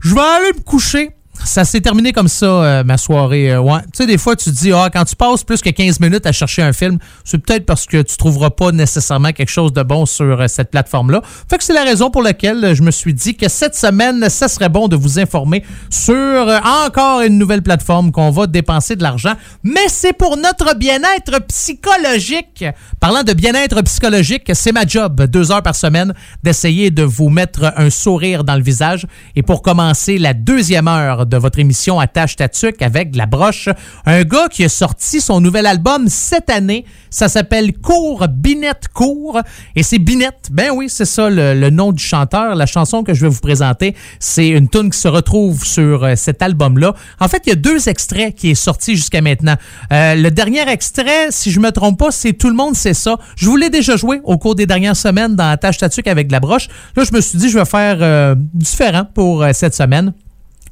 je 0.00 0.14
vais 0.14 0.20
aller 0.20 0.52
me 0.52 0.62
coucher. 0.62 1.10
Ça 1.46 1.64
s'est 1.64 1.80
terminé 1.80 2.12
comme 2.12 2.26
ça, 2.26 2.46
euh, 2.46 2.84
ma 2.84 2.98
soirée. 2.98 3.52
euh, 3.52 3.60
ouais. 3.60 3.78
Tu 3.84 3.98
sais, 3.98 4.06
des 4.06 4.18
fois, 4.18 4.34
tu 4.34 4.50
te 4.50 4.54
dis, 4.56 4.72
ah, 4.72 4.90
quand 4.92 5.04
tu 5.04 5.14
passes 5.14 5.44
plus 5.44 5.62
que 5.62 5.70
15 5.70 6.00
minutes 6.00 6.26
à 6.26 6.32
chercher 6.32 6.62
un 6.62 6.72
film, 6.72 6.98
c'est 7.24 7.38
peut-être 7.38 7.64
parce 7.64 7.86
que 7.86 8.02
tu 8.02 8.16
trouveras 8.16 8.50
pas 8.50 8.72
nécessairement 8.72 9.30
quelque 9.32 9.48
chose 9.48 9.72
de 9.72 9.82
bon 9.84 10.06
sur 10.06 10.40
euh, 10.40 10.48
cette 10.48 10.72
plateforme-là. 10.72 11.22
Fait 11.48 11.56
que 11.56 11.62
c'est 11.62 11.72
la 11.72 11.84
raison 11.84 12.10
pour 12.10 12.22
laquelle 12.22 12.74
je 12.74 12.82
me 12.82 12.90
suis 12.90 13.14
dit 13.14 13.36
que 13.36 13.48
cette 13.48 13.76
semaine, 13.76 14.28
ça 14.28 14.48
serait 14.48 14.68
bon 14.68 14.88
de 14.88 14.96
vous 14.96 15.20
informer 15.20 15.62
sur 15.88 16.48
encore 16.86 17.20
une 17.20 17.38
nouvelle 17.38 17.62
plateforme 17.62 18.10
qu'on 18.10 18.30
va 18.30 18.48
dépenser 18.48 18.96
de 18.96 19.04
l'argent. 19.04 19.34
Mais 19.62 19.86
c'est 19.88 20.12
pour 20.14 20.36
notre 20.36 20.74
bien-être 20.74 21.38
psychologique. 21.46 22.64
Parlant 22.98 23.22
de 23.22 23.32
bien-être 23.32 23.80
psychologique, 23.82 24.50
c'est 24.52 24.72
ma 24.72 24.84
job, 24.84 25.22
deux 25.26 25.52
heures 25.52 25.62
par 25.62 25.76
semaine, 25.76 26.12
d'essayer 26.42 26.90
de 26.90 27.04
vous 27.04 27.28
mettre 27.28 27.72
un 27.76 27.90
sourire 27.90 28.42
dans 28.42 28.56
le 28.56 28.62
visage. 28.62 29.06
Et 29.36 29.42
pour 29.42 29.62
commencer 29.62 30.18
la 30.18 30.34
deuxième 30.34 30.88
heure 30.88 31.24
de 31.26 31.35
votre 31.38 31.58
émission 31.58 32.00
Attache 32.00 32.36
Tatuc 32.36 32.82
avec 32.82 33.14
la 33.16 33.26
broche, 33.26 33.68
un 34.04 34.24
gars 34.24 34.48
qui 34.48 34.64
a 34.64 34.68
sorti 34.68 35.20
son 35.20 35.40
nouvel 35.40 35.66
album 35.66 36.08
cette 36.08 36.50
année. 36.50 36.84
Ça 37.10 37.28
s'appelle 37.28 37.72
Cours, 37.72 38.26
Binette 38.28 38.88
Cours. 38.92 39.40
Et 39.74 39.82
c'est 39.82 39.98
Binette. 39.98 40.48
Ben 40.50 40.70
oui, 40.70 40.88
c'est 40.88 41.04
ça 41.04 41.30
le, 41.30 41.70
nom 41.70 41.92
du 41.92 42.02
chanteur. 42.02 42.54
La 42.54 42.66
chanson 42.66 43.02
que 43.02 43.14
je 43.14 43.22
vais 43.22 43.28
vous 43.28 43.40
présenter, 43.40 43.94
c'est 44.20 44.48
une 44.48 44.68
tune 44.68 44.90
qui 44.90 44.98
se 44.98 45.08
retrouve 45.08 45.64
sur 45.64 46.04
euh, 46.04 46.14
cet 46.16 46.42
album-là. 46.42 46.94
En 47.20 47.28
fait, 47.28 47.42
il 47.46 47.50
y 47.50 47.52
a 47.52 47.56
deux 47.56 47.88
extraits 47.88 48.34
qui 48.34 48.50
est 48.50 48.54
sorti 48.54 48.96
jusqu'à 48.96 49.20
maintenant. 49.20 49.56
Euh, 49.92 50.14
le 50.14 50.30
dernier 50.30 50.68
extrait, 50.68 51.28
si 51.30 51.50
je 51.50 51.60
me 51.60 51.70
trompe 51.70 51.98
pas, 51.98 52.10
c'est 52.10 52.32
Tout 52.32 52.48
le 52.50 52.56
monde 52.56 52.74
sait 52.74 52.94
ça. 52.94 53.16
Je 53.36 53.46
vous 53.46 53.56
l'ai 53.56 53.70
déjà 53.70 53.96
joué 53.96 54.20
au 54.24 54.36
cours 54.36 54.54
des 54.54 54.66
dernières 54.66 54.96
semaines 54.96 55.36
dans 55.36 55.48
Attache 55.48 55.78
Tatuc 55.78 56.06
avec 56.06 56.30
la 56.30 56.40
broche. 56.40 56.68
Là, 56.96 57.04
je 57.04 57.14
me 57.14 57.20
suis 57.20 57.38
dit, 57.38 57.48
je 57.48 57.58
vais 57.58 57.64
faire 57.64 57.98
euh, 58.00 58.34
différent 58.54 59.06
pour 59.14 59.44
cette 59.52 59.74
semaine. 59.74 60.12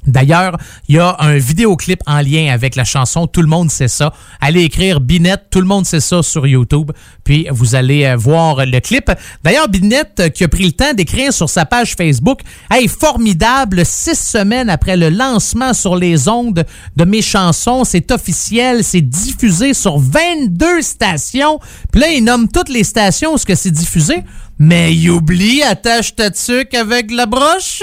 D'ailleurs, 0.07 0.57
il 0.87 0.95
y 0.95 0.99
a 0.99 1.15
un 1.19 1.37
vidéoclip 1.37 1.99
en 2.05 2.21
lien 2.21 2.53
avec 2.53 2.75
la 2.75 2.83
chanson 2.83 3.27
Tout 3.27 3.41
le 3.41 3.47
monde 3.47 3.71
sait 3.71 3.87
ça. 3.87 4.13
Allez 4.39 4.63
écrire 4.63 4.99
Binette, 4.99 5.45
Tout 5.49 5.59
le 5.59 5.67
monde 5.67 5.85
sait 5.85 5.99
ça 5.99 6.21
sur 6.23 6.45
YouTube, 6.45 6.91
puis 7.23 7.47
vous 7.51 7.75
allez 7.75 8.05
euh, 8.05 8.15
voir 8.15 8.65
le 8.65 8.79
clip. 8.79 9.11
D'ailleurs, 9.43 9.67
Binette 9.69 10.19
euh, 10.19 10.29
qui 10.29 10.43
a 10.43 10.47
pris 10.47 10.65
le 10.65 10.71
temps 10.71 10.93
d'écrire 10.93 11.33
sur 11.33 11.49
sa 11.49 11.65
page 11.65 11.95
Facebook, 11.95 12.41
hey, 12.71 12.87
formidable, 12.87 13.85
six 13.85 14.19
semaines 14.19 14.69
après 14.69 14.97
le 14.97 15.09
lancement 15.09 15.73
sur 15.73 15.95
les 15.95 16.27
ondes 16.27 16.65
de 16.95 17.05
mes 17.05 17.21
chansons, 17.21 17.83
c'est 17.83 18.11
officiel, 18.11 18.83
c'est 18.83 19.01
diffusé 19.01 19.73
sur 19.73 19.97
22 19.97 20.81
stations. 20.81 21.59
Puis 21.91 22.01
là, 22.01 22.09
il 22.11 22.23
nomme 22.23 22.47
toutes 22.49 22.69
les 22.69 22.83
stations 22.83 23.33
où 23.33 23.37
ce 23.37 23.45
que 23.45 23.55
c'est 23.55 23.71
diffusé, 23.71 24.23
mais 24.59 24.93
il 24.93 25.09
oublie 25.09 25.63
attache 25.63 26.15
ta 26.15 26.31
tuque 26.31 26.73
avec 26.73 27.11
la 27.11 27.25
broche. 27.25 27.81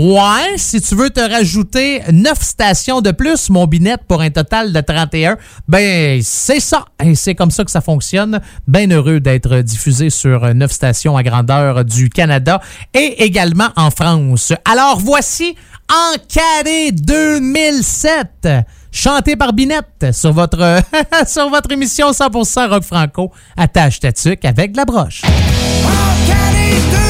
Ouais, 0.00 0.56
si 0.56 0.80
tu 0.80 0.94
veux 0.94 1.10
te 1.10 1.20
rajouter 1.20 2.00
9 2.10 2.40
stations 2.40 3.02
de 3.02 3.10
plus, 3.10 3.50
mon 3.50 3.66
binette, 3.66 4.00
pour 4.08 4.22
un 4.22 4.30
total 4.30 4.72
de 4.72 4.80
31, 4.80 5.36
ben 5.68 6.22
c'est 6.24 6.58
ça. 6.58 6.86
Et 7.04 7.14
c'est 7.14 7.34
comme 7.34 7.50
ça 7.50 7.66
que 7.66 7.70
ça 7.70 7.82
fonctionne. 7.82 8.40
Bien 8.66 8.90
heureux 8.90 9.20
d'être 9.20 9.56
diffusé 9.56 10.08
sur 10.08 10.54
9 10.54 10.72
stations 10.72 11.18
à 11.18 11.22
grandeur 11.22 11.84
du 11.84 12.08
Canada 12.08 12.62
et 12.94 13.24
également 13.24 13.68
en 13.76 13.90
France. 13.90 14.54
Alors 14.64 14.98
voici 14.98 15.54
Encaré 15.90 16.92
2007, 16.92 18.48
chanté 18.90 19.36
par 19.36 19.52
Binette 19.52 20.12
sur 20.12 20.32
votre, 20.32 20.80
sur 21.26 21.50
votre 21.50 21.72
émission 21.72 22.10
100% 22.10 22.70
Rock 22.70 22.84
Franco. 22.84 23.32
Attache 23.54 24.00
ta 24.00 24.12
tuque 24.12 24.46
avec 24.46 24.74
la 24.76 24.86
broche. 24.86 25.20
2007, 25.20 27.09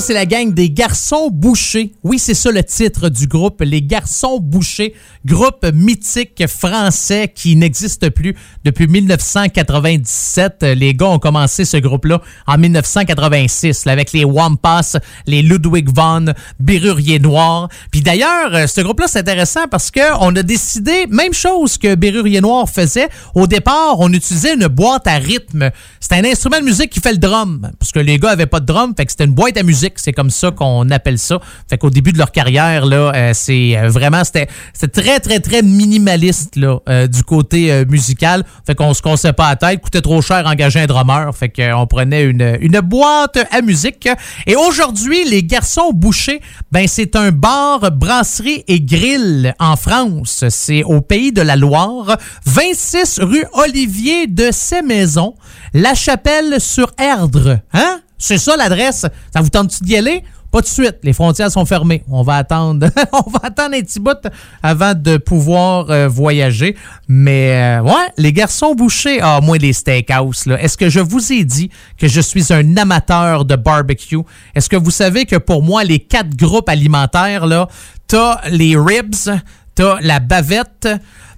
C'est 0.00 0.14
la 0.14 0.26
gang 0.26 0.54
des 0.54 0.70
Garçons 0.70 1.28
Bouchés. 1.28 1.92
Oui, 2.04 2.20
c'est 2.20 2.34
ça 2.34 2.52
le 2.52 2.62
titre 2.62 3.08
du 3.08 3.26
groupe, 3.26 3.62
les 3.62 3.82
Garçons 3.82 4.38
Bouchés, 4.38 4.94
groupe 5.26 5.66
mythique 5.74 6.46
français 6.46 7.32
qui 7.34 7.56
n'existe 7.56 8.08
plus 8.10 8.36
depuis 8.64 8.86
1997. 8.86 10.62
Les 10.76 10.94
gars 10.94 11.08
ont 11.08 11.18
commencé 11.18 11.64
ce 11.64 11.78
groupe-là 11.78 12.20
en 12.46 12.58
1986 12.58 13.86
là, 13.86 13.92
avec 13.92 14.12
les 14.12 14.24
Wampas, 14.24 14.98
les 15.26 15.42
Ludwig 15.42 15.88
von, 15.92 16.26
Bérurier 16.60 17.18
Noir. 17.18 17.68
Puis 17.90 18.00
d'ailleurs, 18.00 18.54
euh, 18.54 18.66
ce 18.68 18.80
groupe-là, 18.80 19.08
c'est 19.08 19.18
intéressant 19.18 19.66
parce 19.68 19.90
que 19.90 20.16
on 20.20 20.34
a 20.36 20.44
décidé, 20.44 21.06
même 21.08 21.34
chose 21.34 21.76
que 21.76 21.96
Bérurier 21.96 22.40
Noir 22.40 22.68
faisait. 22.68 23.08
Au 23.34 23.48
départ, 23.48 23.96
on 23.98 24.12
utilisait 24.12 24.54
une 24.54 24.68
boîte 24.68 25.08
à 25.08 25.14
rythme. 25.16 25.70
C'est 25.98 26.14
un 26.14 26.24
instrument 26.24 26.60
de 26.60 26.64
musique 26.64 26.90
qui 26.90 27.00
fait 27.00 27.12
le 27.12 27.18
drum. 27.18 27.68
Parce 27.80 27.90
que 27.90 27.98
les 27.98 28.18
gars 28.18 28.30
avaient 28.30 28.46
pas 28.46 28.60
de 28.60 28.66
drum, 28.66 28.94
fait 28.96 29.04
que 29.04 29.10
c'était 29.10 29.24
une 29.24 29.34
boîte 29.34 29.56
à 29.56 29.64
musique. 29.64 29.87
C'est 29.96 30.12
comme 30.12 30.30
ça 30.30 30.50
qu'on 30.50 30.90
appelle 30.90 31.18
ça. 31.18 31.40
Fait 31.68 31.78
qu'au 31.78 31.90
début 31.90 32.12
de 32.12 32.18
leur 32.18 32.32
carrière, 32.32 32.86
là, 32.86 33.12
euh, 33.14 33.30
c'est 33.34 33.76
euh, 33.76 33.88
vraiment, 33.88 34.22
c'était 34.24 34.48
très, 34.92 35.20
très, 35.20 35.40
très 35.40 35.62
minimaliste, 35.62 36.56
là, 36.56 36.78
euh, 36.88 37.06
du 37.06 37.22
côté 37.22 37.84
musical. 37.86 38.44
Fait 38.66 38.74
qu'on 38.74 38.94
se 38.94 39.02
cassait 39.02 39.32
pas 39.32 39.50
la 39.50 39.56
tête. 39.56 39.80
Coûtait 39.80 40.00
trop 40.00 40.20
cher 40.22 40.44
engager 40.46 40.80
un 40.80 40.86
drummer. 40.86 41.34
Fait 41.34 41.48
qu'on 41.48 41.86
prenait 41.86 42.24
une, 42.24 42.80
boîte 42.80 43.38
à 43.50 43.60
musique. 43.60 44.08
Et 44.46 44.56
aujourd'hui, 44.56 45.24
les 45.28 45.42
garçons 45.42 45.90
bouchés, 45.92 46.40
ben, 46.70 46.86
c'est 46.86 47.16
un 47.16 47.32
bar, 47.32 47.90
brasserie 47.92 48.64
et 48.68 48.80
grill 48.80 49.54
en 49.58 49.76
France. 49.76 50.44
C'est 50.48 50.84
au 50.84 51.00
pays 51.00 51.32
de 51.32 51.42
la 51.42 51.56
Loire. 51.56 52.16
26 52.46 53.20
rue 53.22 53.44
Olivier 53.52 54.26
de 54.26 54.50
Ces-Maisons. 54.52 55.34
La 55.74 55.94
Chapelle 55.94 56.60
sur 56.60 56.92
Erdre. 56.98 57.60
Hein? 57.72 58.00
C'est 58.18 58.38
ça 58.38 58.56
l'adresse. 58.56 59.06
Ça 59.32 59.40
vous 59.40 59.48
tente 59.48 59.82
d'y 59.82 59.96
aller? 59.96 60.24
Pas 60.50 60.62
de 60.62 60.66
suite. 60.66 60.96
Les 61.02 61.12
frontières 61.12 61.50
sont 61.50 61.66
fermées. 61.66 62.02
On 62.08 62.22
va 62.22 62.36
attendre. 62.36 62.88
on 63.12 63.30
va 63.30 63.40
attendre 63.42 63.76
un 63.76 63.80
petit 63.80 64.00
bout 64.00 64.16
avant 64.62 64.94
de 64.94 65.18
pouvoir 65.18 65.90
euh, 65.90 66.08
voyager. 66.08 66.74
Mais 67.06 67.52
euh, 67.52 67.82
ouais, 67.82 68.08
les 68.16 68.32
garçons 68.32 68.74
bouchés. 68.74 69.20
Ah, 69.20 69.40
moi, 69.42 69.58
les 69.58 69.74
steakhouse, 69.74 70.46
là. 70.46 70.60
Est-ce 70.60 70.78
que 70.78 70.88
je 70.88 71.00
vous 71.00 71.32
ai 71.32 71.44
dit 71.44 71.70
que 71.98 72.08
je 72.08 72.20
suis 72.20 72.50
un 72.52 72.76
amateur 72.78 73.44
de 73.44 73.56
barbecue? 73.56 74.20
Est-ce 74.54 74.70
que 74.70 74.76
vous 74.76 74.90
savez 74.90 75.26
que 75.26 75.36
pour 75.36 75.62
moi, 75.62 75.84
les 75.84 75.98
quatre 75.98 76.34
groupes 76.34 76.70
alimentaires, 76.70 77.46
là, 77.46 77.68
t'as 78.06 78.40
les 78.48 78.74
ribs, 78.74 79.30
t'as 79.74 80.00
la 80.00 80.18
bavette, 80.18 80.88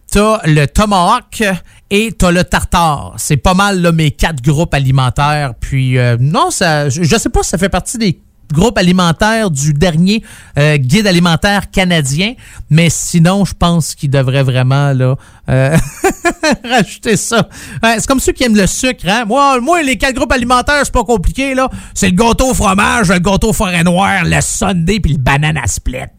t'as 0.09 0.40
le 0.44 0.66
tomahawk 0.66 1.43
et 1.91 2.12
t'as 2.12 2.31
le 2.31 2.45
tartare. 2.45 3.15
C'est 3.19 3.37
pas 3.37 3.55
mal 3.55 3.81
là, 3.83 3.93
mes 3.93 4.11
quatre 4.11 4.43
groupes 4.43 4.75
alimentaires. 4.75 5.55
Puis 5.59 5.99
euh, 5.99 6.17
non, 6.21 6.51
ça, 6.51 6.89
je, 6.89 7.17
sais 7.17 7.29
pas 7.29 7.43
si 7.43 7.51
ça 7.51 7.59
fait 7.59 7.69
partie 7.69 7.99
des 7.99 8.21
groupes 8.53 8.79
alimentaires 8.79 9.51
du 9.51 9.73
dernier 9.73 10.25
euh, 10.59 10.77
guide 10.77 11.07
alimentaire 11.07 11.71
canadien, 11.71 12.35
mais 12.69 12.89
sinon, 12.91 13.45
je 13.45 13.55
pense 13.55 13.95
qu'il 13.95 14.11
devrait 14.11 14.43
vraiment 14.43 14.93
là 14.93 15.15
euh, 15.49 15.77
rajouter 16.65 17.17
ça. 17.17 17.49
C'est 17.83 18.07
comme 18.07 18.19
ceux 18.19 18.33
qui 18.33 18.45
aiment 18.45 18.57
le 18.57 18.67
sucre, 18.67 19.09
hein? 19.09 19.25
Moi, 19.25 19.61
moi, 19.61 19.83
les 19.83 19.97
quatre 19.97 20.15
groupes 20.15 20.33
alimentaires, 20.33 20.81
c'est 20.83 20.93
pas 20.93 21.05
compliqué, 21.05 21.55
là. 21.55 21.69
C'est 21.95 22.09
le 22.09 22.17
gâteau 22.17 22.51
au 22.51 22.55
fromage, 22.55 23.09
le 23.09 23.19
gâteau 23.19 23.53
forêt 23.53 23.85
noire, 23.85 24.25
le 24.25 24.41
sundae 24.41 24.99
puis 25.01 25.12
le 25.12 25.19
banana 25.19 25.67
split. 25.67 26.11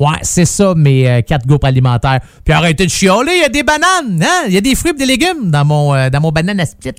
Ouais, 0.00 0.16
c'est 0.22 0.46
ça, 0.46 0.72
mes 0.74 1.06
euh, 1.06 1.20
quatre 1.20 1.46
groupes 1.46 1.64
alimentaires. 1.64 2.20
Puis 2.42 2.54
arrêtez 2.54 2.86
de 2.86 2.90
chialer, 2.90 3.32
il 3.36 3.42
y 3.42 3.44
a 3.44 3.50
des 3.50 3.62
bananes, 3.62 4.22
hein? 4.22 4.44
Il 4.48 4.54
y 4.54 4.56
a 4.56 4.62
des 4.62 4.74
fruits 4.74 4.92
et 4.92 4.94
des 4.94 5.04
légumes 5.04 5.50
dans 5.50 5.66
mon, 5.66 5.94
euh, 5.94 6.08
dans 6.08 6.22
mon 6.22 6.32
banana 6.32 6.64
split. 6.64 6.94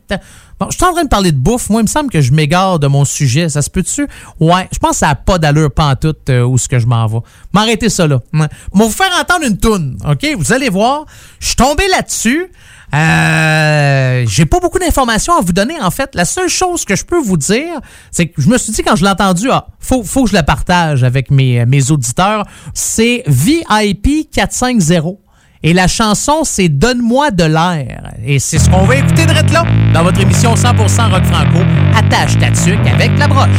Bon, 0.59 0.67
je 0.69 0.75
suis 0.75 0.85
en 0.85 0.93
train 0.93 1.03
de 1.03 1.09
parler 1.09 1.31
de 1.31 1.37
bouffe. 1.37 1.71
Moi, 1.71 1.81
il 1.81 1.85
me 1.85 1.89
semble 1.89 2.11
que 2.11 2.21
je 2.21 2.31
m'égare 2.31 2.77
de 2.77 2.85
mon 2.85 3.03
sujet. 3.03 3.49
Ça 3.49 3.63
se 3.63 3.71
peut-tu? 3.71 4.07
Ouais, 4.39 4.69
je 4.71 4.77
pense 4.77 4.91
que 4.91 4.97
ça 4.97 5.07
n'a 5.07 5.15
pas 5.15 5.39
d'allure 5.39 5.71
pantoute 5.71 6.29
euh, 6.29 6.43
où 6.43 6.59
ce 6.59 6.67
que 6.67 6.77
je 6.77 6.85
m'en 6.85 7.07
vais. 7.07 7.21
M'arrêtez 7.53 7.89
ça, 7.89 8.05
là. 8.05 8.19
Moi, 8.31 8.47
vous 8.71 8.91
faire 8.91 9.09
entendre 9.19 9.47
une 9.47 9.57
toune, 9.57 9.97
OK? 10.07 10.35
Vous 10.37 10.53
allez 10.53 10.69
voir. 10.69 11.05
Je 11.39 11.47
suis 11.47 11.55
tombé 11.55 11.87
là-dessus. 11.87 12.51
Euh, 12.93 14.25
j'ai 14.27 14.45
pas 14.45 14.59
beaucoup 14.59 14.79
d'informations 14.79 15.37
à 15.37 15.41
vous 15.41 15.53
donner 15.53 15.81
en 15.81 15.91
fait. 15.91 16.13
La 16.13 16.25
seule 16.25 16.49
chose 16.49 16.85
que 16.85 16.95
je 16.95 17.05
peux 17.05 17.19
vous 17.19 17.37
dire, 17.37 17.79
c'est 18.11 18.27
que 18.27 18.41
je 18.41 18.49
me 18.49 18.57
suis 18.57 18.73
dit 18.73 18.83
quand 18.83 18.95
je 18.95 19.03
l'ai 19.03 19.09
entendu, 19.09 19.49
ah, 19.51 19.67
faut, 19.79 20.03
faut 20.03 20.23
que 20.23 20.29
je 20.29 20.35
la 20.35 20.43
partage 20.43 21.03
avec 21.03 21.31
mes, 21.31 21.65
mes 21.65 21.91
auditeurs. 21.91 22.45
C'est 22.73 23.23
VIP 23.27 24.29
450. 24.31 25.17
Et 25.63 25.73
la 25.73 25.87
chanson, 25.87 26.43
c'est 26.43 26.69
Donne-moi 26.69 27.29
de 27.31 27.43
l'air. 27.43 28.13
Et 28.25 28.39
c'est 28.39 28.57
ce 28.57 28.69
qu'on 28.69 28.85
va 28.85 28.95
écouter 28.95 29.25
de 29.25 29.33
là 29.33 29.63
dans 29.93 30.03
votre 30.03 30.19
émission 30.19 30.55
100% 30.55 31.11
rock 31.11 31.23
franco. 31.25 31.59
Attache 31.95 32.37
ta 32.39 32.49
tuque 32.49 32.87
avec 32.87 33.11
la 33.19 33.27
broche. 33.27 33.49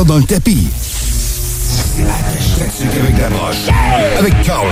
ça 0.00 0.04
dans 0.04 0.18
le 0.18 0.24
tapis. 0.24 0.68
Avec 3.00 3.18
la 3.18 3.28
broche. 3.28 3.68
Avec 4.18 4.42
Carl 4.42 4.66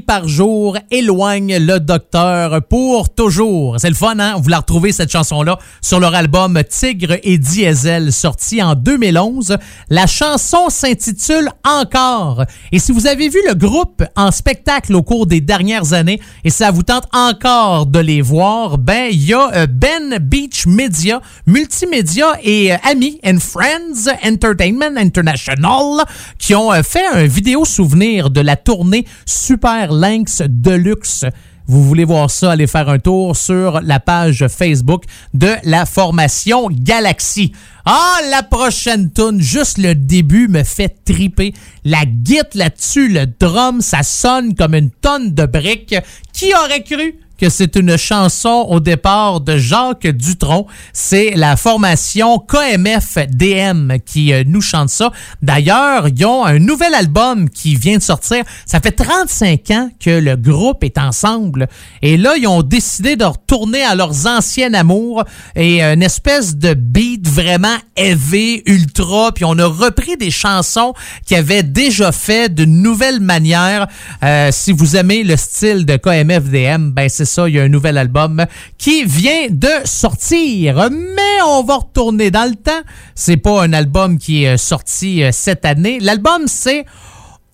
par 0.00 0.28
jour 0.28 0.76
éloignent 0.90 1.58
le 1.58 1.78
docteur 1.80 2.62
pour 2.62 3.14
toujours. 3.14 3.76
C'est 3.78 3.88
le 3.88 3.94
fun, 3.94 4.18
hein? 4.18 4.34
Vous 4.40 4.48
la 4.48 4.58
retrouvez, 4.58 4.92
cette 4.92 5.10
chanson-là, 5.10 5.58
sur 5.80 6.00
leur 6.00 6.14
album 6.14 6.60
Tigre 6.68 7.16
et 7.22 7.38
Diesel, 7.38 8.12
sorti 8.12 8.62
en 8.62 8.74
2011. 8.74 9.56
La 9.90 10.06
chanson 10.06 10.68
s'intitule 10.68 11.50
Encore. 11.64 12.44
Et 12.72 12.78
si 12.78 12.92
vous 12.92 13.06
avez 13.06 13.28
vu 13.28 13.38
le 13.46 13.54
groupe 13.54 14.04
en 14.16 14.30
spectacle 14.30 14.94
au 14.94 15.02
cours 15.02 15.26
des 15.26 15.40
dernières 15.40 15.92
années 15.92 16.20
et 16.44 16.50
ça 16.50 16.70
vous 16.70 16.82
tente 16.82 17.08
encore 17.12 17.86
de 17.86 17.98
les 17.98 18.22
voir, 18.22 18.78
ben, 18.78 19.08
il 19.10 19.24
y 19.24 19.34
a 19.34 19.50
euh, 19.54 19.66
Ben 19.66 20.18
Beach 20.18 20.66
Media, 20.66 21.20
multimédia 21.46 22.26
et 22.42 22.72
euh, 22.72 22.76
Amis 22.84 23.20
and 23.24 23.38
Friends 23.40 24.10
Entertainment 24.24 24.96
International 24.96 26.04
qui 26.38 26.54
ont 26.54 26.72
euh, 26.72 26.82
fait 26.82 27.06
un 27.06 27.26
vidéo 27.26 27.64
souvenir 27.64 28.30
de 28.30 28.40
la 28.40 28.56
tournée 28.56 29.06
Super 29.24 29.85
Lynx 29.92 30.42
Deluxe. 30.48 31.24
Vous 31.68 31.82
voulez 31.82 32.04
voir 32.04 32.30
ça, 32.30 32.52
allez 32.52 32.68
faire 32.68 32.88
un 32.88 33.00
tour 33.00 33.36
sur 33.36 33.80
la 33.80 33.98
page 33.98 34.46
Facebook 34.48 35.04
de 35.34 35.50
la 35.64 35.84
formation 35.84 36.68
Galaxy. 36.70 37.52
Ah, 37.84 38.18
la 38.30 38.44
prochaine 38.44 39.10
tune, 39.12 39.40
juste 39.40 39.78
le 39.78 39.96
début 39.96 40.46
me 40.46 40.62
fait 40.62 40.94
triper. 41.04 41.54
La 41.84 42.04
guite 42.04 42.54
là-dessus, 42.54 43.08
le 43.08 43.26
drum, 43.26 43.80
ça 43.80 44.04
sonne 44.04 44.54
comme 44.54 44.74
une 44.74 44.90
tonne 44.90 45.34
de 45.34 45.44
briques. 45.44 45.96
Qui 46.32 46.52
aurait 46.54 46.84
cru? 46.84 47.16
Que 47.38 47.48
c'est 47.48 47.76
une 47.76 47.96
chanson 47.96 48.66
au 48.68 48.80
départ 48.80 49.40
de 49.40 49.56
Jacques 49.56 50.06
Dutronc. 50.06 50.66
C'est 50.92 51.30
la 51.36 51.56
formation 51.56 52.38
KMF 52.38 53.18
DM 53.30 53.98
qui 54.04 54.32
euh, 54.32 54.44
nous 54.46 54.60
chante 54.60 54.88
ça. 54.88 55.10
D'ailleurs, 55.42 56.08
ils 56.08 56.24
ont 56.24 56.44
un 56.44 56.58
nouvel 56.58 56.94
album 56.94 57.50
qui 57.50 57.76
vient 57.76 57.98
de 57.98 58.02
sortir. 58.02 58.44
Ça 58.64 58.80
fait 58.80 58.92
35 58.92 59.70
ans 59.70 59.90
que 60.00 60.10
le 60.10 60.36
groupe 60.36 60.84
est 60.84 60.98
ensemble. 60.98 61.68
Et 62.02 62.16
là, 62.16 62.34
ils 62.36 62.46
ont 62.46 62.62
décidé 62.62 63.16
de 63.16 63.24
retourner 63.24 63.82
à 63.82 63.94
leurs 63.94 64.26
anciens 64.26 64.72
amours 64.74 65.24
et 65.54 65.82
une 65.82 66.02
espèce 66.02 66.56
de 66.56 66.74
beat 66.74 67.28
vraiment 67.28 67.76
heavy, 67.96 68.62
ultra. 68.66 69.32
Puis 69.32 69.44
on 69.44 69.58
a 69.58 69.66
repris 69.66 70.16
des 70.16 70.30
chansons 70.30 70.94
qu'ils 71.26 71.36
avaient 71.36 71.62
déjà 71.62 72.12
fait 72.12 72.52
d'une 72.52 72.82
nouvelle 72.82 73.20
manière. 73.20 73.86
Euh, 74.22 74.50
si 74.52 74.72
vous 74.72 74.96
aimez 74.96 75.22
le 75.22 75.36
style 75.36 75.84
de 75.84 75.96
KMF 75.96 76.44
DM, 76.44 76.90
ben 76.90 77.08
c'est 77.08 77.25
ça, 77.26 77.48
il 77.48 77.56
y 77.56 77.60
a 77.60 77.62
un 77.62 77.68
nouvel 77.68 77.98
album 77.98 78.46
qui 78.78 79.04
vient 79.04 79.48
de 79.50 79.68
sortir. 79.84 80.88
Mais 80.90 81.42
on 81.46 81.62
va 81.62 81.76
retourner 81.76 82.30
dans 82.30 82.48
le 82.48 82.56
temps. 82.56 82.82
C'est 83.14 83.36
pas 83.36 83.62
un 83.62 83.72
album 83.72 84.18
qui 84.18 84.44
est 84.44 84.56
sorti 84.56 85.22
euh, 85.22 85.30
cette 85.32 85.64
année. 85.64 85.98
L'album, 86.00 86.44
c'est 86.46 86.86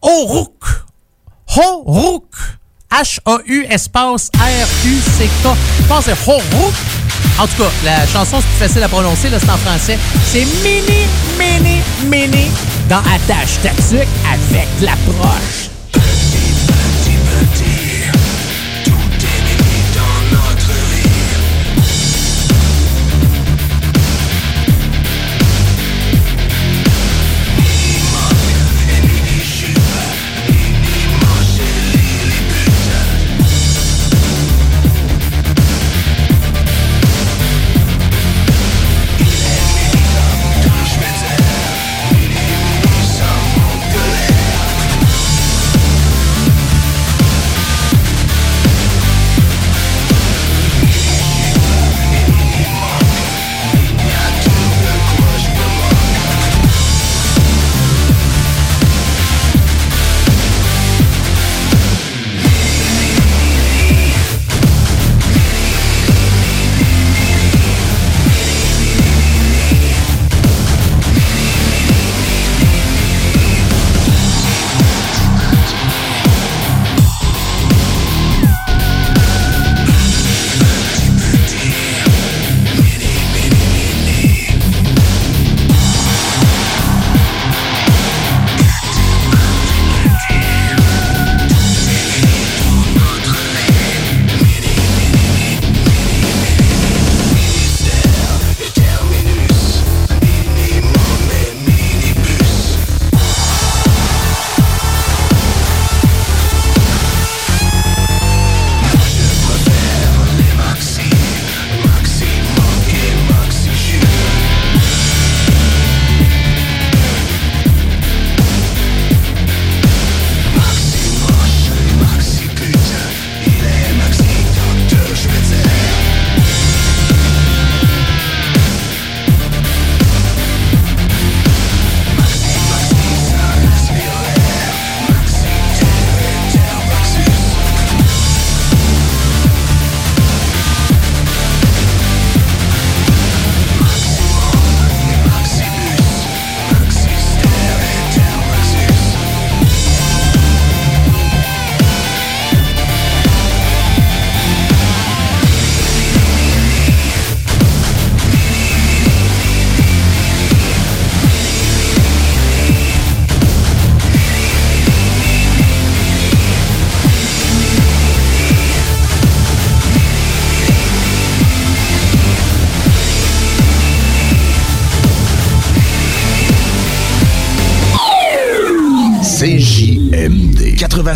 Horuk. 0.01 0.63
Horuk. 1.57 2.35
H-A-U 2.91 3.67
espace 3.71 4.31
R-U-C-K. 4.35 5.49
Je 5.81 5.87
pense 5.89 6.05
que 6.05 6.13
c'est 6.15 6.31
Horuk. 6.31 6.75
En 7.39 7.47
tout 7.47 7.63
cas, 7.63 7.71
la 7.85 8.07
chanson, 8.07 8.39
c'est 8.41 8.49
plus 8.49 8.69
facile 8.69 8.83
à 8.83 8.89
prononcer, 8.89 9.31
là, 9.31 9.39
c'est 9.41 9.51
en 9.51 9.57
français. 9.57 9.99
C'est 10.27 10.45
Mini, 10.63 11.07
Mini, 11.39 11.81
Mini 12.05 12.51
dans 12.89 12.99
Attache 12.99 13.61
Tatuc 13.63 14.07
avec 14.31 14.69
l'approche. 14.83 15.62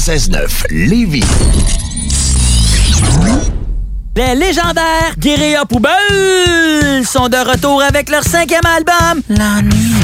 96.9 0.07 0.67
Lévis. 0.71 1.25
Les 4.15 4.37
légendaires 4.37 5.15
Guérilla 5.19 5.65
Poubelle 5.65 7.05
sont 7.05 7.29
de 7.29 7.37
retour 7.37 7.83
avec 7.83 8.09
leur 8.09 8.23
cinquième 8.23 8.61
album, 8.65 9.21
La 9.29 9.63
Nuit. 9.63 9.97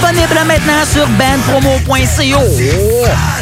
Disponible 0.00 0.40
maintenant 0.46 0.82
sur 0.90 1.06
bandpromo.co. 1.08 2.40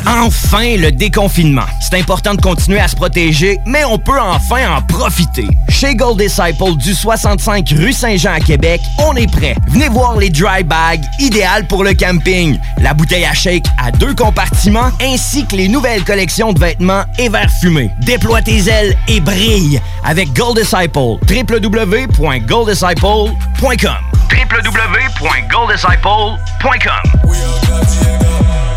Enfin, 0.07 0.77
le 0.77 0.91
déconfinement. 0.91 1.63
C'est 1.81 1.95
important 1.99 2.35
de 2.35 2.41
continuer 2.41 2.81
à 2.81 2.89
se 2.89 2.97
protéger, 2.97 3.61
mais 3.65 3.85
on 3.85 3.97
peut 3.97 4.21
enfin 4.21 4.69
en 4.77 4.83
profiter. 4.83 5.47
Chez 5.69 5.95
Gold 5.95 6.19
Disciple 6.19 6.75
du 6.77 6.95
65 6.95 7.69
rue 7.77 7.93
Saint-Jean 7.93 8.33
à 8.33 8.41
Québec, 8.41 8.81
on 8.99 9.15
est 9.15 9.31
prêt. 9.31 9.55
Venez 9.69 9.89
voir 9.89 10.17
les 10.17 10.31
dry 10.31 10.65
bags, 10.65 11.05
idéales 11.21 11.65
pour 11.69 11.85
le 11.85 11.95
camping. 11.95 12.59
La 12.79 12.93
bouteille 12.93 13.25
à 13.25 13.35
shake 13.35 13.67
à 13.81 13.93
deux 13.93 14.17
compartiments, 14.17 14.91
ainsi 15.01 15.47
que 15.47 15.55
les 15.55 15.69
nouvelles 15.69 16.03
collections 16.03 16.53
de 16.53 16.59
vêtements 16.59 17.05
et 17.19 17.29
verres 17.29 17.53
fumés. 17.61 17.93
Déploie 18.01 18.43
tes 18.43 18.67
ailes 18.69 18.97
et 19.07 19.21
brille 19.21 19.81
avec 20.05 20.33
Gold 20.33 20.59
Disciple. 20.59 21.19
www.golddisciple.com 21.29 24.09
www.golddisciple.com 24.31 26.48
Point 26.61 26.83
com. 26.83 28.18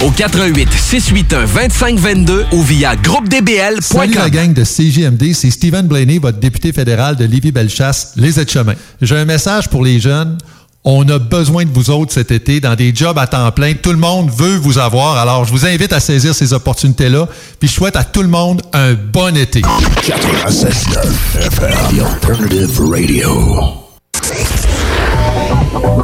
au 0.00 0.10
88 0.10 0.68
681 0.72 1.46
2522 1.46 2.46
ou 2.52 2.62
via 2.62 2.96
groupedbl.com. 2.96 3.80
Salut 3.80 4.14
la 4.14 4.30
gang 4.30 4.52
de 4.52 4.64
CJMD, 4.64 5.32
c'est 5.34 5.50
Stephen 5.50 5.86
Blaney, 5.86 6.18
votre 6.18 6.38
député 6.38 6.72
fédéral 6.72 7.16
de 7.16 7.24
Lévis-Bellechasse, 7.24 8.12
les 8.16 8.40
aides-chemins. 8.40 8.74
J'ai 9.00 9.16
un 9.16 9.24
message 9.24 9.68
pour 9.68 9.84
les 9.84 10.00
jeunes. 10.00 10.38
On 10.84 11.08
a 11.08 11.20
besoin 11.20 11.64
de 11.64 11.70
vous 11.70 11.90
autres 11.90 12.12
cet 12.12 12.32
été 12.32 12.58
dans 12.58 12.74
des 12.74 12.92
jobs 12.92 13.16
à 13.16 13.28
temps 13.28 13.52
plein. 13.52 13.74
Tout 13.74 13.92
le 13.92 13.98
monde 13.98 14.30
veut 14.36 14.56
vous 14.56 14.78
avoir. 14.78 15.16
Alors, 15.16 15.44
je 15.44 15.52
vous 15.52 15.64
invite 15.64 15.92
à 15.92 16.00
saisir 16.00 16.34
ces 16.34 16.52
opportunités-là. 16.52 17.28
Puis, 17.60 17.68
je 17.68 17.74
souhaite 17.74 17.94
à 17.94 18.02
tout 18.02 18.22
le 18.22 18.28
monde 18.28 18.62
un 18.72 18.94
bon 18.94 19.36
été. 19.36 19.60
96.9 19.60 21.38
FM, 21.38 21.70
The 21.70 22.02
Alternative 22.02 22.80
Radio. 22.80 23.82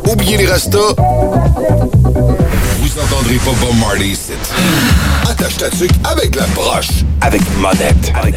Oubliez 0.09 0.36
les 0.36 0.47
restos. 0.47 0.94
Vous 2.98 3.14
entendrez 3.14 3.36
pas 3.36 3.52
Bob 3.60 3.76
Marley 3.78 4.08
ici. 4.08 4.32
Attache 5.30 5.56
ta 5.56 5.70
tuque 5.70 5.92
avec 6.02 6.34
la 6.34 6.46
broche. 6.48 7.04
Avec 7.20 7.42
monette. 7.58 8.12
Avec 8.20 8.34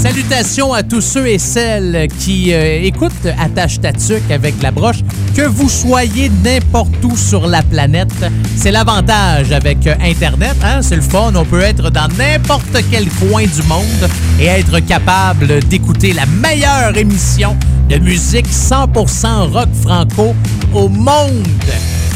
Salutations 0.00 0.72
à 0.72 0.82
tous 0.82 1.02
ceux 1.02 1.26
et 1.26 1.38
celles 1.38 2.08
qui 2.20 2.54
euh, 2.54 2.80
écoutent 2.82 3.26
Attache 3.38 3.82
ta 3.82 3.92
tuque 3.92 4.30
avec 4.30 4.54
la 4.62 4.70
broche. 4.70 5.00
Que 5.36 5.42
vous 5.42 5.68
soyez 5.68 6.30
n'importe 6.42 7.04
où 7.04 7.14
sur 7.14 7.46
la 7.46 7.62
planète, 7.62 8.14
c'est 8.56 8.70
l'avantage 8.70 9.52
avec 9.52 9.86
euh, 9.86 9.94
Internet. 10.00 10.56
Hein? 10.64 10.80
C'est 10.80 10.96
le 10.96 11.02
fun. 11.02 11.32
On 11.34 11.44
peut 11.44 11.60
être 11.60 11.90
dans 11.90 12.08
n'importe 12.16 12.78
quel 12.90 13.10
coin 13.10 13.42
du 13.42 13.62
monde 13.64 14.08
et 14.40 14.46
être 14.46 14.78
capable 14.80 15.62
d'écouter 15.64 16.14
la 16.14 16.24
meilleure 16.24 16.96
émission 16.96 17.54
de 17.90 17.98
musique 17.98 18.48
100% 18.48 19.52
rock 19.52 19.68
franco 19.82 20.34
au 20.72 20.88
monde. 20.88 21.46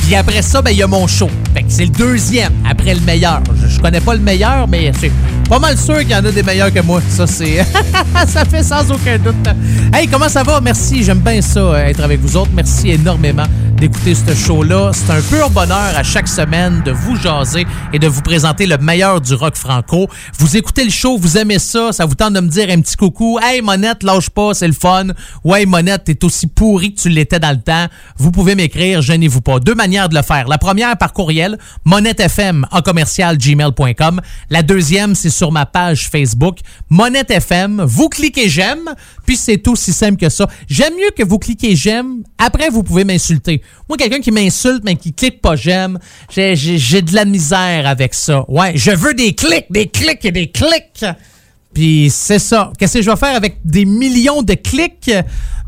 Puis 0.05 0.14
après 0.14 0.43
ça, 0.43 0.60
ben, 0.60 0.70
il 0.70 0.76
y 0.76 0.82
a 0.82 0.86
mon 0.86 1.06
show. 1.06 1.31
Fait 1.55 1.62
que 1.62 1.70
c'est 1.70 1.86
le 1.86 1.90
deuxième, 1.90 2.52
après 2.68 2.94
le 2.94 3.01
meilleur. 3.01 3.43
Je, 3.62 3.68
je 3.68 3.81
connais 3.81 4.01
pas 4.01 4.14
le 4.14 4.20
meilleur, 4.20 4.68
mais 4.68 4.93
c'est 5.01 5.10
pas 5.48 5.59
mal 5.59 5.78
sûr 5.78 5.98
qu'il 6.01 6.10
y 6.10 6.14
en 6.14 6.24
a 6.24 6.31
des 6.31 6.43
meilleurs 6.43 6.72
que 6.72 6.81
moi. 6.81 7.01
Ça, 7.09 7.26
c'est. 7.26 7.64
ça 8.26 8.44
fait 8.44 8.62
sans 8.62 8.90
aucun 8.90 9.18
doute. 9.18 9.35
Hey, 9.94 10.06
comment 10.06 10.28
ça 10.28 10.43
va? 10.43 10.60
Merci. 10.60 11.02
J'aime 11.05 11.20
bien 11.20 11.40
ça, 11.40 11.60
euh, 11.60 11.86
être 11.86 12.01
avec 12.01 12.20
vous 12.20 12.36
autres. 12.36 12.51
Merci 12.55 12.90
énormément 12.90 13.47
d'écouter 13.78 14.14
ce 14.14 14.35
show-là. 14.35 14.93
C'est 14.93 15.12
un 15.12 15.20
pur 15.20 15.51
bonheur 15.51 15.93
à 15.97 16.02
chaque 16.02 16.28
semaine 16.28 16.82
de 16.85 16.93
vous 16.93 17.16
jaser 17.16 17.66
et 17.93 17.98
de 17.98 18.06
vous 18.06 18.22
présenter 18.22 18.66
le 18.66 18.78
meilleur 18.78 19.20
du 19.20 19.35
rock 19.35 19.56
franco. 19.56 20.09
Vous 20.39 20.56
écoutez 20.56 20.85
le 20.85 20.90
show, 20.90 21.18
vous 21.18 21.39
aimez 21.39 21.59
ça, 21.59 21.93
ça 21.93 22.06
vous 22.06 22.14
tente 22.14 22.35
de 22.35 22.40
me 22.40 22.48
dire 22.48 22.68
un 22.70 22.81
petit 22.81 22.97
coucou. 22.97 23.39
Hey, 23.43 23.62
Monette, 23.62 24.02
lâche 24.02 24.31
pas, 24.31 24.55
c'est 24.55 24.66
le 24.66 24.74
fun. 24.74 25.09
Ouais, 25.44 25.66
Monette, 25.66 26.05
t'es 26.05 26.24
aussi 26.24 26.47
pourri 26.47 26.94
que 26.94 27.01
tu 27.01 27.09
l'étais 27.09 27.40
dans 27.40 27.51
le 27.51 27.60
temps. 27.60 27.86
Vous 28.16 28.31
pouvez 28.31 28.55
m'écrire, 28.55 29.02
gênez-vous 29.02 29.40
pas. 29.40 29.59
Deux 29.60 29.74
manières 29.74 29.94
de 29.95 30.15
le 30.15 30.23
faire. 30.23 30.49
La 30.49 30.59
première 30.59 30.97
par 30.99 31.12
courriel, 31.12 31.59
monettefm 31.85 32.66
en 32.71 32.81
commercial 32.83 33.39
gmail.com. 33.39 34.21
La 34.51 34.62
deuxième, 34.62 35.15
c'est 35.15 35.31
sur 35.31 35.53
ma 35.53 35.65
page 35.66 36.09
Facebook, 36.11 36.59
Monette 36.91 37.31
FM. 37.31 37.83
Vous 37.87 38.09
cliquez 38.09 38.49
j'aime, 38.49 38.91
puis 39.25 39.37
c'est 39.37 39.66
aussi 39.69 39.93
simple 39.93 40.16
que 40.16 40.29
ça. 40.29 40.49
J'aime 40.69 40.95
mieux 40.95 41.11
que 41.16 41.23
vous 41.23 41.39
cliquez 41.39 41.77
j'aime. 41.77 42.23
Après, 42.39 42.69
vous 42.69 42.83
pouvez 42.83 43.05
m'insulter. 43.05 43.62
Moi, 43.89 43.97
quelqu'un 43.97 44.21
qui 44.21 44.33
m'insulte, 44.33 44.83
mais 44.85 44.97
qui 44.97 45.12
clique 45.12 45.41
pas 45.41 45.55
j'aime, 45.57 45.99
j'ai- 46.35 46.57
j'ai 46.57 46.77
j'ai 46.79 47.01
de 47.03 47.15
la 47.15 47.25
misère 47.25 47.87
avec 47.87 48.12
ça. 48.15 48.45
Ouais, 48.49 48.73
je 48.75 48.91
veux 48.91 49.15
des 49.15 49.33
clics, 49.35 49.66
des 49.71 49.87
clics 49.89 50.25
et 50.25 50.33
des 50.33 50.51
clics. 50.51 51.05
Puis 51.73 52.09
c'est 52.12 52.39
ça. 52.39 52.73
Qu'est-ce 52.79 52.99
que 52.99 53.03
je 53.03 53.11
vais 53.11 53.16
faire 53.16 53.35
avec 53.35 53.57
des 53.65 53.85
millions 53.85 54.43
de 54.43 54.55
clics? 54.55 55.11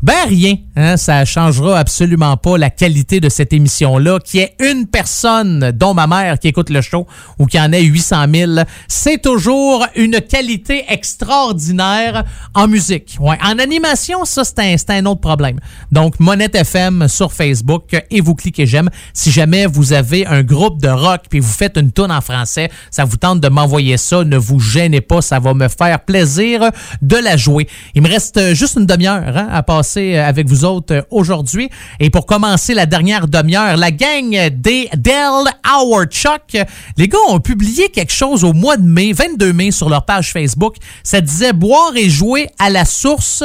Ben 0.03 0.27
rien. 0.27 0.57
Hein? 0.75 0.95
Ça 0.95 1.25
changera 1.25 1.79
absolument 1.79 2.37
pas 2.37 2.59
la 2.59 2.69
qualité 2.69 3.19
de 3.19 3.29
cette 3.29 3.51
émission-là. 3.51 4.19
Qu'il 4.19 4.41
y 4.41 4.43
ait 4.43 4.55
une 4.59 4.85
personne, 4.85 5.71
dont 5.71 5.95
ma 5.95 6.05
mère, 6.05 6.37
qui 6.37 6.49
écoute 6.49 6.69
le 6.69 6.81
show, 6.81 7.07
ou 7.39 7.47
qui 7.47 7.59
en 7.59 7.71
ait 7.73 7.81
800 7.81 8.25
000, 8.31 8.51
c'est 8.87 9.19
toujours 9.19 9.87
une 9.95 10.21
qualité 10.21 10.85
extraordinaire 10.87 12.23
en 12.53 12.67
musique. 12.67 13.17
Ouais. 13.19 13.39
En 13.43 13.57
animation, 13.57 14.23
ça, 14.23 14.43
c'est 14.43 14.59
un, 14.59 14.75
un 14.97 15.05
autre 15.07 15.21
problème. 15.21 15.59
Donc, 15.91 16.19
Monette 16.19 16.53
FM 16.53 17.07
sur 17.07 17.33
Facebook 17.33 17.99
et 18.11 18.21
vous 18.21 18.35
cliquez 18.35 18.67
j'aime. 18.67 18.89
Si 19.13 19.31
jamais 19.31 19.65
vous 19.65 19.93
avez 19.93 20.27
un 20.27 20.43
groupe 20.43 20.79
de 20.79 20.89
rock 20.89 21.21
puis 21.27 21.39
vous 21.39 21.51
faites 21.51 21.75
une 21.75 21.91
tune 21.91 22.11
en 22.11 22.21
français, 22.21 22.69
ça 22.91 23.03
vous 23.03 23.17
tente 23.17 23.39
de 23.41 23.49
m'envoyer 23.49 23.97
ça, 23.97 24.23
ne 24.23 24.37
vous 24.37 24.59
gênez 24.59 25.01
pas, 25.01 25.23
ça 25.23 25.39
va 25.39 25.55
me 25.55 25.67
faire 25.67 26.01
plaisir 26.01 26.69
de 27.01 27.15
la 27.15 27.35
jouer. 27.35 27.67
Il 27.95 28.03
me 28.03 28.09
reste 28.09 28.53
juste 28.53 28.77
une 28.77 28.85
demi-heure 28.85 29.35
hein, 29.35 29.47
à 29.51 29.63
passer 29.63 29.86
euh, 29.95 30.27
avec 30.27 30.47
vous 30.47 30.65
autres 30.65 30.95
euh, 30.95 31.01
aujourd'hui. 31.11 31.69
Et 31.99 32.09
pour 32.09 32.25
commencer 32.25 32.73
la 32.73 32.85
dernière 32.85 33.27
demi-heure, 33.27 33.77
la 33.77 33.91
gang 33.91 34.49
des 34.49 34.89
Dell 34.95 35.45
Howard 35.63 36.11
Chuck, 36.11 36.57
les 36.97 37.07
gars 37.07 37.17
ont 37.29 37.39
publié 37.39 37.89
quelque 37.89 38.11
chose 38.11 38.43
au 38.43 38.53
mois 38.53 38.77
de 38.77 38.85
mai, 38.85 39.13
22 39.13 39.53
mai, 39.53 39.71
sur 39.71 39.89
leur 39.89 40.05
page 40.05 40.31
Facebook. 40.31 40.75
Ça 41.03 41.21
disait 41.21 41.53
boire 41.53 41.95
et 41.95 42.09
jouer 42.09 42.49
à 42.59 42.69
la 42.69 42.85
source, 42.85 43.43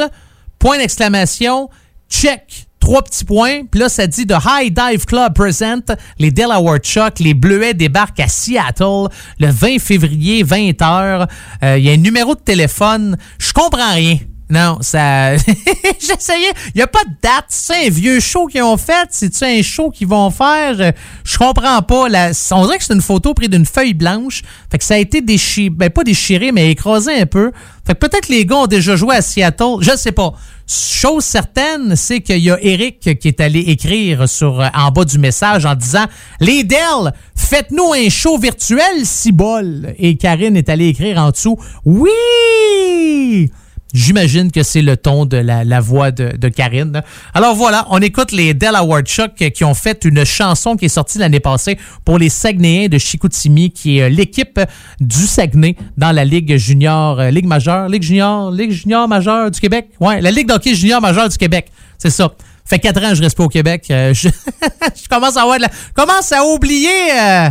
point 0.59 0.77
d'exclamation, 0.77 1.69
check. 2.09 2.67
Trois 2.79 3.01
petits 3.01 3.23
points. 3.23 3.61
Puis 3.71 3.79
là, 3.79 3.87
ça 3.87 4.07
dit 4.07 4.27
The 4.27 4.35
High 4.45 4.73
Dive 4.73 5.05
Club 5.05 5.33
present 5.33 5.95
les 6.19 6.31
Delaware 6.31 6.79
Chuck. 6.79 7.19
Les 7.19 7.33
Bleuets 7.33 7.73
débarquent 7.73 8.19
à 8.19 8.27
Seattle 8.27 9.07
le 9.39 9.47
20 9.47 9.79
février, 9.79 10.43
20h. 10.43 11.29
Il 11.61 11.79
y 11.79 11.89
a 11.89 11.93
un 11.93 11.97
numéro 11.97 12.35
de 12.35 12.41
téléphone. 12.41 13.15
Je 13.39 13.53
comprends 13.53 13.93
rien. 13.93 14.17
Non, 14.53 14.77
ça. 14.81 15.35
J'essayais. 15.37 16.53
Il 16.67 16.77
n'y 16.77 16.81
a 16.83 16.87
pas 16.87 17.03
de 17.05 17.13
date. 17.23 17.45
C'est 17.47 17.87
un 17.87 17.89
vieux 17.89 18.19
show 18.19 18.45
qu'ils 18.45 18.61
ont 18.61 18.77
fait? 18.77 19.07
C'est-tu 19.09 19.43
un 19.43 19.63
show 19.63 19.89
qu'ils 19.89 20.07
vont 20.07 20.29
faire? 20.29 20.93
Je, 21.23 21.37
comprends 21.39 21.81
pas. 21.81 22.07
La... 22.07 22.29
On 22.51 22.63
dirait 22.65 22.77
que 22.77 22.83
c'est 22.83 22.93
une 22.93 23.01
photo 23.01 23.33
prise 23.33 23.49
d'une 23.49 23.65
feuille 23.65 23.95
blanche. 23.95 24.43
Fait 24.69 24.77
que 24.77 24.83
ça 24.83 24.93
a 24.93 24.97
été 24.97 25.21
déchiré. 25.21 25.71
Ben, 25.71 25.89
pas 25.89 26.03
déchiré, 26.03 26.51
mais 26.51 26.69
écrasé 26.69 27.19
un 27.19 27.25
peu. 27.25 27.51
Fait 27.83 27.95
que 27.95 27.97
peut-être 27.97 28.29
les 28.29 28.45
gars 28.45 28.57
ont 28.57 28.67
déjà 28.67 28.95
joué 28.95 29.15
à 29.15 29.23
Seattle. 29.23 29.77
Je 29.81 29.97
sais 29.97 30.11
pas. 30.11 30.33
Chose 30.67 31.23
certaine, 31.23 31.95
c'est 31.95 32.21
qu'il 32.21 32.37
y 32.37 32.51
a 32.51 32.57
Eric 32.61 33.17
qui 33.19 33.27
est 33.27 33.41
allé 33.41 33.59
écrire 33.59 34.29
sur, 34.29 34.61
euh, 34.61 34.67
en 34.75 34.91
bas 34.91 35.03
du 35.03 35.17
message 35.17 35.65
en 35.65 35.73
disant 35.73 36.05
Les 36.39 36.63
Dell, 36.63 37.11
faites-nous 37.35 37.91
un 37.93 38.07
show 38.09 38.37
virtuel, 38.37 39.03
si 39.03 39.31
bol. 39.31 39.95
Et 39.97 40.15
Karine 40.15 40.55
est 40.55 40.69
allée 40.69 40.89
écrire 40.89 41.17
en 41.17 41.31
dessous 41.31 41.57
Oui! 41.85 43.51
J'imagine 43.93 44.51
que 44.51 44.63
c'est 44.63 44.81
le 44.81 44.97
ton 44.97 45.25
de 45.25 45.37
la, 45.37 45.63
la 45.63 45.79
voix 45.79 46.11
de, 46.11 46.35
de 46.35 46.49
Karine. 46.49 47.01
Alors 47.33 47.55
voilà, 47.55 47.85
on 47.91 47.99
écoute 47.99 48.31
les 48.31 48.53
Delaware 48.53 49.03
Chuck 49.03 49.35
qui 49.35 49.63
ont 49.63 49.75
fait 49.75 50.03
une 50.05 50.25
chanson 50.25 50.75
qui 50.75 50.85
est 50.85 50.89
sortie 50.89 51.19
l'année 51.19 51.39
passée 51.39 51.77
pour 52.03 52.17
les 52.17 52.29
Saguenayens 52.29 52.87
de 52.89 52.97
Chicoutimi, 52.97 53.71
qui 53.71 53.99
est 53.99 54.03
euh, 54.03 54.09
l'équipe 54.09 54.59
du 54.99 55.27
Saguenay 55.27 55.75
dans 55.95 56.11
la 56.11 56.25
Ligue 56.25 56.57
junior, 56.57 57.19
euh, 57.19 57.29
Ligue 57.29 57.45
majeure, 57.45 57.87
Ligue 57.87 58.03
junior, 58.03 58.51
Ligue 58.51 58.71
junior 58.71 59.07
majeure 59.07 59.51
du 59.51 59.59
Québec. 59.59 59.89
Ouais, 59.99 60.21
la 60.21 60.31
Ligue 60.31 60.47
d'hockey 60.47 60.73
junior 60.73 60.99
majeure 60.99 61.29
du 61.29 61.37
Québec. 61.37 61.71
C'est 61.99 62.09
ça. 62.09 62.31
Fait 62.65 62.79
quatre 62.79 63.03
ans 63.03 63.09
que 63.09 63.15
je 63.15 63.21
reste 63.21 63.37
pas 63.37 63.43
au 63.43 63.49
Québec. 63.49 63.85
Euh, 63.91 64.13
je, 64.13 64.29
je 65.03 65.07
commence 65.09 65.37
à 65.37 65.41
avoir 65.41 65.57
de 65.57 65.63
la, 65.63 65.69
commence 65.93 66.31
à 66.31 66.43
oublier. 66.45 66.89
euh, 67.19 67.49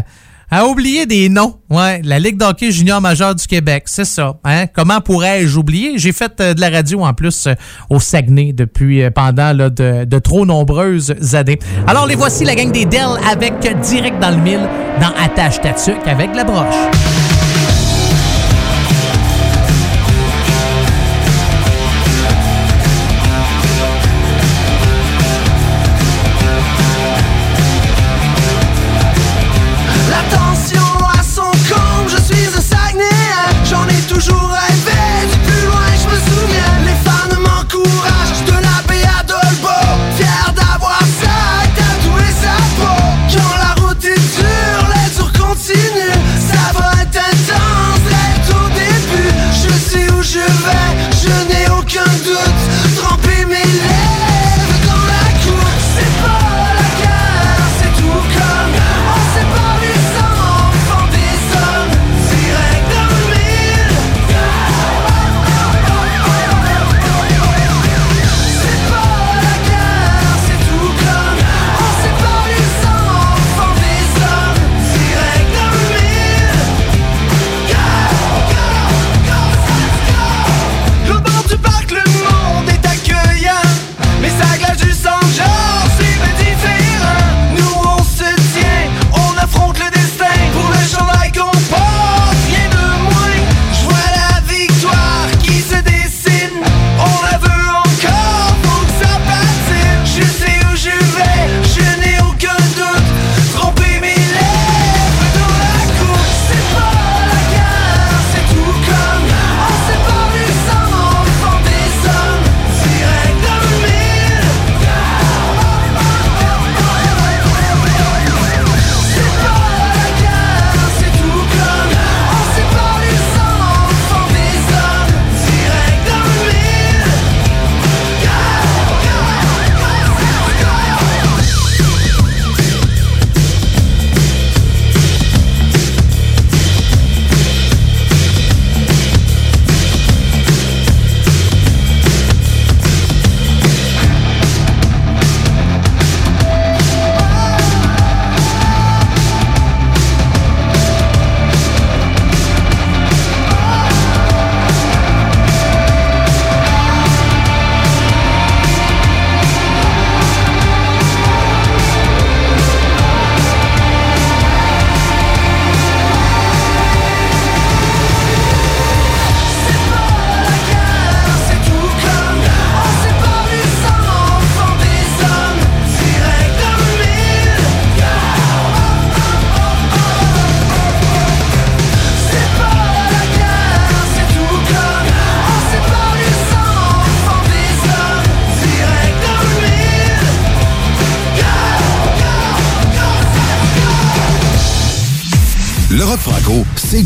à 0.54 0.66
oublier 0.66 1.06
des 1.06 1.30
noms. 1.30 1.54
Ouais, 1.70 2.02
la 2.04 2.18
Ligue 2.18 2.36
d'hockey 2.36 2.72
junior 2.72 3.00
majeure 3.00 3.34
du 3.34 3.46
Québec, 3.46 3.84
c'est 3.86 4.04
ça. 4.04 4.34
Hein? 4.44 4.66
Comment 4.66 5.00
pourrais-je 5.00 5.58
oublier? 5.58 5.94
J'ai 5.96 6.12
fait 6.12 6.30
euh, 6.40 6.52
de 6.52 6.60
la 6.60 6.68
radio 6.68 7.00
en 7.04 7.14
plus 7.14 7.46
euh, 7.46 7.54
au 7.88 7.98
Saguenay 7.98 8.52
depuis 8.52 9.02
euh, 9.02 9.10
pendant 9.10 9.56
là, 9.56 9.70
de, 9.70 10.04
de, 10.04 10.18
trop 10.18 10.44
nombreuses 10.44 11.14
années. 11.34 11.58
Alors 11.86 12.06
les 12.06 12.16
voici 12.16 12.44
la 12.44 12.54
gang 12.54 12.70
des 12.70 12.84
Dell 12.84 13.16
avec 13.26 13.54
direct 13.80 14.20
dans 14.20 14.28
le 14.28 14.42
mille 14.42 14.68
dans 15.00 15.14
Attache 15.24 15.58
Tatuc 15.62 16.06
avec 16.06 16.36
la 16.36 16.44
broche. 16.44 17.11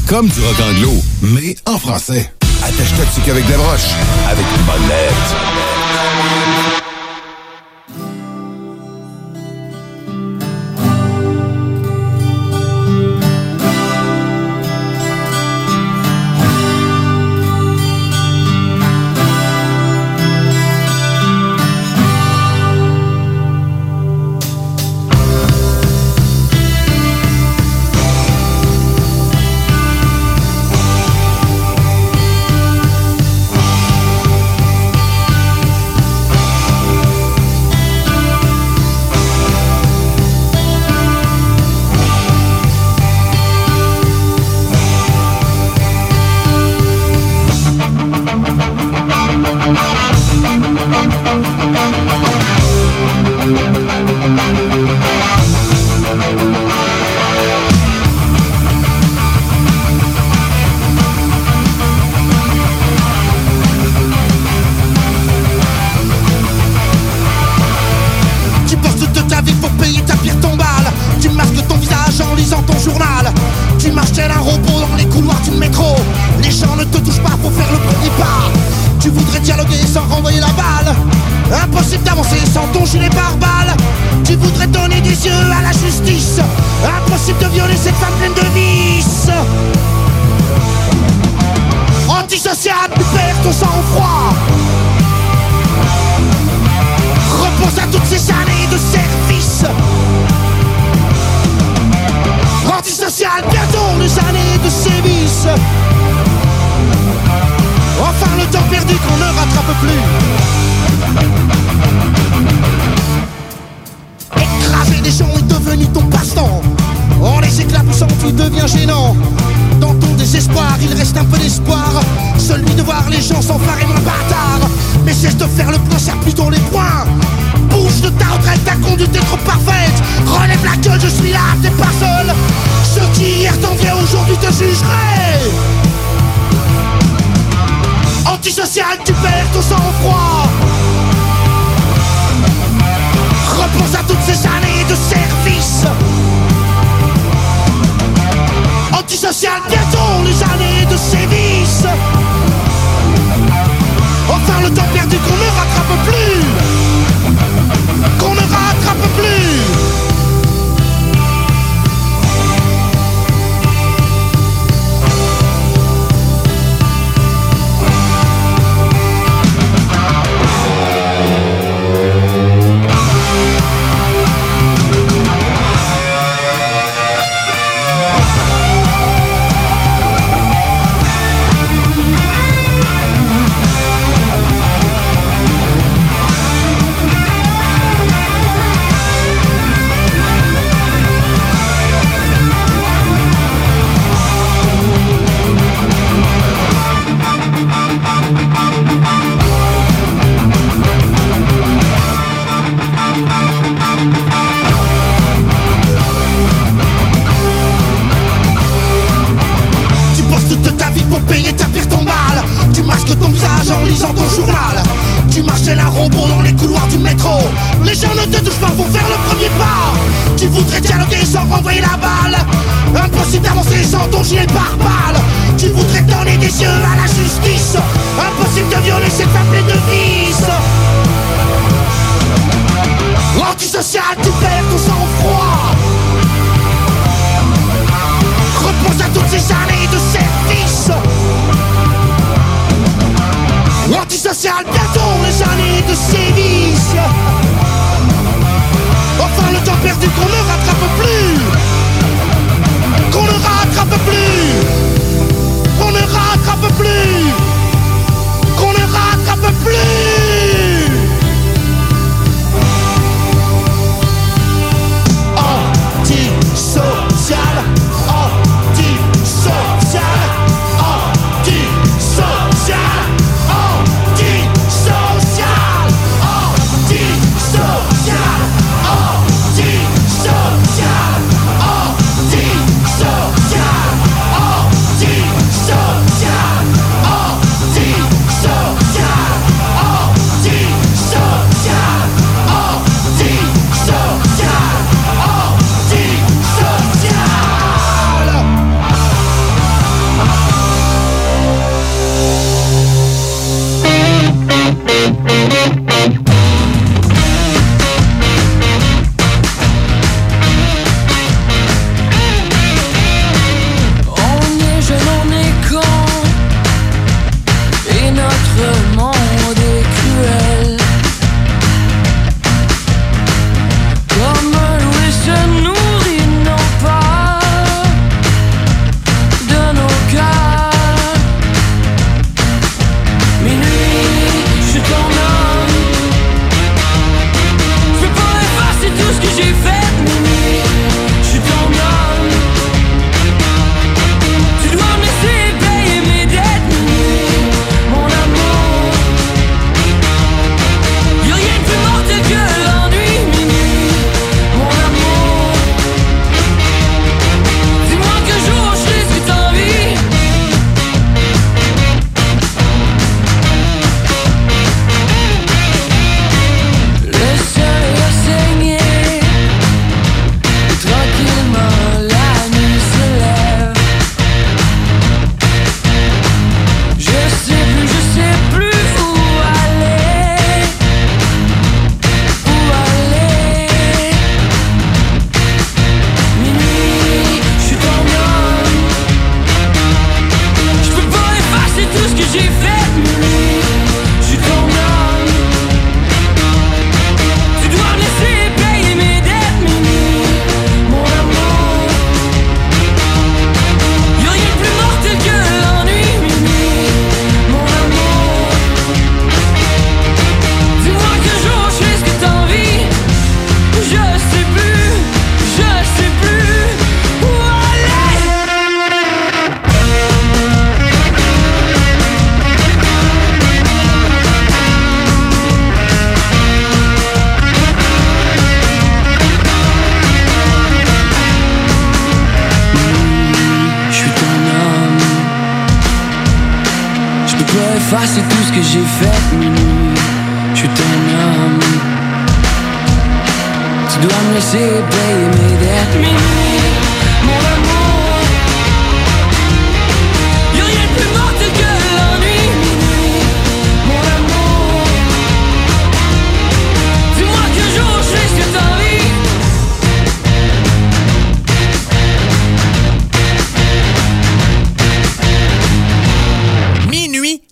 comme 0.08 0.28
du 0.28 0.40
rock 0.40 0.56
anglo, 0.60 0.92
mais 1.22 1.56
en 1.66 1.78
français. 1.78 2.30
Attache-toi 2.62 3.04
dessus 3.04 3.20
qu'avec 3.24 3.46
des 3.46 3.54
broches, 3.54 3.90
avec 4.28 4.44
une 4.56 4.64
bonne 4.64 4.85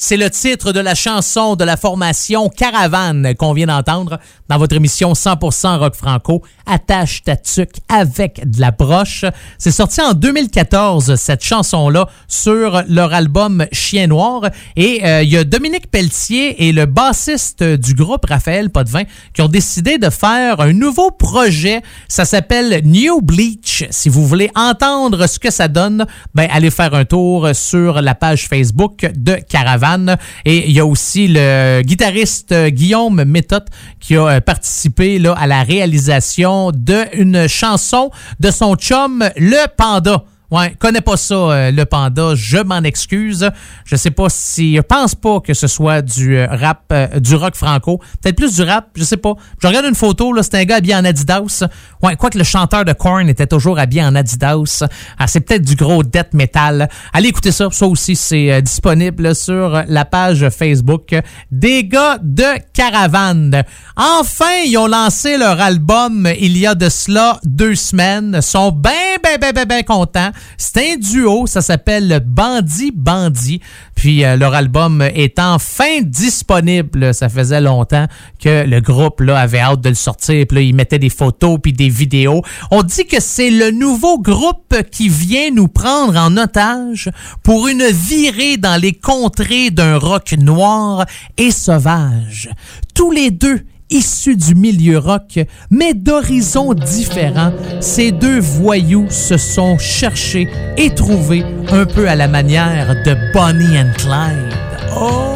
c'est 0.06 0.18
le 0.18 0.28
titre 0.28 0.72
de 0.72 0.80
la 0.80 0.94
chanson 0.94 1.56
de 1.56 1.64
la 1.64 1.78
formation 1.78 2.50
Caravane 2.50 3.34
qu'on 3.36 3.54
vient 3.54 3.68
d'entendre 3.68 4.18
dans 4.48 4.58
votre 4.58 4.76
émission 4.76 5.12
100% 5.12 5.78
rock 5.78 5.94
franco. 5.94 6.42
Attache 6.66 7.22
ta 7.22 7.36
tuque 7.36 7.76
avec 7.88 8.48
de 8.48 8.60
la 8.60 8.70
broche. 8.70 9.24
C'est 9.58 9.70
sorti 9.70 10.00
en 10.00 10.14
2014 10.14 11.14
cette 11.16 11.44
chanson-là 11.44 12.08
sur 12.28 12.82
leur 12.88 13.12
album 13.12 13.66
Chien 13.72 14.06
Noir 14.06 14.50
et 14.76 15.04
euh, 15.04 15.22
il 15.22 15.30
y 15.30 15.36
a 15.36 15.44
Dominique 15.44 15.90
Pelletier 15.90 16.68
et 16.68 16.72
le 16.72 16.86
bassiste 16.86 17.62
du 17.62 17.94
groupe 17.94 18.26
Raphaël 18.26 18.70
Potvin 18.70 19.02
qui 19.32 19.42
ont 19.42 19.48
décidé 19.48 19.98
de 19.98 20.10
faire 20.10 20.60
un 20.60 20.72
nouveau 20.72 21.10
projet. 21.10 21.82
Ça 22.08 22.24
s'appelle 22.24 22.82
New 22.84 23.20
Bleach. 23.20 23.84
Si 23.90 24.08
vous 24.08 24.26
voulez 24.26 24.50
entendre 24.54 25.26
ce 25.26 25.38
que 25.38 25.50
ça 25.50 25.68
donne, 25.68 26.06
ben 26.34 26.48
allez 26.50 26.70
faire 26.70 26.94
un 26.94 27.04
tour 27.04 27.48
sur 27.54 28.00
la 28.00 28.14
page 28.14 28.46
Facebook 28.48 29.06
de 29.14 29.34
Caravane. 29.48 30.16
Et 30.44 30.68
il 30.68 30.72
y 30.72 30.80
a 30.80 30.86
aussi 30.86 31.28
le 31.28 31.82
guitariste 31.82 32.52
euh, 32.52 32.70
Guillaume 32.70 33.24
Méthode 33.24 33.64
qui 34.00 34.16
a 34.16 34.33
euh, 34.34 34.40
participé 34.40 35.18
là, 35.18 35.32
à 35.32 35.46
la 35.46 35.62
réalisation 35.62 36.70
d'une 36.72 37.48
chanson 37.48 38.10
de 38.40 38.50
son 38.50 38.74
chum 38.76 39.28
Le 39.36 39.66
Panda. 39.76 40.24
Ouais, 40.54 40.72
connais 40.78 41.00
pas 41.00 41.16
ça, 41.16 41.34
euh, 41.34 41.70
le 41.72 41.84
panda. 41.84 42.36
Je 42.36 42.58
m'en 42.58 42.84
excuse. 42.84 43.50
Je 43.84 43.96
sais 43.96 44.12
pas 44.12 44.28
si. 44.28 44.76
Je 44.76 44.82
pense 44.82 45.16
pas 45.16 45.40
que 45.40 45.52
ce 45.52 45.66
soit 45.66 46.00
du 46.00 46.36
euh, 46.36 46.46
rap, 46.48 46.84
euh, 46.92 47.08
du 47.18 47.34
rock 47.34 47.56
franco. 47.56 47.98
Peut-être 48.22 48.36
plus 48.36 48.54
du 48.54 48.62
rap, 48.62 48.90
je 48.94 49.02
sais 49.02 49.16
pas. 49.16 49.32
Je 49.60 49.66
regarde 49.66 49.86
une 49.86 49.96
photo, 49.96 50.32
là, 50.32 50.44
c'est 50.44 50.54
un 50.54 50.64
gars 50.64 50.76
habillé 50.76 50.94
en 50.94 51.04
Adidas. 51.04 51.64
Ouais, 52.04 52.14
quoique 52.14 52.38
le 52.38 52.44
chanteur 52.44 52.84
de 52.84 52.92
Korn 52.92 53.28
était 53.28 53.48
toujours 53.48 53.80
habillé 53.80 54.04
en 54.04 54.14
Adidas. 54.14 54.84
Ah, 55.18 55.26
c'est 55.26 55.40
peut-être 55.40 55.64
du 55.64 55.74
gros 55.74 56.04
death 56.04 56.34
metal. 56.34 56.88
Allez 57.12 57.30
écouter 57.30 57.50
ça. 57.50 57.66
Ça 57.72 57.86
aussi, 57.88 58.14
c'est 58.14 58.62
disponible 58.62 59.34
sur 59.34 59.82
la 59.88 60.04
page 60.04 60.48
Facebook 60.50 61.16
des 61.50 61.82
gars 61.82 62.18
de 62.22 62.44
Caravane. 62.72 63.64
Enfin, 63.96 64.62
ils 64.64 64.78
ont 64.78 64.86
lancé 64.86 65.36
leur 65.36 65.60
album 65.60 66.28
il 66.38 66.56
y 66.56 66.64
a 66.64 66.76
de 66.76 66.88
cela 66.88 67.40
deux 67.42 67.74
semaines. 67.74 68.34
Ils 68.36 68.42
sont 68.42 68.70
bien, 68.70 68.92
bien, 69.20 69.36
bien, 69.36 69.50
bien, 69.50 69.64
bien 69.64 69.82
contents. 69.82 70.30
C'est 70.56 70.92
un 70.92 70.96
duo, 70.96 71.46
ça 71.46 71.60
s'appelle 71.60 72.22
Bandit 72.24 72.92
Bandit. 72.94 73.60
Puis 73.94 74.24
euh, 74.24 74.36
leur 74.36 74.54
album 74.54 75.02
est 75.02 75.38
enfin 75.38 76.02
disponible. 76.02 77.14
Ça 77.14 77.28
faisait 77.28 77.60
longtemps 77.60 78.06
que 78.40 78.64
le 78.66 78.80
groupe 78.80 79.20
là, 79.20 79.38
avait 79.38 79.60
hâte 79.60 79.80
de 79.80 79.88
le 79.88 79.94
sortir. 79.94 80.46
Puis 80.46 80.56
là, 80.56 80.62
ils 80.62 80.74
mettaient 80.74 80.98
des 80.98 81.10
photos 81.10 81.58
puis 81.62 81.72
des 81.72 81.88
vidéos. 81.88 82.42
On 82.70 82.82
dit 82.82 83.06
que 83.06 83.20
c'est 83.20 83.50
le 83.50 83.70
nouveau 83.70 84.18
groupe 84.18 84.74
qui 84.90 85.08
vient 85.08 85.50
nous 85.50 85.68
prendre 85.68 86.16
en 86.18 86.36
otage 86.36 87.10
pour 87.42 87.68
une 87.68 87.84
virée 87.84 88.56
dans 88.56 88.80
les 88.80 88.92
contrées 88.92 89.70
d'un 89.70 89.98
rock 89.98 90.32
noir 90.38 91.04
et 91.36 91.50
sauvage. 91.50 92.50
Tous 92.94 93.10
les 93.10 93.30
deux 93.30 93.64
issus 93.90 94.36
du 94.36 94.54
milieu 94.54 94.98
rock, 94.98 95.38
mais 95.70 95.94
d'horizons 95.94 96.74
différents, 96.74 97.52
ces 97.80 98.12
deux 98.12 98.40
voyous 98.40 99.06
se 99.10 99.36
sont 99.36 99.78
cherchés 99.78 100.48
et 100.76 100.94
trouvés 100.94 101.44
un 101.70 101.84
peu 101.84 102.08
à 102.08 102.16
la 102.16 102.28
manière 102.28 102.94
de 103.04 103.16
Bonnie 103.32 103.78
and 103.78 103.92
Clyde. 103.96 104.54
Oh! 104.96 105.34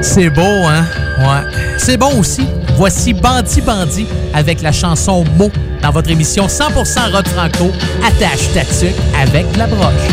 C'est 0.00 0.30
beau, 0.30 0.42
hein? 0.42 0.84
Ouais. 1.18 1.76
C'est 1.78 1.96
bon 1.96 2.18
aussi. 2.18 2.46
Voici 2.76 3.12
Bandit 3.12 3.60
Bandit 3.60 4.06
avec 4.32 4.62
la 4.62 4.72
chanson 4.72 5.24
Mo 5.36 5.50
dans 5.82 5.90
votre 5.90 6.10
émission 6.10 6.46
100% 6.46 7.12
rock 7.12 7.26
franco. 7.28 7.72
Attache 8.06 8.52
ta 8.54 9.20
avec 9.20 9.56
la 9.56 9.66
broche. 9.66 10.08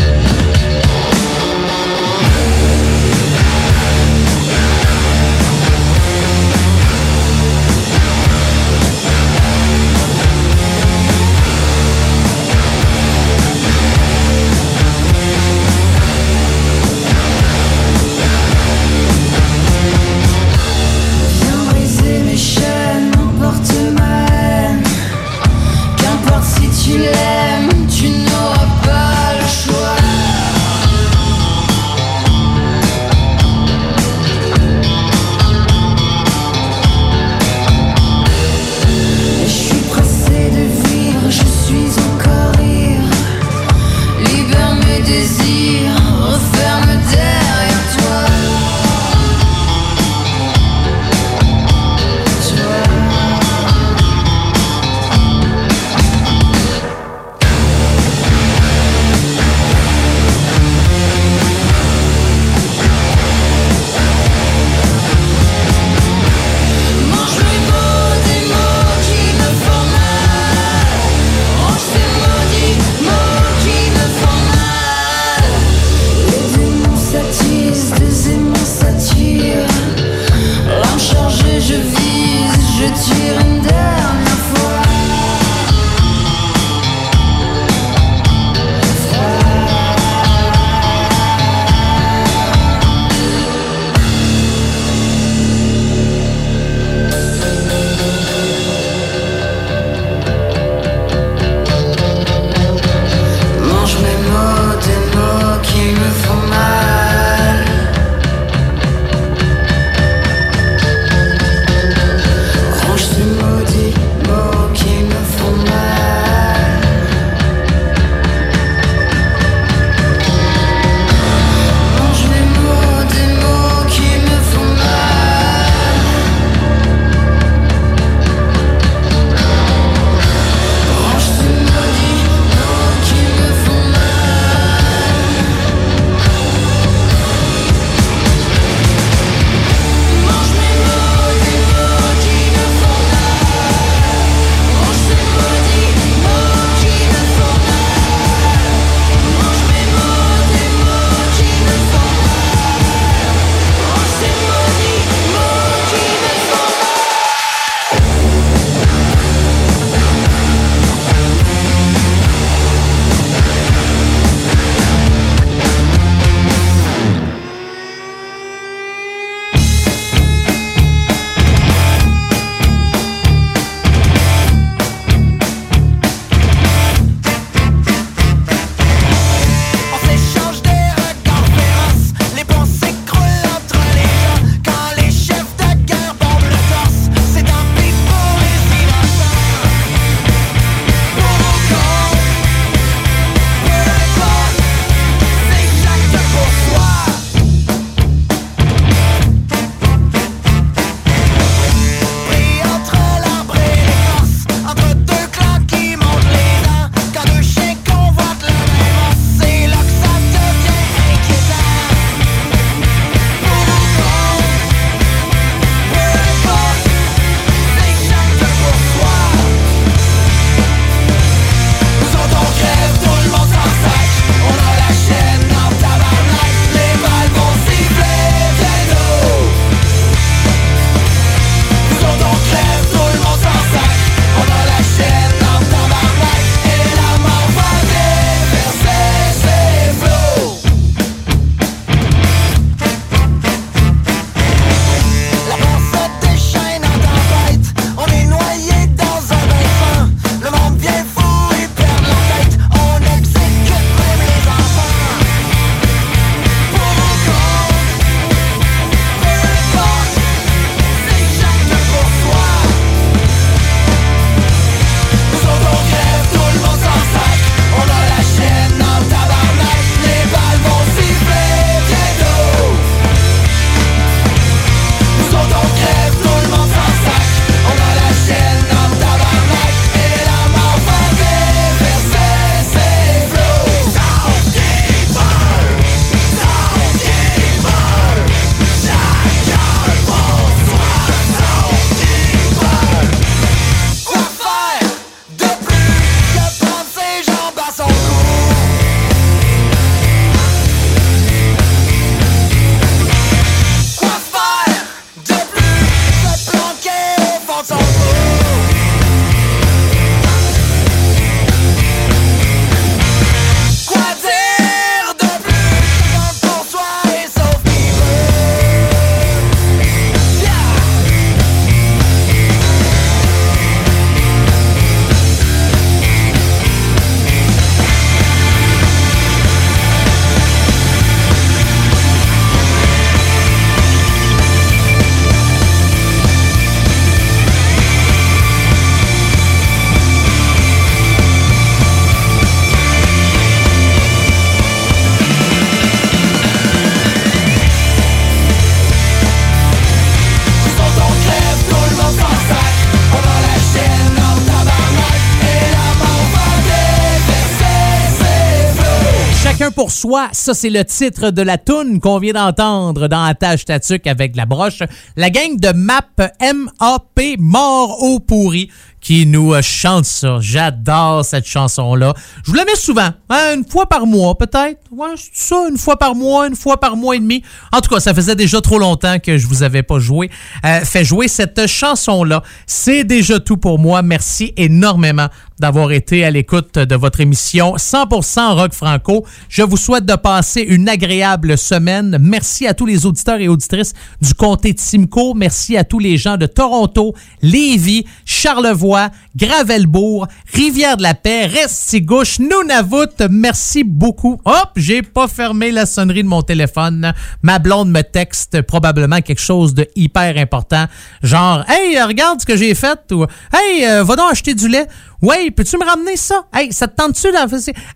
Soi, 359.96 360.28
ça 360.32 360.52
c'est 360.54 360.70
le 360.70 360.84
titre 360.84 361.30
de 361.30 361.42
la 361.42 361.56
toune 361.58 362.00
qu'on 362.00 362.18
vient 362.18 362.34
d'entendre 362.34 363.08
dans 363.08 363.24
Attache 363.24 363.64
Tatuc 363.64 364.06
avec 364.06 364.36
la 364.36 364.44
broche. 364.44 364.82
La 365.16 365.30
gang 365.30 365.58
de 365.58 365.72
MAP 365.72 366.20
MAP 366.40 367.38
Mort 367.38 368.02
au 368.02 368.20
pourri 368.20 368.70
qui 369.06 369.24
nous 369.24 369.54
euh, 369.54 369.62
chante 369.62 370.04
ça. 370.04 370.38
J'adore 370.40 371.24
cette 371.24 371.46
chanson-là. 371.46 372.12
Je 372.44 372.50
vous 372.50 372.56
la 372.56 372.64
mets 372.64 372.74
souvent, 372.74 373.10
hein, 373.30 373.54
une 373.54 373.64
fois 373.64 373.86
par 373.86 374.04
mois 374.04 374.36
peut-être. 374.36 374.80
Ouais, 374.90 375.14
ça, 375.32 375.56
une 375.70 375.78
fois 375.78 375.96
par 375.96 376.16
mois, 376.16 376.48
une 376.48 376.56
fois 376.56 376.80
par 376.80 376.96
mois 376.96 377.14
et 377.14 377.20
demi. 377.20 377.42
En 377.72 377.80
tout 377.80 377.88
cas, 377.88 378.00
ça 378.00 378.12
faisait 378.12 378.34
déjà 378.34 378.60
trop 378.60 378.80
longtemps 378.80 379.20
que 379.20 379.38
je 379.38 379.46
vous 379.46 379.62
avais 379.62 379.84
pas 379.84 380.00
joué, 380.00 380.28
euh, 380.64 380.80
fait 380.80 381.04
jouer 381.04 381.28
cette 381.28 381.68
chanson-là. 381.68 382.42
C'est 382.66 383.04
déjà 383.04 383.38
tout 383.38 383.56
pour 383.56 383.78
moi. 383.78 384.02
Merci 384.02 384.52
énormément 384.56 385.28
d'avoir 385.58 385.92
été 385.92 386.24
à 386.24 386.30
l'écoute 386.30 386.74
de 386.74 386.94
votre 386.96 387.20
émission 387.20 387.76
100% 387.76 388.54
Rock 388.54 388.72
Franco. 388.72 389.24
Je 389.48 389.62
vous 389.62 389.76
souhaite 389.76 390.04
de 390.04 390.14
passer 390.14 390.60
une 390.60 390.88
agréable 390.88 391.56
semaine. 391.56 392.18
Merci 392.20 392.66
à 392.66 392.74
tous 392.74 392.86
les 392.86 393.06
auditeurs 393.06 393.40
et 393.40 393.48
auditrices 393.48 393.94
du 394.20 394.34
comté 394.34 394.72
de 394.72 394.78
Simcoe. 394.78 395.34
Merci 395.34 395.76
à 395.76 395.84
tous 395.84 395.98
les 395.98 396.16
gens 396.16 396.36
de 396.36 396.46
Toronto, 396.46 397.14
Lévis, 397.42 398.04
Charlevoix, 398.24 399.10
Gravelbourg, 399.36 400.26
Rivière-de-la-Paix, 400.52 401.46
Restigouche, 401.46 402.38
Nunavut. 402.38 403.28
Merci 403.30 403.84
beaucoup. 403.84 404.40
Hop, 404.44 404.70
j'ai 404.76 405.02
pas 405.02 405.28
fermé 405.28 405.70
la 405.70 405.86
sonnerie 405.86 406.22
de 406.22 406.28
mon 406.28 406.42
téléphone. 406.42 407.12
Ma 407.42 407.58
blonde 407.58 407.90
me 407.90 408.02
texte 408.02 408.62
probablement 408.62 409.20
quelque 409.20 409.40
chose 409.40 409.74
de 409.74 409.86
hyper 409.96 410.36
important. 410.36 410.86
Genre, 411.22 411.64
hey, 411.68 412.00
regarde 412.02 412.40
ce 412.40 412.46
que 412.46 412.56
j'ai 412.56 412.74
fait 412.74 413.00
ou 413.12 413.24
hey, 413.52 413.86
euh, 413.86 414.04
va 414.04 414.16
donc 414.16 414.30
acheter 414.30 414.54
du 414.54 414.68
lait. 414.68 414.86
Ouais, 415.22 415.50
peux-tu 415.50 415.76
me 415.78 415.84
ramener 415.84 416.16
ça? 416.16 416.44
Hey, 416.52 416.72
ça 416.72 416.86
te 416.88 416.94
tente-tu? 416.96 417.30
Là? 417.32 417.46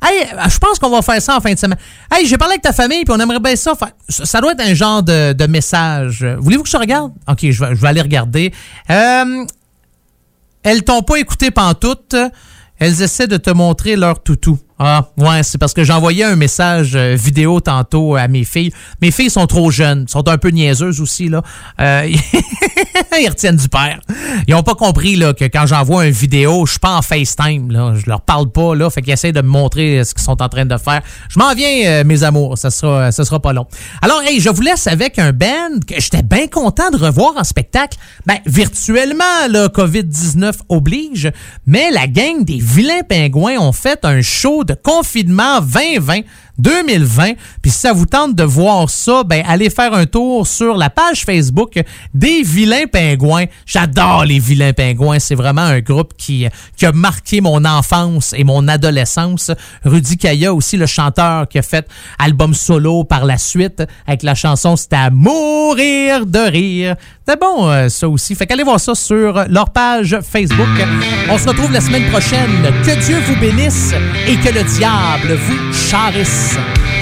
Hey, 0.03 0.27
je 0.49 0.59
pense 0.59 0.79
qu'on 0.79 0.91
va 0.91 1.03
faire 1.03 1.21
ça 1.21 1.37
en 1.37 1.41
fin 1.41 1.53
de 1.53 1.59
semaine. 1.59 1.79
Hey, 2.11 2.27
j'ai 2.27 2.39
parlé 2.39 2.53
avec 2.53 2.63
ta 2.63 2.73
famille, 2.73 3.05
puis 3.05 3.15
on 3.17 3.21
aimerait 3.21 3.41
bien 3.41 3.57
ça. 3.57 3.75
faire- 3.75 3.93
Ça 4.09 4.41
doit 4.41 4.53
être 4.53 4.63
un 4.63 4.75
genre 4.75 5.03
de, 5.03 5.33
de 5.35 5.47
message. 5.47 6.25
Voulez-vous 6.39 6.63
que 6.63 6.69
je 6.71 6.77
regarde? 6.77 7.13
OK, 7.29 7.39
je 7.43 7.65
vais, 7.65 7.75
je 7.75 7.81
vais 7.81 7.89
aller 7.89 8.01
regarder. 8.01 8.53
Euh, 8.91 9.45
elles 10.63 10.83
t'ont 10.83 11.03
pas 11.03 11.17
écouté 11.17 11.51
pantoute. 11.51 12.17
Elles 12.79 13.03
essaient 13.03 13.27
de 13.27 13.37
te 13.37 13.51
montrer 13.51 13.97
leur 13.97 14.23
toutou. 14.23 14.59
Ah, 14.83 15.07
ouais, 15.19 15.43
c'est 15.43 15.59
parce 15.59 15.75
que 15.75 15.91
envoyé 15.93 16.25
un 16.25 16.37
message 16.37 16.93
euh, 16.95 17.15
vidéo 17.15 17.61
tantôt 17.61 18.17
à 18.17 18.29
mes 18.29 18.45
filles. 18.45 18.73
Mes 19.03 19.11
filles 19.11 19.29
sont 19.29 19.47
trop 19.47 19.71
jeunes, 19.71 20.09
sont 20.09 20.27
un 20.27 20.39
peu 20.39 20.49
niaiseuses 20.49 21.03
aussi, 21.03 21.29
là. 21.29 21.43
Euh, 21.81 22.09
ils 23.21 23.29
retiennent 23.29 23.57
du 23.57 23.69
père. 23.69 24.01
Ils 24.49 24.55
ont 24.55 24.63
pas 24.63 24.75
compris, 24.75 25.17
là, 25.17 25.35
que 25.35 25.45
quand 25.45 25.67
j'envoie 25.67 26.07
une 26.07 26.13
vidéo, 26.13 26.65
je 26.65 26.73
suis 26.73 26.81
pas 26.81 26.97
en 26.97 27.03
FaceTime, 27.03 27.71
là. 27.71 27.93
Je 27.95 28.09
leur 28.09 28.23
parle 28.23 28.51
pas, 28.51 28.75
là. 28.75 28.89
Fait 28.89 29.03
qu'ils 29.03 29.13
essaient 29.13 29.33
de 29.33 29.43
me 29.43 29.49
montrer 29.49 30.03
ce 30.03 30.15
qu'ils 30.15 30.23
sont 30.23 30.41
en 30.41 30.49
train 30.49 30.65
de 30.65 30.79
faire. 30.79 31.03
Je 31.29 31.39
m'en 31.39 31.53
viens, 31.55 31.87
euh, 31.87 32.05
mes 32.05 32.23
amours. 32.23 32.57
Ça 32.57 32.71
sera, 32.71 33.13
sera 33.13 33.39
pas 33.39 33.53
long. 33.53 33.67
Alors, 34.01 34.23
hey, 34.23 34.41
je 34.41 34.49
vous 34.49 34.63
laisse 34.63 34.87
avec 34.87 35.19
un 35.19 35.33
band 35.33 35.81
que 35.87 36.01
j'étais 36.01 36.23
bien 36.23 36.47
content 36.47 36.91
de 36.91 36.97
revoir 36.97 37.35
en 37.37 37.45
spectacle. 37.45 37.99
Ben, 38.25 38.39
virtuellement, 38.47 39.47
là, 39.51 39.69
COVID-19 39.69 40.55
oblige. 40.71 41.31
Mais 41.67 41.91
la 41.91 42.07
gang 42.07 42.45
des 42.45 42.59
vilains 42.59 43.03
pingouins 43.07 43.59
ont 43.59 43.73
fait 43.73 44.05
un 44.05 44.23
show 44.23 44.65
de 44.65 44.70
confinement 44.75 45.61
2020. 45.61 46.23
2020. 46.61 47.33
Puis 47.63 47.71
si 47.71 47.79
ça 47.79 47.93
vous 47.93 48.07
tente 48.07 48.35
de 48.35 48.43
voir 48.43 48.89
ça, 48.89 49.23
ben 49.25 49.43
allez 49.47 49.71
faire 49.71 49.95
un 49.95 50.07
tour 50.07 50.47
sur 50.47 50.77
la 50.77 50.91
page 50.91 51.25
Facebook 51.25 51.81
des 52.15 52.43
Vilains 52.43 52.87
Pingouins. 52.87 53.47
J'adore 53.67 54.25
les 54.25 54.39
Vilains 54.39 54.73
Pingouins. 54.73 55.19
C'est 55.19 55.35
vraiment 55.35 55.63
un 55.63 55.81
groupe 55.81 56.15
qui, 56.17 56.47
qui 56.77 56.87
a 56.87 56.93
marqué 56.93 57.41
mon 57.41 57.65
enfance 57.65 58.35
et 58.37 58.45
mon 58.45 58.69
adolescence. 58.69 59.51
Rudy 59.85 60.17
Kaya 60.17 60.55
aussi, 60.55 60.77
le 60.77 60.87
chanteur 60.87 61.49
qui 61.49 61.59
a 61.59 61.63
fait 61.63 61.87
album 62.19 62.55
solo 62.55 63.05
par 63.05 63.25
la 63.25 63.39
suite 63.39 63.83
avec 64.07 64.23
la 64.23 64.35
chanson 64.35 64.77
C'était 64.77 64.97
à 64.97 65.11
mourir 65.11 66.27
de 66.27 66.51
rire. 66.51 66.97
C'est 67.27 67.39
bon, 67.39 67.71
euh, 67.71 67.89
ça 67.89 68.09
aussi. 68.09 68.35
Fait 68.35 68.47
qu'allez 68.47 68.65
voir 68.65 68.81
ça 68.81 68.95
sur 68.95 69.45
leur 69.49 69.71
page 69.71 70.19
Facebook. 70.21 70.69
On 71.29 71.39
se 71.39 71.49
retrouve 71.49 71.73
la 71.73 71.81
semaine 71.81 72.11
prochaine. 72.11 72.63
Que 72.85 72.99
Dieu 73.05 73.19
vous 73.27 73.37
bénisse 73.37 73.93
et 74.27 74.37
que 74.37 74.53
le 74.53 74.65
diable 74.65 75.39
vous 75.47 75.73
charisse. 75.73 76.50
Sa 76.51 77.00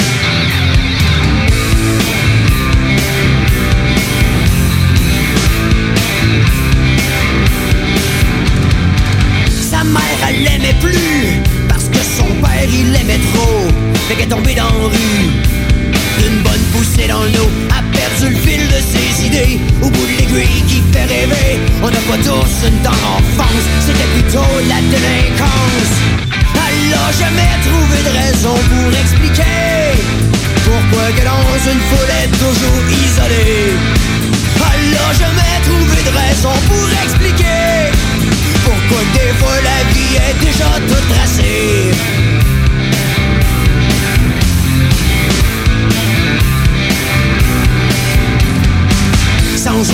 que 31.68 32.27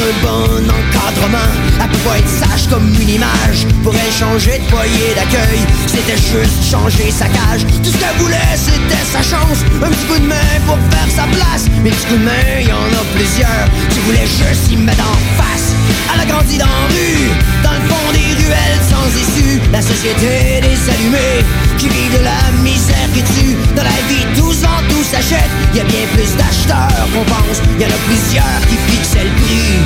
un 0.04 0.22
bon 0.22 0.64
encadrement. 0.68 1.50
Elle 1.80 1.88
peut 1.88 2.08
pas 2.08 2.18
être 2.18 2.28
sage 2.28 2.68
comme 2.68 2.88
une 3.00 3.08
image. 3.08 3.66
Pourrait 3.82 4.12
changer 4.18 4.58
de 4.58 4.64
foyer 4.64 5.14
d'accueil 5.14 5.60
C'était 5.86 6.16
juste 6.16 6.62
changer 6.70 7.10
sa 7.10 7.26
cage. 7.26 7.64
Tout 7.82 7.90
ce 7.90 7.96
qu'elle 7.96 8.16
voulait 8.18 8.56
c'était 8.56 9.04
sa 9.12 9.22
chance. 9.22 9.64
Un 9.82 9.90
petit 9.90 10.06
coup 10.06 10.18
de 10.18 10.26
main 10.26 10.60
pour 10.66 10.78
faire 10.90 11.10
sa 11.10 11.24
place. 11.34 11.66
Mais 11.82 11.90
petits 11.90 12.06
coups 12.06 12.20
de 12.20 12.24
main 12.24 12.60
y 12.60 12.72
en 12.72 12.88
a 13.00 13.04
plusieurs 13.14 13.64
Qui 13.90 13.98
voulaient 14.00 14.26
juste 14.26 14.70
y 14.70 14.76
mettre 14.76 15.04
en 15.04 15.42
face 15.42 15.73
Elle 16.12 16.20
a 16.20 16.26
grandi 16.26 16.58
dans 16.58 16.80
rue 16.90 17.30
Dans 17.62 17.72
le 17.72 17.82
fond 17.88 18.06
des 18.12 18.34
ruelles 18.42 18.82
sans 18.88 19.08
issue. 19.14 19.60
La 19.72 19.82
société 19.82 20.60
des 20.62 20.78
allumés 20.92 21.44
Qui 21.78 21.88
vit 21.88 22.10
de 22.16 22.22
la 22.22 22.40
misère 22.62 23.08
qui 23.14 23.22
tue. 23.22 23.56
Dans 23.74 23.84
la 23.84 24.00
vie 24.08 24.26
tous 24.36 24.64
en 24.64 24.80
tout 24.88 25.04
s'achète 25.04 25.50
Y 25.74 25.80
a 25.80 25.84
bien 25.84 26.06
plus 26.14 26.34
d'acheteurs 26.36 27.06
qu'on 27.12 27.24
pense. 27.24 27.58
Y 27.78 27.84
en 27.84 27.88
a 27.88 28.00
plusieurs 28.06 28.60
qui 28.68 28.76
fixaient 28.88 29.24
le 29.24 29.34
prix. 29.42 29.78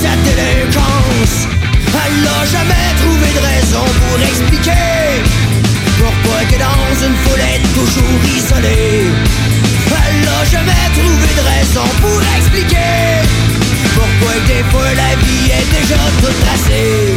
Cette 0.00 0.22
délinquance 0.24 1.46
Elle 1.94 2.26
a 2.26 2.40
jamais 2.46 2.88
trouvé 3.02 3.28
de 3.32 3.40
raison 3.40 3.84
pour 4.02 4.18
expliquer 4.20 5.22
Pourquoi 5.98 6.40
que 6.50 6.58
dans 6.58 7.06
une 7.06 7.14
est 7.40 7.62
toujours 7.74 8.20
isolée 8.36 9.06
Elle 9.88 10.28
a 10.28 10.44
jamais 10.50 10.86
trouvé 10.94 11.28
de 11.38 11.44
raison 11.54 11.86
pour 12.00 12.20
expliquer 12.36 13.43
Pourquoi 13.94 14.34
des 14.46 14.64
fois 14.70 14.92
la 14.94 15.16
vie 15.16 15.50
est 15.50 15.80
déjà 15.80 15.96
toute 16.20 16.40
tracée 16.40 17.14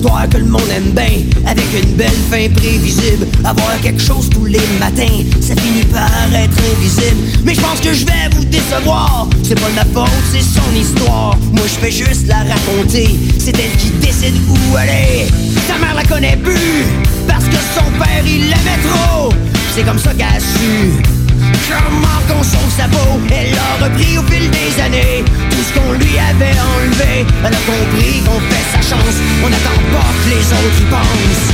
genre 0.00 0.18
d'histoire 0.20 0.28
que 0.28 0.36
le 0.38 0.44
monde 0.44 0.68
aime 0.74 0.92
bien. 0.92 1.24
Avec 1.46 1.64
une 1.82 1.94
belle 1.94 2.08
fin 2.30 2.48
prévisible. 2.54 3.26
Avoir 3.44 3.80
quelque 3.80 4.02
chose 4.02 4.28
tous 4.30 4.44
les 4.44 4.60
matins 4.78 5.24
Ça 5.40 5.54
finit 5.56 5.84
par 5.84 6.08
être 6.34 6.58
invisible. 6.76 7.42
Mais 7.44 7.54
je 7.54 7.60
pense 7.60 7.80
que 7.80 7.92
je 7.92 8.04
vais 8.04 8.28
vous 8.36 8.44
décevoir. 8.44 9.28
C'est 9.42 9.58
pas 9.58 9.68
de 9.68 9.74
ma 9.74 9.84
faute, 9.84 10.10
c'est 10.32 10.42
son 10.42 10.74
histoire. 10.74 11.36
Moi 11.52 11.64
je 11.64 11.86
fais 11.86 11.90
juste 11.90 12.26
la 12.26 12.38
raconter. 12.38 13.18
C'est 13.38 13.58
elle 13.58 13.76
qui 13.78 13.90
décide 14.00 14.34
où 14.48 14.76
aller 14.76 15.26
Sa 15.66 15.78
mère 15.78 15.94
la 15.94 16.04
connaît 16.04 16.36
plus. 16.36 16.84
Parce 17.26 17.44
que 17.44 17.56
son 17.74 17.90
père 17.98 18.24
il 18.24 18.42
l'aimait 18.42 18.80
trop. 18.88 19.30
C'est 19.74 19.82
comme 19.82 19.98
ça 19.98 20.12
qu'elle 20.14 20.26
a 20.26 20.40
su 20.40 21.19
Comment 21.68 22.20
qu'on 22.28 22.42
sauve 22.42 22.72
sa 22.76 22.88
peau 22.88 23.20
Elle 23.30 23.54
a 23.54 23.84
repris 23.84 24.18
au 24.18 24.22
fil 24.24 24.50
des 24.50 24.82
années 24.82 25.24
Tout 25.50 25.62
ce 25.66 25.78
qu'on 25.78 25.92
lui 25.92 26.18
avait 26.18 26.58
enlevé 26.76 27.26
Elle 27.44 27.54
a 27.54 27.62
compris 27.64 28.20
qu'on 28.24 28.40
fait 28.50 28.66
sa 28.72 28.80
chance 28.80 29.16
On 29.44 29.48
n'attend 29.48 29.80
pas 29.92 30.10
que 30.22 30.28
les 30.30 30.44
autres 30.52 30.80
y 30.80 30.86
pensent 30.90 31.50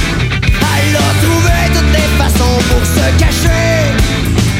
Elle 0.77 0.97
a 0.97 1.11
trouvé 1.25 1.57
toutes 1.75 1.93
les 1.93 2.09
façons 2.19 2.59
pour 2.69 2.87
me 3.07 3.19
cacher. 3.19 3.95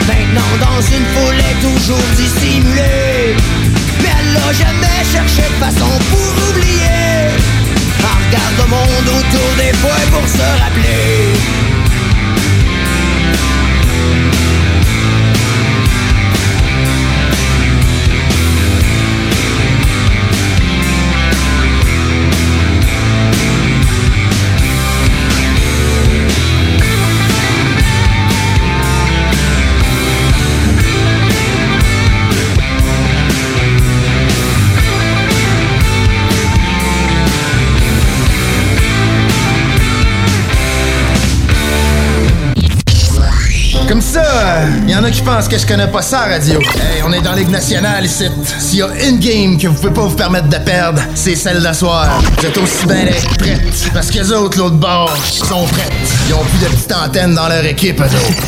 Maintenant 0.07 0.55
dans 0.61 0.81
une 0.81 1.05
foule 1.15 1.39
est 1.39 1.61
toujours 1.61 2.09
dissimulée. 2.17 3.37
Mais 4.03 4.13
elle 4.19 4.33
l'a 4.33 4.53
jamais 4.53 5.01
cherché 5.13 5.43
de 5.43 5.65
façon 5.65 5.91
pour 6.11 6.51
oublier. 6.51 7.31
Regarde 7.99 8.57
le 8.59 8.67
monde 8.69 9.09
autour 9.19 9.51
des 9.57 9.77
fois 9.79 10.01
pour 10.13 10.27
se 10.29 10.47
rappeler. 10.63 11.76
Il 44.87 44.91
y 44.91 44.95
en 44.95 45.05
a 45.05 45.11
qui 45.11 45.23
pensent 45.23 45.49
que 45.49 45.59
je 45.59 45.67
connais 45.67 45.87
pas 45.87 46.03
ça, 46.03 46.21
radio. 46.21 46.61
Hey, 46.61 47.03
on 47.05 47.13
est 47.13 47.21
dans 47.21 47.33
Ligue 47.35 47.51
nationale 47.51 48.05
ici. 48.05 48.25
S'il 48.59 48.79
y 48.79 48.83
a 48.83 48.89
une 49.05 49.19
game 49.19 49.59
que 49.59 49.69
vous 49.69 49.75
pouvez 49.75 49.93
pas 49.93 50.03
vous 50.03 50.17
permettre 50.17 50.49
de 50.49 50.57
perdre, 50.59 51.01
c'est 51.15 51.35
celle 51.35 51.63
d'asseoir. 51.63 52.21
Vous 52.39 52.47
êtes 52.47 52.57
aussi 52.59 52.87
bien 52.87 53.05
d'être 53.05 53.37
prêtes. 53.39 53.91
Parce 53.93 54.11
que 54.11 54.19
les 54.19 54.33
autres, 54.33 54.59
l'autre 54.59 54.77
bord, 54.77 55.17
sont 55.25 55.65
prêtes. 55.67 55.93
Ils 56.29 56.35
ont 56.35 56.45
plus 56.45 56.59
de 56.59 56.67
petites 56.67 56.93
antennes 56.93 57.35
dans 57.35 57.49
leur 57.49 57.65
équipe, 57.65 58.01
eux 58.01 58.05
autres. 58.05 58.47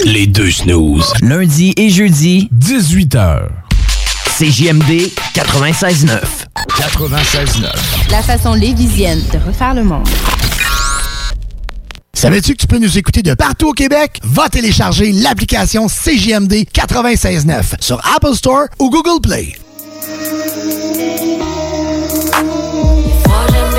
Les 0.05 0.27
deux 0.27 0.51
snooze. 0.51 1.13
Lundi 1.23 1.75
et 1.77 1.91
jeudi, 1.91 2.49
18h. 2.59 3.49
CJMD 4.41 5.13
96.9. 5.35 6.19
96.9. 6.79 8.11
La 8.11 8.23
façon 8.23 8.55
lévisienne 8.55 9.23
de 9.35 9.39
refaire 9.47 9.75
le 9.75 9.85
monde. 9.85 10.09
Savais-tu 12.15 12.55
que 12.55 12.63
tu 12.63 12.67
peux 12.67 12.79
nous 12.79 12.97
écouter 12.97 13.21
de 13.21 13.35
partout 13.35 13.69
au 13.69 13.73
Québec? 13.75 14.19
Va 14.25 14.49
télécharger 14.49 15.13
l'application 15.13 15.89
CJMD 15.89 16.65
96.9 16.73 17.83
sur 17.83 18.01
Apple 18.17 18.35
Store 18.35 18.65
ou 18.79 18.89
Google 18.89 19.21
Play. 19.21 19.59
Moi 23.27 23.47
j'aime 23.53 23.71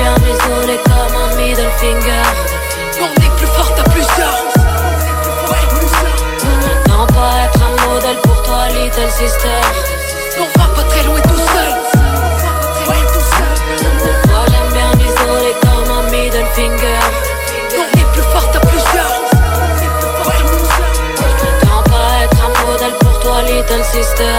sister. 23.92 24.38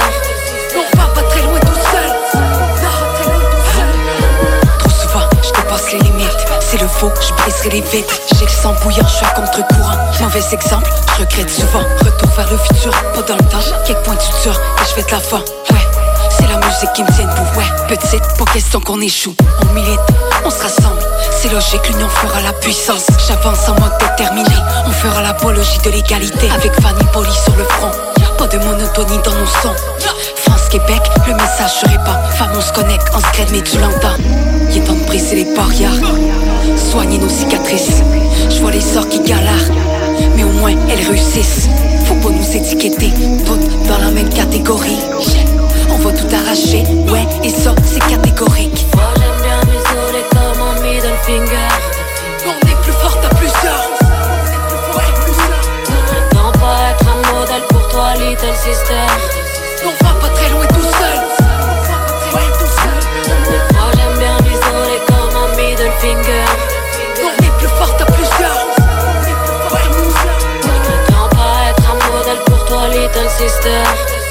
On 0.75 0.97
va 0.97 1.05
pas 1.13 1.21
très 1.29 1.41
loin 1.43 1.59
tout 1.59 1.79
seul. 1.91 2.09
Trop 4.79 4.89
souvent, 4.89 5.29
je 5.43 5.49
dépasse 5.49 5.91
les 5.91 5.99
limites. 5.99 6.45
C'est 6.59 6.81
le 6.81 6.87
faux, 6.87 7.11
je 7.21 7.33
briserai 7.33 7.69
les 7.69 7.81
vitres. 7.81 8.15
J'ai 8.35 8.45
le 8.45 8.51
sang 8.51 8.73
bouillant, 8.81 9.05
je 9.07 9.15
suis 9.15 9.25
à 9.25 9.29
contre-courant. 9.29 9.97
Mauvais 10.21 10.43
exemple, 10.51 10.89
je 11.15 11.21
regrette 11.21 11.49
souvent. 11.51 11.83
Retour 12.03 12.29
vers 12.35 12.49
le 12.51 12.57
futur, 12.57 12.91
pas 13.13 13.21
dans 13.21 13.35
le 13.35 13.43
temps. 13.43 13.59
Quelques 13.85 13.99
points 13.99 14.15
de 14.15 14.21
suture 14.21 14.59
et 14.59 14.89
je 14.89 14.95
vais 14.95 15.03
de 15.03 15.11
l'avant. 15.11 15.43
Ouais, 15.69 15.87
c'est 16.31 16.47
la 16.47 16.57
musique 16.57 16.93
qui 16.93 17.03
me 17.03 17.11
tient 17.11 17.25
debout. 17.25 17.59
Ouais, 17.59 17.95
petite, 17.95 18.23
pas 18.37 18.45
question 18.51 18.81
qu'on 18.81 19.01
échoue. 19.01 19.35
On 19.61 19.73
milite, 19.73 19.99
on 20.43 20.49
se 20.49 20.63
rassemble. 20.63 21.03
C'est 21.39 21.49
logique, 21.49 21.87
l'union 21.89 22.09
fera 22.09 22.41
la 22.41 22.53
puissance. 22.53 23.05
J'avance 23.27 23.69
en 23.69 23.79
mode 23.79 23.97
déterminé. 23.99 24.55
On 24.87 24.91
fera 24.91 25.21
l'apologie 25.21 25.77
de 25.85 25.91
l'égalité. 25.91 26.49
Avec 26.49 26.73
Fanny 26.81 27.05
Poli 27.13 27.31
sur 27.31 27.55
le 27.55 27.65
front. 27.65 27.91
Pas 28.37 28.47
de 28.47 28.57
monotonie 28.57 29.19
dans 29.23 29.35
nos 29.35 29.45
sons. 29.45 29.75
France, 30.35 30.67
Québec, 30.69 31.01
le 31.27 31.33
message 31.33 31.71
se 31.81 31.87
répand. 31.87 32.17
Femme, 32.37 32.51
on 32.55 32.61
se 32.61 32.73
connecte, 32.73 33.07
on 33.13 33.19
se 33.19 33.31
crée, 33.33 33.45
mais 33.51 33.61
tu 33.61 33.77
l'entends. 33.77 34.17
Il 34.69 34.77
est 34.77 34.81
temps 34.81 34.93
de 34.93 35.05
briser 35.05 35.35
les 35.35 35.55
barrières. 35.55 35.91
Soigner 36.75 37.17
nos 37.17 37.29
cicatrices. 37.29 38.01
Je 38.49 38.59
vois 38.59 38.71
les 38.71 38.81
sorts 38.81 39.07
qui 39.07 39.19
galèrent. 39.19 39.71
Mais 40.35 40.43
au 40.43 40.51
moins, 40.51 40.73
elles 40.89 41.07
réussissent. 41.07 41.69
Faut 42.05 42.15
pas 42.15 42.29
nous 42.29 42.57
étiqueter, 42.57 43.11
toutes 43.45 43.87
dans 43.87 43.97
la 43.99 44.11
même 44.11 44.29
catégorie. 44.29 44.99
On 45.89 45.97
va 45.97 46.11
tout 46.11 46.27
arracher, 46.33 46.83
ouais, 47.11 47.27
et 47.43 47.49
ça, 47.49 47.75
c'est 47.85 47.99
catégorique. 47.99 48.85
Moi 48.95 49.03
j'aime 49.15 49.41
bien 49.41 49.59
comme. 51.45 51.92
Little 58.15 58.55
sister. 58.55 59.05
On 59.85 59.93
va 60.03 60.13
pas 60.21 60.29
très 60.29 60.49
loin 60.49 60.65
tout 60.67 60.81
seul. 60.81 61.19
Moi 62.31 63.91
j'aime 63.95 64.17
bien 64.17 64.37
m'isoler 64.43 64.99
comme 65.07 65.35
un 65.35 65.49
middle 65.55 65.91
finger. 65.99 66.45
On 67.23 67.43
est 67.43 67.57
plus 67.57 67.67
fort 67.67 67.95
à 67.99 68.05
plusieurs. 68.05 68.65
Non 71.11 71.29
pas 71.29 71.69
être 71.69 71.85
un 71.89 71.95
modèle 72.11 72.41
pour 72.45 72.65
toi, 72.65 72.87
little 72.89 73.29
sister. 73.29 74.22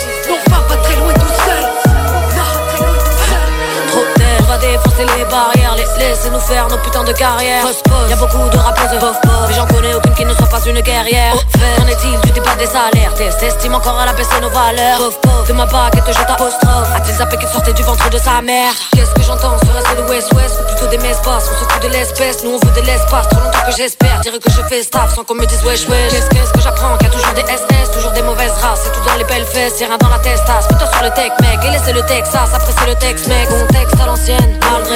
Les 5.05 5.25
barrières. 5.25 5.75
les 5.77 5.85
laissez-nous 5.99 6.41
faire 6.41 6.69
nos 6.69 6.79
putains 6.79 7.05
de 7.05 7.13
carrière. 7.13 7.65
Y'a 8.09 8.17
beaucoup 8.17 8.49
de 8.49 8.57
rappeuses, 8.57 8.99
bof 9.01 9.21
bof, 9.23 9.49
mais 9.49 9.55
j'en 9.55 9.67
connais 9.67 9.95
aucune 9.95 10.15
qui 10.15 10.25
ne 10.25 10.35
soit 10.35 10.47
pas 10.47 10.61
une 10.67 10.81
guerrière. 10.81 11.35
Qu'en 11.77 11.87
est-il 11.87 12.21
du 12.21 12.31
débat 12.33 12.55
des 12.57 12.67
salaires? 12.67 13.15
Test 13.17 13.43
estime 13.43 13.75
encore 13.75 13.99
à 13.99 14.07
la 14.07 14.13
baisser 14.13 14.41
nos 14.41 14.51
valeurs. 14.51 14.99
Bof 14.99 15.19
bof, 15.23 15.47
fais-moi 15.47 15.67
pas 15.67 15.91
que 15.91 16.01
te 16.01 16.13
jette 16.13 16.31
apostrophe. 16.31 16.89
A-t-il 16.95 17.15
zappé 17.17 17.37
qu'il 17.37 17.49
sortait 17.49 17.73
du 17.73 17.83
ventre 17.83 18.09
de 18.11 18.19
sa 18.19 18.41
mère 18.43 18.73
Qu'est-ce 18.95 19.11
que 19.11 19.23
j'entends? 19.23 19.57
Sur 19.65 19.75
reste 19.75 19.97
de 19.97 20.03
West 20.11 20.33
West 20.35 20.61
ou 20.61 20.67
plutôt 20.67 20.87
des 20.87 20.99
messes-passes 20.99 21.51
On 21.51 21.65
se 21.65 21.71
fout 21.71 21.83
de 21.83 21.89
l'espèce, 21.89 22.45
nous 22.45 22.51
on 22.51 22.67
veut 22.67 22.81
de 22.81 22.87
l'espace. 22.87 23.29
Trop 23.29 23.41
longtemps 23.41 23.65
que 23.67 23.77
j'espère, 23.77 24.21
dire 24.21 24.33
que 24.33 24.51
je 24.51 24.63
fais 24.69 24.83
staff 24.83 25.15
sans 25.15 25.25
qu'on 25.25 25.35
me 25.35 25.47
dise 25.47 25.63
wesh 25.65 25.89
wesh. 25.89 26.13
Qu'est-ce 26.13 26.53
que 26.53 26.61
j'apprends? 26.61 26.97
Qu'il 26.99 27.09
y 27.09 27.11
a 27.11 27.15
toujours 27.15 27.33
des 27.35 27.43
SS, 27.43 27.91
toujours 27.93 28.13
des 28.13 28.23
mauvaises 28.23 28.53
races. 28.61 28.81
C'est 28.85 28.93
tout 28.93 29.05
dans 29.07 29.17
les 29.17 29.25
belles 29.25 29.47
fesses, 29.47 29.75
c'est 29.77 29.87
rien 29.87 29.99
dans 29.99 30.09
la 30.09 30.19
testasse. 30.19 30.67
Plutôt 30.69 30.87
sur 30.87 31.03
le 31.03 31.11
tech 31.11 31.33
mec, 31.41 31.59
et 31.65 31.71
laissez 31.71 31.93
le 31.93 32.03
Texas, 32.03 32.51
après 32.55 32.73
c'est 32.79 32.87
le 32.87 32.95
texte 32.97 33.27
mec. 33.29 33.49
Contexte 33.49 34.01
à 34.01 34.07
l'ancienne, 34.07 34.59
malgré 34.73 34.92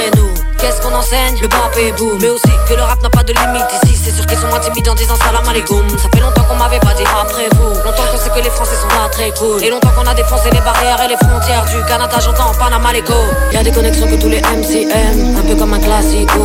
Qu'est-ce 0.59 0.81
qu'on 0.81 0.93
enseigne? 0.93 1.37
Le 1.41 1.47
bap 1.47 1.71
et 1.77 1.91
boom. 1.93 2.17
Mais 2.19 2.29
aussi 2.29 2.49
que 2.67 2.73
le 2.73 2.81
rap 2.81 3.01
n'a 3.01 3.09
pas 3.09 3.23
de 3.23 3.31
limite. 3.31 3.69
Ici 3.83 3.95
C'est 4.03 4.11
sûr 4.11 4.25
qu'ils 4.25 4.37
sont 4.37 4.53
intimides 4.53 4.89
en 4.89 4.95
disant 4.95 5.15
salam 5.15 5.47
alaikum. 5.47 5.87
Ça 5.89 6.09
fait 6.13 6.19
longtemps 6.19 6.43
qu'on 6.43 6.55
m'avait 6.55 6.79
pas 6.79 6.93
dit 6.93 7.03
après 7.03 7.47
vous. 7.55 7.69
Longtemps 7.85 8.03
qu'on 8.11 8.17
sait 8.17 8.29
que 8.29 8.43
les 8.43 8.49
Français 8.49 8.75
sont 8.75 8.87
pas 8.87 9.07
très 9.11 9.31
cool. 9.31 9.63
Et 9.63 9.69
longtemps 9.69 9.91
qu'on 9.95 10.07
a 10.09 10.13
défoncé 10.15 10.49
les 10.51 10.61
barrières 10.61 10.99
et 11.05 11.09
les 11.09 11.17
frontières 11.17 11.65
Du 11.65 11.83
Canada 11.87 12.17
j'entends 12.19 12.51
Panama 12.57 12.89
go 13.05 13.13
Y'a 13.53 13.63
des 13.63 13.71
connexions 13.71 14.07
que 14.07 14.15
tous 14.15 14.29
les 14.29 14.41
MCM 14.41 15.37
Un 15.37 15.47
peu 15.47 15.55
comme 15.55 15.73
un 15.73 15.79
classico. 15.79 16.41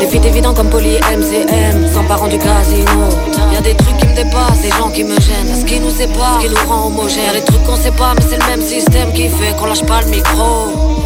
Des 0.00 0.06
feats 0.08 0.26
évidents 0.26 0.54
comme 0.54 0.68
Poly 0.68 0.98
MCM 0.98 1.92
Sans 1.94 2.04
parents 2.04 2.28
du 2.28 2.38
casino. 2.38 3.08
Y'a 3.52 3.60
des 3.60 3.76
trucs 3.76 3.96
qui 3.96 4.06
me 4.08 4.14
dépassent 4.14 4.60
Des 4.60 4.70
gens 4.70 4.90
qui 4.90 5.04
me 5.04 5.14
gênent. 5.20 5.54
Ce 5.54 5.64
qui 5.64 5.78
nous 5.78 5.90
sépare, 5.90 6.40
ce 6.40 6.46
qui 6.46 6.52
nous 6.52 6.68
rend 6.68 6.88
homogènes 6.88 7.26
Y'a 7.26 7.32
des 7.32 7.44
trucs 7.44 7.62
qu'on 7.62 7.76
sait 7.76 7.92
pas 7.92 8.14
mais 8.16 8.24
c'est 8.28 8.38
le 8.38 8.46
même 8.46 8.62
système 8.62 9.12
qui 9.12 9.28
fait 9.28 9.54
qu'on 9.56 9.66
lâche 9.66 9.84
pas 9.84 10.00
le 10.02 10.08
micro 10.08 10.96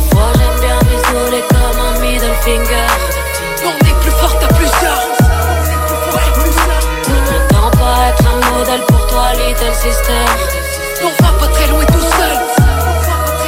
comme 1.12 1.80
un 1.80 2.00
middle 2.00 2.34
finger 2.42 2.86
On 3.64 3.74
est 3.84 4.00
plus 4.00 4.10
fort 4.12 4.36
à 4.42 4.46
plusieurs 4.54 5.02
Ne 7.08 7.18
prétends 7.26 7.70
pas 7.72 8.08
être 8.10 8.24
un 8.26 8.38
modèle 8.50 8.82
pour 8.86 9.06
toi 9.08 9.32
little 9.32 9.74
sister. 9.74 10.24
On 11.02 11.22
va 11.22 11.32
pas 11.38 11.48
très 11.48 11.66
loin 11.68 11.84
tout 11.86 12.00
seul. 12.00 12.38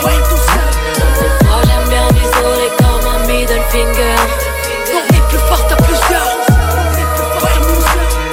Moi 0.03 1.61
j'aime 1.65 1.89
bien 1.89 2.07
m'isoler 2.13 2.71
comme 2.79 3.07
un 3.15 3.27
middle 3.29 3.63
finger 3.71 4.17
On 4.93 5.15
est 5.15 5.25
plus 5.29 5.39
fort 5.39 5.65
à 5.71 5.77
plusieurs 5.77 6.31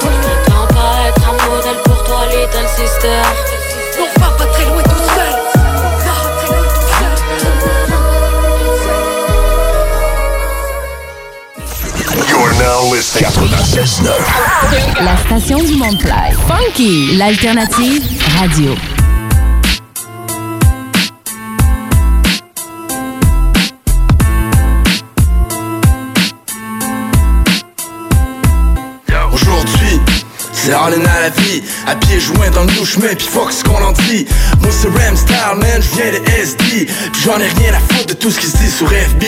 Ne 0.02 0.10
prétends 0.22 0.66
pas 0.74 1.08
être 1.08 1.24
un 1.28 1.50
modèle 1.50 1.80
pour 1.84 2.02
toi 2.02 2.26
little 2.26 2.68
sister 2.76 3.59
now 12.60 12.90
listening 12.92 13.24
96.9. 13.24 15.02
La 15.02 15.16
station 15.16 15.58
du 15.64 15.76
Mont-Fly. 15.76 16.34
Funky, 16.46 17.16
l'alternative 17.16 18.02
radio. 18.38 18.99
La 31.30 31.42
vie, 31.42 31.62
à 31.86 31.94
dans 32.50 32.64
le 32.64 32.72
new 32.72 32.84
chemin, 32.84 33.14
pis 33.14 33.26
fuck 33.26 33.52
ce 33.52 33.62
qu'on 33.64 33.82
en 33.82 33.92
dit. 33.92 34.26
Moi 34.60 34.70
c'est 34.70 34.88
Ram 34.88 35.16
Star, 35.16 35.56
man, 35.56 35.80
je 35.80 35.96
viens 35.96 36.12
de 36.12 36.28
SD, 36.28 36.86
pis 36.86 37.20
j'en 37.24 37.38
ai 37.38 37.48
rien 37.60 37.74
à 37.74 37.94
foutre 37.94 38.06
de 38.08 38.14
tout 38.14 38.30
ce 38.30 38.40
qui 38.40 38.46
se 38.46 38.56
dit 38.56 38.70
sur 38.70 38.88
FB. 38.88 39.22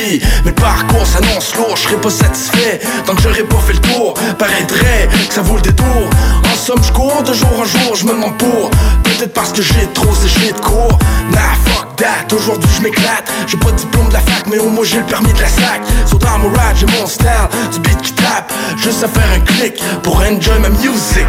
Mais 0.45 0.51
le 0.51 0.53
parcours 0.53 1.07
s'annonce 1.07 1.55
lourd, 1.57 1.77
je 1.77 1.83
serai 1.83 1.97
pas 1.97 2.11
satisfait 2.11 2.81
tant 3.07 3.15
que 3.15 3.23
j'aurai 3.23 3.45
pas 3.45 3.61
fait 3.67 3.75
le 3.75 3.81
tour. 3.81 4.15
Paraîtrait 4.39 5.09
que 5.29 5.35
ça 5.35 5.43
vaut 5.43 5.57
le 5.57 5.63
détour. 5.63 6.09
En 6.53 6.55
somme, 6.55 6.83
je 6.85 6.93
cours 6.93 7.23
de 7.23 7.33
jour 7.33 7.49
en 7.59 7.65
jour, 7.65 7.97
je 7.97 8.05
me 8.05 8.13
demande 8.13 8.37
pour. 8.37 8.71
Peut-être 9.05 9.33
parce 9.33 9.53
que 9.53 9.63
j'ai 9.63 9.87
trop 9.95 10.15
séché 10.15 10.53
de 10.53 10.61
cours. 10.61 10.99
Nah, 11.31 11.55
fuck 11.65 11.97
that, 11.97 12.35
aujourd'hui 12.35 12.69
je 12.77 12.83
m'éclate. 12.83 13.25
J'ai 13.47 13.57
pas 13.57 13.71
de 13.71 13.77
diplôme 13.77 14.09
de 14.09 14.13
la 14.13 14.21
fac, 14.21 14.47
mais 14.47 14.59
au 14.59 14.69
moins 14.69 14.85
j'ai 14.85 14.99
le 14.99 15.07
permis 15.07 15.33
de 15.33 15.41
la 15.41 15.49
sac. 15.49 15.81
Sur 16.05 16.19
dans 16.19 16.39
mon 16.39 16.51
ride, 16.51 16.77
j'ai 16.77 16.87
mon 16.87 17.07
style, 17.07 17.27
du 17.73 17.79
beat 17.81 18.03
qui 18.03 18.13
tape. 18.13 18.53
Juste 18.77 19.03
à 19.03 19.09
faire 19.09 19.31
un 19.35 19.41
clic 19.41 19.83
pour 20.03 20.17
enjoy 20.17 20.59
ma 20.61 20.69
music. 20.69 21.27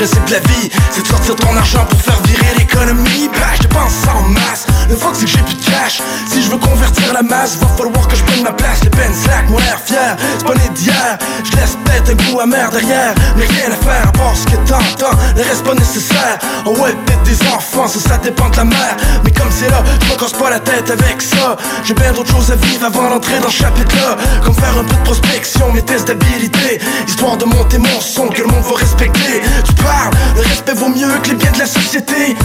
Principe 0.00 0.24
de 0.24 0.32
la 0.32 0.38
vie, 0.38 0.70
c'est 0.90 1.02
de 1.02 1.06
sortir 1.06 1.36
ton 1.36 1.54
argent 1.54 1.84
pour 1.84 2.00
faire 2.00 2.18
virer 2.22 2.54
l'économie. 2.56 3.28
Bah, 3.34 3.52
je 3.54 3.60
dépense 3.60 4.06
en 4.08 4.22
masse. 4.22 4.69
Le 4.90 4.96
fuck, 4.96 5.14
c'est 5.14 5.24
que 5.24 5.30
j'ai 5.30 5.38
plus 5.38 5.54
de 5.54 5.64
cash. 5.64 6.02
Si 6.28 6.42
je 6.42 6.50
veux 6.50 6.58
convertir 6.58 7.12
la 7.12 7.22
masse, 7.22 7.56
va 7.58 7.68
falloir 7.78 8.08
que 8.08 8.16
je 8.16 8.24
prenne 8.24 8.42
ma 8.42 8.52
place. 8.52 8.82
Les 8.82 8.90
peines 8.90 9.14
sac, 9.14 9.48
mon 9.48 9.58
air 9.58 9.80
fier, 9.84 10.16
c'est 10.36 10.44
pas 10.44 10.54
né 10.54 10.68
d'hier. 10.74 11.16
Je 11.44 11.56
laisse 11.56 11.78
peut-être 11.84 12.10
un 12.10 12.32
goût 12.32 12.40
amer 12.40 12.68
derrière, 12.70 13.14
mais 13.36 13.46
rien 13.46 13.70
à 13.70 13.76
faire 13.76 14.08
à 14.08 14.12
part 14.12 14.34
ce 14.34 14.46
que 14.46 14.56
t'entends. 14.68 15.16
Le 15.36 15.42
reste 15.42 15.62
pas 15.64 15.74
nécessaire. 15.74 16.38
Oh 16.66 16.70
ouais, 16.70 16.94
des 17.24 17.46
enfants, 17.48 17.86
ça, 17.86 18.00
ça 18.00 18.16
dépend 18.18 18.48
de 18.48 18.56
la 18.56 18.64
mère. 18.64 18.96
Mais 19.22 19.30
comme 19.30 19.50
c'est 19.50 19.70
là, 19.70 19.80
je 20.02 20.12
me 20.12 20.18
casse 20.18 20.32
pas 20.32 20.50
la 20.50 20.58
tête 20.58 20.90
avec 20.90 21.22
ça. 21.22 21.56
J'ai 21.84 21.94
bien 21.94 22.12
d'autres 22.12 22.32
choses 22.32 22.50
à 22.50 22.56
vivre 22.56 22.86
avant 22.86 23.10
d'entrer 23.10 23.38
dans 23.38 23.48
ce 23.48 23.58
chapitre-là. 23.62 24.16
Comme 24.44 24.54
faire 24.54 24.76
un 24.76 24.84
peu 24.84 24.96
de 24.96 25.04
prospection, 25.04 25.72
mes 25.72 25.82
tests 25.82 26.08
d'habilité. 26.08 26.80
Histoire 27.06 27.36
de 27.36 27.44
monter 27.44 27.78
mon 27.78 28.00
son 28.00 28.26
que 28.26 28.42
le 28.42 28.48
monde 28.48 28.64
va 28.64 28.76
respecter. 28.76 29.40
Tu 29.64 29.72
parles, 29.74 30.10
le 30.34 30.42
respect 30.42 30.74
vaut 30.74 30.88
mieux 30.88 31.16
que 31.22 31.28
les 31.28 31.36
biens 31.36 31.52
de 31.52 31.60
la 31.60 31.66
société. 31.66 32.36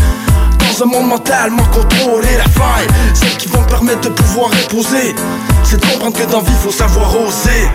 Dans 0.77 0.83
un 0.83 0.87
monde 0.87 1.07
mentalement 1.07 1.63
contrôlé, 1.67 2.27
la 2.37 2.43
faille, 2.43 2.87
celle 3.13 3.37
qui 3.37 3.47
va 3.47 3.59
me 3.61 3.65
permettre 3.65 4.01
de 4.01 4.09
pouvoir 4.09 4.51
imposer. 4.51 5.15
C'est 5.63 5.79
de 5.79 5.85
comprendre 5.85 6.17
que 6.17 6.29
dans 6.29 6.41
vie, 6.41 6.51
faut 6.61 6.71
savoir 6.71 7.15
oser. 7.15 7.69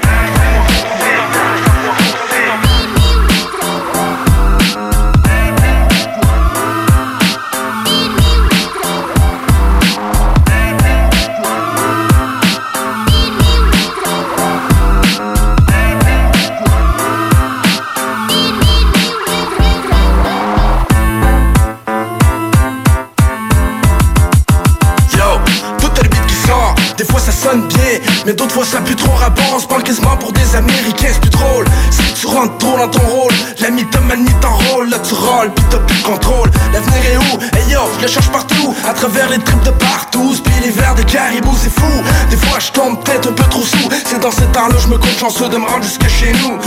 Mais 28.27 28.33
d'autres 28.33 28.55
fois 28.55 28.65
ça 28.65 28.81
pue 28.81 28.97
trop 28.97 29.13
rapport, 29.13 29.53
on 29.55 29.59
se 29.59 29.67
parle 29.67 29.83
quasiment 29.83 30.17
pour 30.17 30.33
des 30.33 30.57
américains, 30.57 31.09
c'est 31.13 31.21
plus 31.21 31.31
drôle. 31.31 31.65
Si 31.91 32.03
tu 32.15 32.27
rentres 32.27 32.59
trop 32.59 32.77
dans 32.77 32.89
ton 32.89 33.07
rôle, 33.07 33.33
la 33.61 33.71
mythomanie 33.71 34.33
t'enrôle, 34.41 34.91
là 34.91 34.99
tu 34.99 35.15
rôles, 35.15 35.53
pis 35.53 35.63
t'as 35.71 35.79
plus 35.79 35.99
de 35.99 36.03
contrôle. 36.03 36.51
L'avenir 36.73 37.05
est 37.13 37.17
où? 37.17 37.39
Hey 37.57 37.73
yo, 37.73 37.81
je 37.99 38.03
le 38.03 38.09
cherche 38.09 38.31
partout, 38.31 38.75
à 38.89 38.93
travers 38.93 39.29
les 39.31 39.39
tripes 39.39 39.63
de 39.63 39.71
partout, 39.71 40.35
puis 40.45 40.55
les 40.63 40.71
verres 40.71 40.95
des 40.95 41.05
caribous, 41.05 41.57
c'est 41.63 41.73
fou. 41.73 41.93
Des 42.31 42.37
fois 42.37 42.59
je 42.59 42.71
tombe 42.73 43.03
peut-être 43.03 43.29
un 43.29 43.33
peu 43.33 43.45
trop 43.45 43.63
sous, 43.63 43.89
c'est 44.05 44.21
dans 44.21 44.31
ces 44.31 44.47
temps-là 44.47 44.77
je 44.79 44.89
me 44.89 44.99
compte 44.99 45.19
chanceux 45.19 45.49
de 45.49 45.57
me 45.57 45.67
rendre 45.67 45.83
jusque 45.83 46.09
chez 46.09 46.33
nous. 46.33 46.59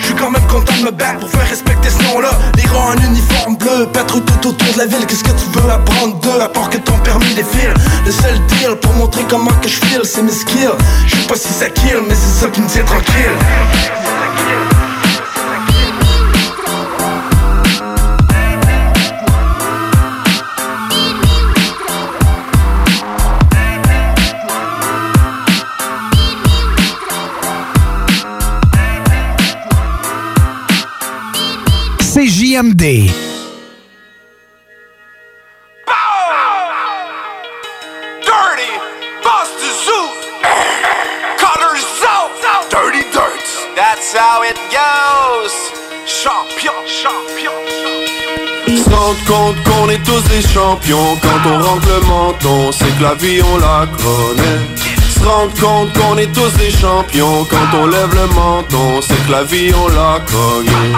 Je 0.00 0.06
suis 0.06 0.14
quand 0.14 0.30
même 0.30 0.46
content 0.46 0.74
de 0.78 0.84
me 0.84 0.90
battre 0.90 1.20
pour 1.20 1.30
faire 1.30 1.48
respecter 1.48 1.88
ce 1.90 2.02
nom-là. 2.04 2.30
Les 2.56 2.66
rangs 2.68 2.92
en 2.92 3.08
uniforme 3.08 3.56
bleu, 3.56 3.86
patrouille 3.92 4.22
tout 4.22 4.48
autour 4.48 4.72
de 4.72 4.78
la 4.78 4.86
ville, 4.86 5.06
qu'est-ce 5.06 5.24
que 5.24 5.30
tu 5.30 5.58
veux 5.58 5.70
apprendre 5.70 6.16
d'eux, 6.20 6.40
à 6.40 6.48
part 6.48 6.70
que 6.70 6.78
ton 6.78 6.96
permis 6.98 7.34
défile? 7.34 7.74
Le 8.04 8.12
seul 8.12 8.38
deal 8.46 8.76
pour 8.80 8.92
montrer 8.94 9.24
comment 9.28 9.52
que 9.62 9.68
je 9.68 9.80
file, 9.86 10.02
c'est 10.04 10.22
mes 10.22 10.32
skills. 10.32 10.70
Je 11.06 11.16
sais 11.16 11.26
pas 11.26 11.36
si 11.36 11.52
ça 11.52 11.70
kill, 11.70 11.98
mais 12.08 12.14
c'est 12.14 12.44
ça 12.44 12.50
qui 12.50 12.60
me 12.60 12.68
tient 12.68 12.84
tranquille. 12.84 14.83
CJMD. 32.54 33.10
Dirty, 38.22 38.70
Buster 39.24 39.72
Zoo, 39.84 40.06
Colors 41.36 42.02
out, 42.06 42.30
Dirty 42.70 43.02
Dirt. 43.10 43.42
That's 43.74 44.14
how 44.14 44.42
it 44.44 44.56
goes. 44.70 45.54
champion, 46.06 46.72
champion. 46.86 47.52
Se 48.66 48.90
rendre 48.90 49.24
compte 49.26 49.56
qu'on 49.64 49.88
est 49.88 50.02
tous 50.04 50.22
des 50.28 50.42
champions 50.42 51.16
Quand 51.22 51.50
on 51.50 51.60
rentre 51.60 51.88
le 51.88 52.00
menton, 52.06 52.72
c'est 52.72 52.96
que 52.98 53.02
la 53.02 53.14
vie 53.14 53.40
on 53.42 53.58
la 53.58 53.86
connaît 53.86 54.83
Se 55.24 55.28
rendre 55.30 55.58
compte 55.58 55.92
qu'on 55.94 56.18
est 56.18 56.30
tous 56.34 56.52
des 56.58 56.70
champions. 56.70 57.46
Quand 57.46 57.78
on 57.80 57.86
lève 57.86 58.14
le 58.14 58.26
menton, 58.34 59.00
c'est 59.00 59.26
que 59.26 59.32
la 59.32 59.42
vie 59.42 59.72
on 59.74 59.88
la 59.88 60.20
connaît 60.20 60.92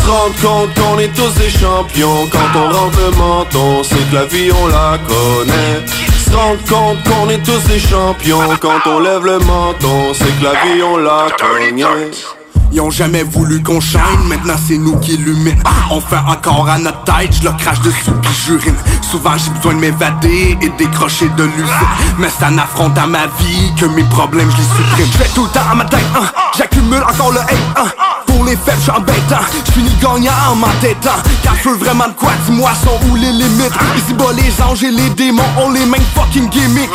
Se 0.00 0.10
rendre 0.10 0.34
compte 0.40 0.74
qu'on 0.74 0.98
est 0.98 1.14
tous 1.14 1.34
des 1.34 1.50
champions. 1.50 2.26
Quand 2.32 2.58
on 2.58 2.72
rentre 2.72 2.98
le 2.98 3.10
menton, 3.18 3.82
c'est 3.82 4.08
que 4.08 4.14
la 4.14 4.24
vie 4.24 4.50
on 4.50 4.66
la 4.68 4.96
connaît. 5.06 5.84
Se 6.24 6.34
rendre 6.34 6.64
compte 6.66 7.04
qu'on 7.04 7.28
est 7.28 7.44
tous 7.44 7.64
des 7.68 7.78
champions. 7.78 8.56
Quand 8.62 8.80
on 8.86 8.98
lève 8.98 9.26
le 9.26 9.40
menton, 9.40 10.14
c'est 10.14 10.38
que 10.38 10.44
la 10.44 10.52
vie 10.52 10.82
on 10.82 10.96
la 10.96 11.26
connaît 11.38 12.45
Ils 12.76 12.82
ont 12.82 12.90
jamais 12.90 13.22
voulu 13.22 13.62
qu'on 13.62 13.80
shine, 13.80 14.00
maintenant 14.26 14.56
c'est 14.68 14.76
nous 14.76 14.98
qui 14.98 15.14
illuminent 15.14 15.62
On 15.90 15.98
fait 15.98 16.18
encore 16.18 16.68
à 16.68 16.78
notre 16.78 17.04
tête, 17.04 17.32
je 17.32 17.44
leur 17.44 17.56
crache 17.56 17.80
dessus 17.80 18.12
puis 18.20 18.30
j'urine. 18.44 18.74
Souvent 19.00 19.30
j'ai 19.38 19.48
besoin 19.48 19.72
de 19.72 19.78
m'évader 19.78 20.58
et 20.60 20.68
décrocher 20.76 21.30
de 21.38 21.44
l'usine. 21.44 21.88
Mais 22.18 22.28
c'est 22.28 22.44
un 22.44 22.58
affront 22.58 22.92
à 22.94 23.06
ma 23.06 23.28
vie 23.38 23.72
que 23.80 23.86
mes 23.86 24.04
problèmes 24.04 24.50
je 24.50 24.58
les 24.58 24.62
supprime. 24.62 25.06
Je 25.10 25.16
fais 25.16 25.34
tout 25.34 25.44
le 25.44 25.50
temps 25.52 25.70
à 25.70 25.74
ma 25.74 25.86
tête, 25.86 26.04
hein. 26.14 26.26
j'accumule 26.54 27.02
encore 27.02 27.32
le 27.32 27.40
hate 27.40 27.56
hein. 27.76 27.86
Pour 28.26 28.44
les 28.44 28.56
faibles 28.56 28.82
je 28.84 28.90
embêtant, 28.90 29.40
je 29.64 29.72
finis 29.72 29.96
gagnant 29.98 30.32
en 30.50 30.56
m'entêtant. 30.56 31.16
Car 31.42 31.54
je 31.56 31.70
veux 31.70 31.76
vraiment 31.76 32.08
de 32.08 32.12
quoi, 32.12 32.32
dis-moi 32.46 32.72
sont 32.84 33.00
où 33.08 33.16
les 33.16 33.32
limites? 33.32 33.72
Ici 33.96 34.12
bas 34.12 34.34
les 34.36 34.62
anges 34.62 34.84
et 34.84 34.90
les 34.90 35.08
démons 35.08 35.42
ont 35.64 35.70
les 35.70 35.86
mêmes 35.86 36.04
fucking 36.14 36.50
gimmicks 36.50 36.90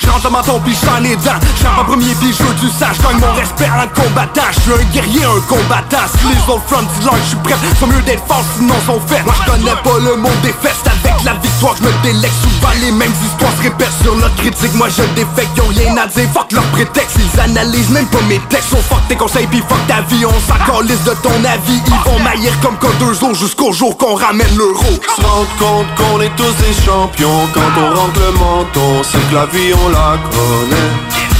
je 0.00 0.10
rentre 0.10 0.22
dans 0.24 0.30
ma 0.30 0.42
tombe 0.42 0.62
pis 0.64 0.76
j'en 0.84 1.00
dents 1.00 1.40
J'ai 1.60 1.66
un 1.66 1.84
premier 1.84 2.14
pis 2.14 2.32
je 2.32 2.42
veux 2.42 2.54
du 2.54 2.68
sang 2.68 2.92
Je 2.92 3.02
gagne 3.02 3.20
mon 3.20 3.32
respect 3.34 3.70
en 3.70 3.88
combattant. 4.00 4.48
Je 4.52 4.60
suis 4.60 4.72
un 4.72 4.84
guerrier, 4.92 5.24
un 5.24 5.40
combattant. 5.48 6.06
Si 6.18 6.26
les 6.26 6.52
autres 6.52 6.64
front 6.68 6.82
du 6.82 7.00
line, 7.00 7.22
je 7.22 7.28
suis 7.28 7.36
prêt. 7.38 7.54
Faut 7.78 7.86
mieux 7.86 8.02
d'être 8.02 8.22
sinon 8.56 8.74
sont 8.86 9.00
faits 9.06 9.24
Moi 9.24 9.34
je 9.38 9.50
connais 9.50 9.76
pas 9.82 9.98
le 9.98 10.16
mot 10.16 10.36
des 10.42 10.52
fesses. 10.52 10.82
Avec 10.86 11.24
la 11.24 11.34
victoire 11.34 11.76
je 11.78 11.84
me 11.84 11.92
délecte. 12.02 12.34
Souvent 12.42 12.74
les 12.80 12.92
mêmes 12.92 13.14
histoires 13.24 13.52
se 13.56 13.62
répètent 13.62 13.96
sur 14.02 14.14
notre 14.16 14.36
critique. 14.36 14.74
Moi 14.74 14.88
je 14.88 15.02
défecte, 15.14 15.56
y'ont 15.56 15.68
rien 15.68 15.96
à 15.96 16.06
dire 16.06 16.28
Fuck 16.34 16.52
leur 16.52 16.64
prétexte, 16.74 17.16
ils 17.18 17.40
analysent 17.40 17.90
même 17.90 18.06
pas 18.06 18.22
mes 18.28 18.40
textes. 18.50 18.74
On 18.74 18.82
fuck 18.82 19.06
tes 19.08 19.16
conseils 19.16 19.46
pis 19.46 19.62
fuck 19.68 19.86
ta 19.86 20.02
vie. 20.02 20.26
On 20.26 20.40
s'en 20.46 20.58
calisse 20.64 21.04
de 21.04 21.14
ton 21.22 21.36
avis. 21.44 21.80
Ils 21.86 22.10
vont 22.10 22.18
maillir 22.20 22.52
comme 22.60 22.76
quand 22.80 22.96
Jusqu'au 23.34 23.72
jour 23.72 23.96
qu'on 23.96 24.14
ramène 24.14 24.56
l'euro. 24.56 24.84
Se 25.16 25.22
rendre 25.22 25.48
compte 25.58 25.86
qu'on 25.96 26.20
est 26.20 26.34
tous 26.36 26.54
des 26.56 26.84
champions. 26.84 27.48
Quand 27.52 27.60
on 27.78 27.94
rentre 27.94 28.20
le 28.20 28.32
menton, 28.32 29.02
c'est 29.02 29.30
que 29.30 29.34
la 29.34 29.46
vie 29.46 29.72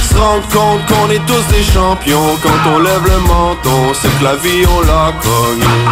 Se 0.09 0.15
rendre 0.15 0.47
compte 0.49 0.85
qu'on 0.87 1.09
est 1.11 1.25
tous 1.25 1.45
des 1.53 1.63
champions. 1.63 2.37
Quand 2.41 2.71
on 2.73 2.79
lève 2.79 3.03
le 3.05 3.19
menton, 3.19 3.93
c'est 3.93 4.19
que 4.19 4.23
la 4.23 4.35
vie 4.35 4.65
on 4.65 4.81
la 4.81 5.11
connaît 5.21 5.83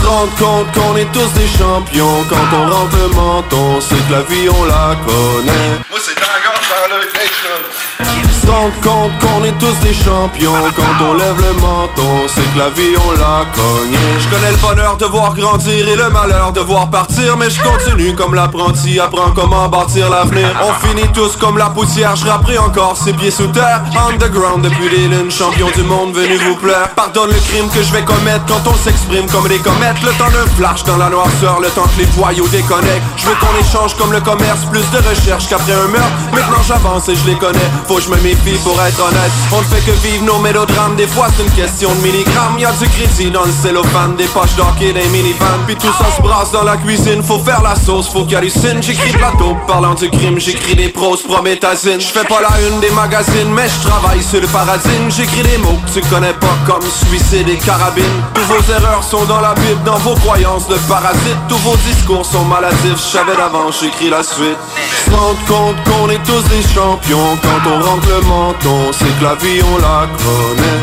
Se 0.00 0.06
rendre 0.06 0.34
compte 0.36 0.72
qu'on 0.72 0.96
est 0.96 1.10
tous 1.12 1.32
des 1.32 1.48
champions. 1.58 2.24
Quand 2.28 2.56
on 2.56 2.70
rentre 2.70 2.96
le 2.96 3.08
menton, 3.08 3.80
c'est 3.80 4.06
que 4.06 4.12
la 4.12 4.22
vie 4.22 4.48
on 4.48 4.64
la 4.64 4.96
connaît 5.06 5.84
Se 8.40 8.50
rendre 8.50 8.74
compte 8.82 9.12
qu'on 9.20 9.44
est 9.44 9.56
tous 9.58 9.74
des 9.86 9.94
champions 9.94 10.52
Quand 10.76 11.04
on 11.04 11.14
lève 11.14 11.36
le 11.36 11.60
menton, 11.60 12.26
c'est 12.28 12.52
que 12.52 12.58
la 12.58 12.70
vie 12.70 12.94
on 12.96 13.12
la 13.12 13.44
connaît 13.54 14.18
Je 14.18 14.28
connais 14.28 14.50
le 14.50 14.56
bonheur 14.56 14.96
de 14.96 15.04
voir 15.06 15.34
grandir 15.34 15.88
et 15.88 15.96
le 15.96 16.10
malheur 16.10 16.52
de 16.52 16.60
voir 16.60 16.90
partir 16.90 17.36
Mais 17.36 17.50
je 17.50 17.60
continue 17.62 18.14
comme 18.14 18.34
l'apprenti, 18.34 19.00
apprends 19.00 19.30
comment 19.34 19.68
bâtir 19.68 20.10
l'avenir. 20.10 20.48
On 20.62 20.86
finit 20.86 21.08
tous 21.12 21.36
comme 21.36 21.58
la 21.58 21.70
poussière, 21.70 22.16
je 22.16 22.26
rapperai 22.26 22.58
encore 22.58 22.96
ses 22.96 23.12
pieds 23.12 23.30
sous 23.30 23.48
terre. 23.48 23.82
Underground 24.10 24.62
depuis 24.62 24.88
les 24.90 25.08
lunes, 25.08 25.30
champion 25.30 25.68
du 25.74 25.82
monde 25.82 26.14
venu 26.14 26.36
vous 26.36 26.56
plaire. 26.56 26.90
Pardonne 26.94 27.30
le 27.30 27.40
crime 27.48 27.68
que 27.70 27.82
je 27.82 27.92
vais 27.92 28.04
commettre 28.04 28.44
quand 28.46 28.70
on 28.70 28.74
s'exprime 28.74 29.26
comme 29.30 29.48
des 29.48 29.58
comètes. 29.58 30.02
Le 30.02 30.12
temps 30.12 30.30
d'un 30.30 30.46
flash 30.56 30.84
dans 30.84 30.96
la 30.96 31.08
noirceur, 31.08 31.60
le 31.60 31.68
temps 31.68 31.88
que 31.94 32.00
les 32.00 32.08
voyous 32.16 32.48
déconnectent. 32.48 33.02
Je 33.16 33.26
veux 33.26 33.34
qu'on 33.36 33.58
échange 33.60 33.96
comme 33.96 34.12
le 34.12 34.20
commerce, 34.20 34.64
plus 34.70 34.88
de 34.90 34.98
recherche 35.08 35.48
qu'après 35.48 35.72
un 35.72 35.88
meurtre 35.88 36.14
j'avance 36.62 37.08
et 37.08 37.16
je 37.16 37.26
les 37.26 37.36
connais, 37.36 37.70
faut 37.86 37.96
que 37.96 38.02
je 38.02 38.10
me 38.10 38.16
méfie 38.16 38.58
pour 38.62 38.80
être 38.80 39.00
honnête. 39.00 39.32
On 39.52 39.58
ne 39.58 39.64
fait 39.64 39.80
que 39.84 39.96
vivre 40.06 40.24
nos 40.24 40.38
mélodrames, 40.38 40.96
des 40.96 41.06
fois 41.06 41.26
c'est 41.36 41.42
une 41.42 41.50
question 41.50 41.90
de 41.94 42.00
milligrammes. 42.00 42.58
Y'a 42.58 42.72
du 42.72 42.88
crédit 42.88 43.30
dans 43.30 43.44
le 43.44 43.52
cellophane, 43.52 44.16
des 44.16 44.26
poches 44.26 44.54
d'hockey, 44.56 44.92
des 44.92 45.08
minivans 45.08 45.60
Puis 45.66 45.76
tout 45.76 45.92
ça 45.98 46.14
se 46.16 46.22
brasse 46.22 46.52
dans 46.52 46.64
la 46.64 46.76
cuisine, 46.76 47.22
faut 47.22 47.38
faire 47.38 47.62
la 47.62 47.74
sauce, 47.74 48.08
faut 48.08 48.24
qu'il 48.24 48.36
hallucine. 48.36 48.82
J'écris 48.82 49.12
plateau, 49.12 49.56
parlant 49.66 49.94
du 49.94 50.10
crime, 50.10 50.38
j'écris 50.38 50.76
des 50.76 50.88
proses 50.88 51.22
prométhazines 51.22 52.00
Je 52.00 52.06
fais 52.06 52.24
pas 52.24 52.40
la 52.40 52.54
une 52.68 52.80
des 52.80 52.90
magazines, 52.90 53.52
mais 53.54 53.68
je 53.68 53.88
travaille 53.88 54.22
sur 54.22 54.40
le 54.40 54.46
paradigme 54.46 55.10
J'écris 55.10 55.42
des 55.42 55.58
mots 55.58 55.78
que 55.86 56.00
tu 56.00 56.06
connais 56.08 56.32
pas 56.34 56.56
comme 56.66 56.82
suicide 56.82 57.48
et 57.48 57.56
carabine. 57.56 58.04
Tous 58.34 58.42
vos 58.42 58.72
erreurs 58.72 59.02
sont 59.02 59.24
dans 59.24 59.40
la 59.40 59.54
Bible, 59.54 59.82
dans 59.84 59.98
vos 59.98 60.14
croyances 60.14 60.68
de 60.68 60.76
parasites. 60.88 61.38
Tous 61.48 61.58
vos 61.58 61.76
discours 61.76 62.24
sont 62.24 62.44
maladifs, 62.44 62.96
je 62.96 63.16
savais 63.18 63.36
d'avance, 63.36 63.80
j'écris 63.80 64.10
la 64.10 64.22
suite. 64.22 64.58
Se 65.04 65.10
compte 65.10 65.76
qu'on 65.84 66.08
est 66.10 66.22
tous 66.24 66.43
des 66.48 66.62
champions 66.62 67.36
Quand 67.42 67.70
on 67.70 67.80
rentre 67.82 68.08
le 68.08 68.20
menton, 68.26 68.92
c'est 68.92 69.18
que 69.18 69.24
la 69.24 69.34
vie 69.34 69.60
on 69.62 69.78
la 69.78 70.06
connaît. 70.06 70.80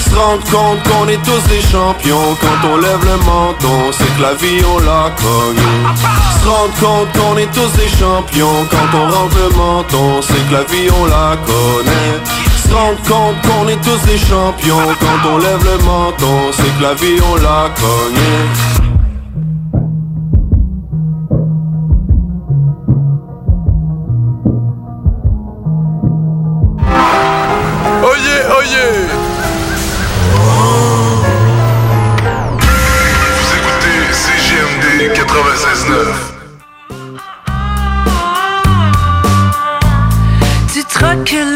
Se 0.00 0.14
rendre 0.14 0.44
compte 0.50 0.82
qu'on 0.84 1.08
est 1.08 1.22
tous 1.22 1.48
des 1.48 1.60
champions 1.60 2.36
Quand 2.40 2.68
on 2.68 2.76
lève 2.76 3.04
le 3.04 3.16
menton, 3.24 3.92
c'est 3.92 4.16
que 4.16 4.22
la 4.22 4.34
vie 4.34 4.62
on 4.64 4.78
la 4.78 5.10
connaît. 5.16 5.84
Se 6.40 6.48
rendre 6.48 6.74
compte 6.80 7.12
qu'on 7.12 7.36
est 7.36 7.52
tous 7.52 7.72
des 7.76 7.88
champions 7.88 8.66
Quand 8.70 8.98
on 8.98 9.10
rentre 9.10 9.36
le 9.36 9.56
menton, 9.56 10.20
c'est 10.22 10.48
que 10.48 10.52
la 10.52 10.62
vie 10.64 10.88
on 11.00 11.04
la 11.06 11.36
connaît. 11.44 12.14
Se 12.62 12.74
rendre 12.74 13.02
compte 13.08 13.36
qu'on 13.42 13.68
est 13.68 13.82
tous 13.82 14.06
des 14.06 14.18
champions 14.18 14.86
Quand 15.00 15.28
on 15.32 15.38
lève 15.38 15.64
le 15.64 15.78
menton, 15.84 16.52
c'est 16.52 16.78
que 16.78 16.82
la 16.82 16.94
vie 16.94 17.20
on 17.30 17.34
la 17.36 17.70
connaît 17.74 18.93
Kill 41.24 41.53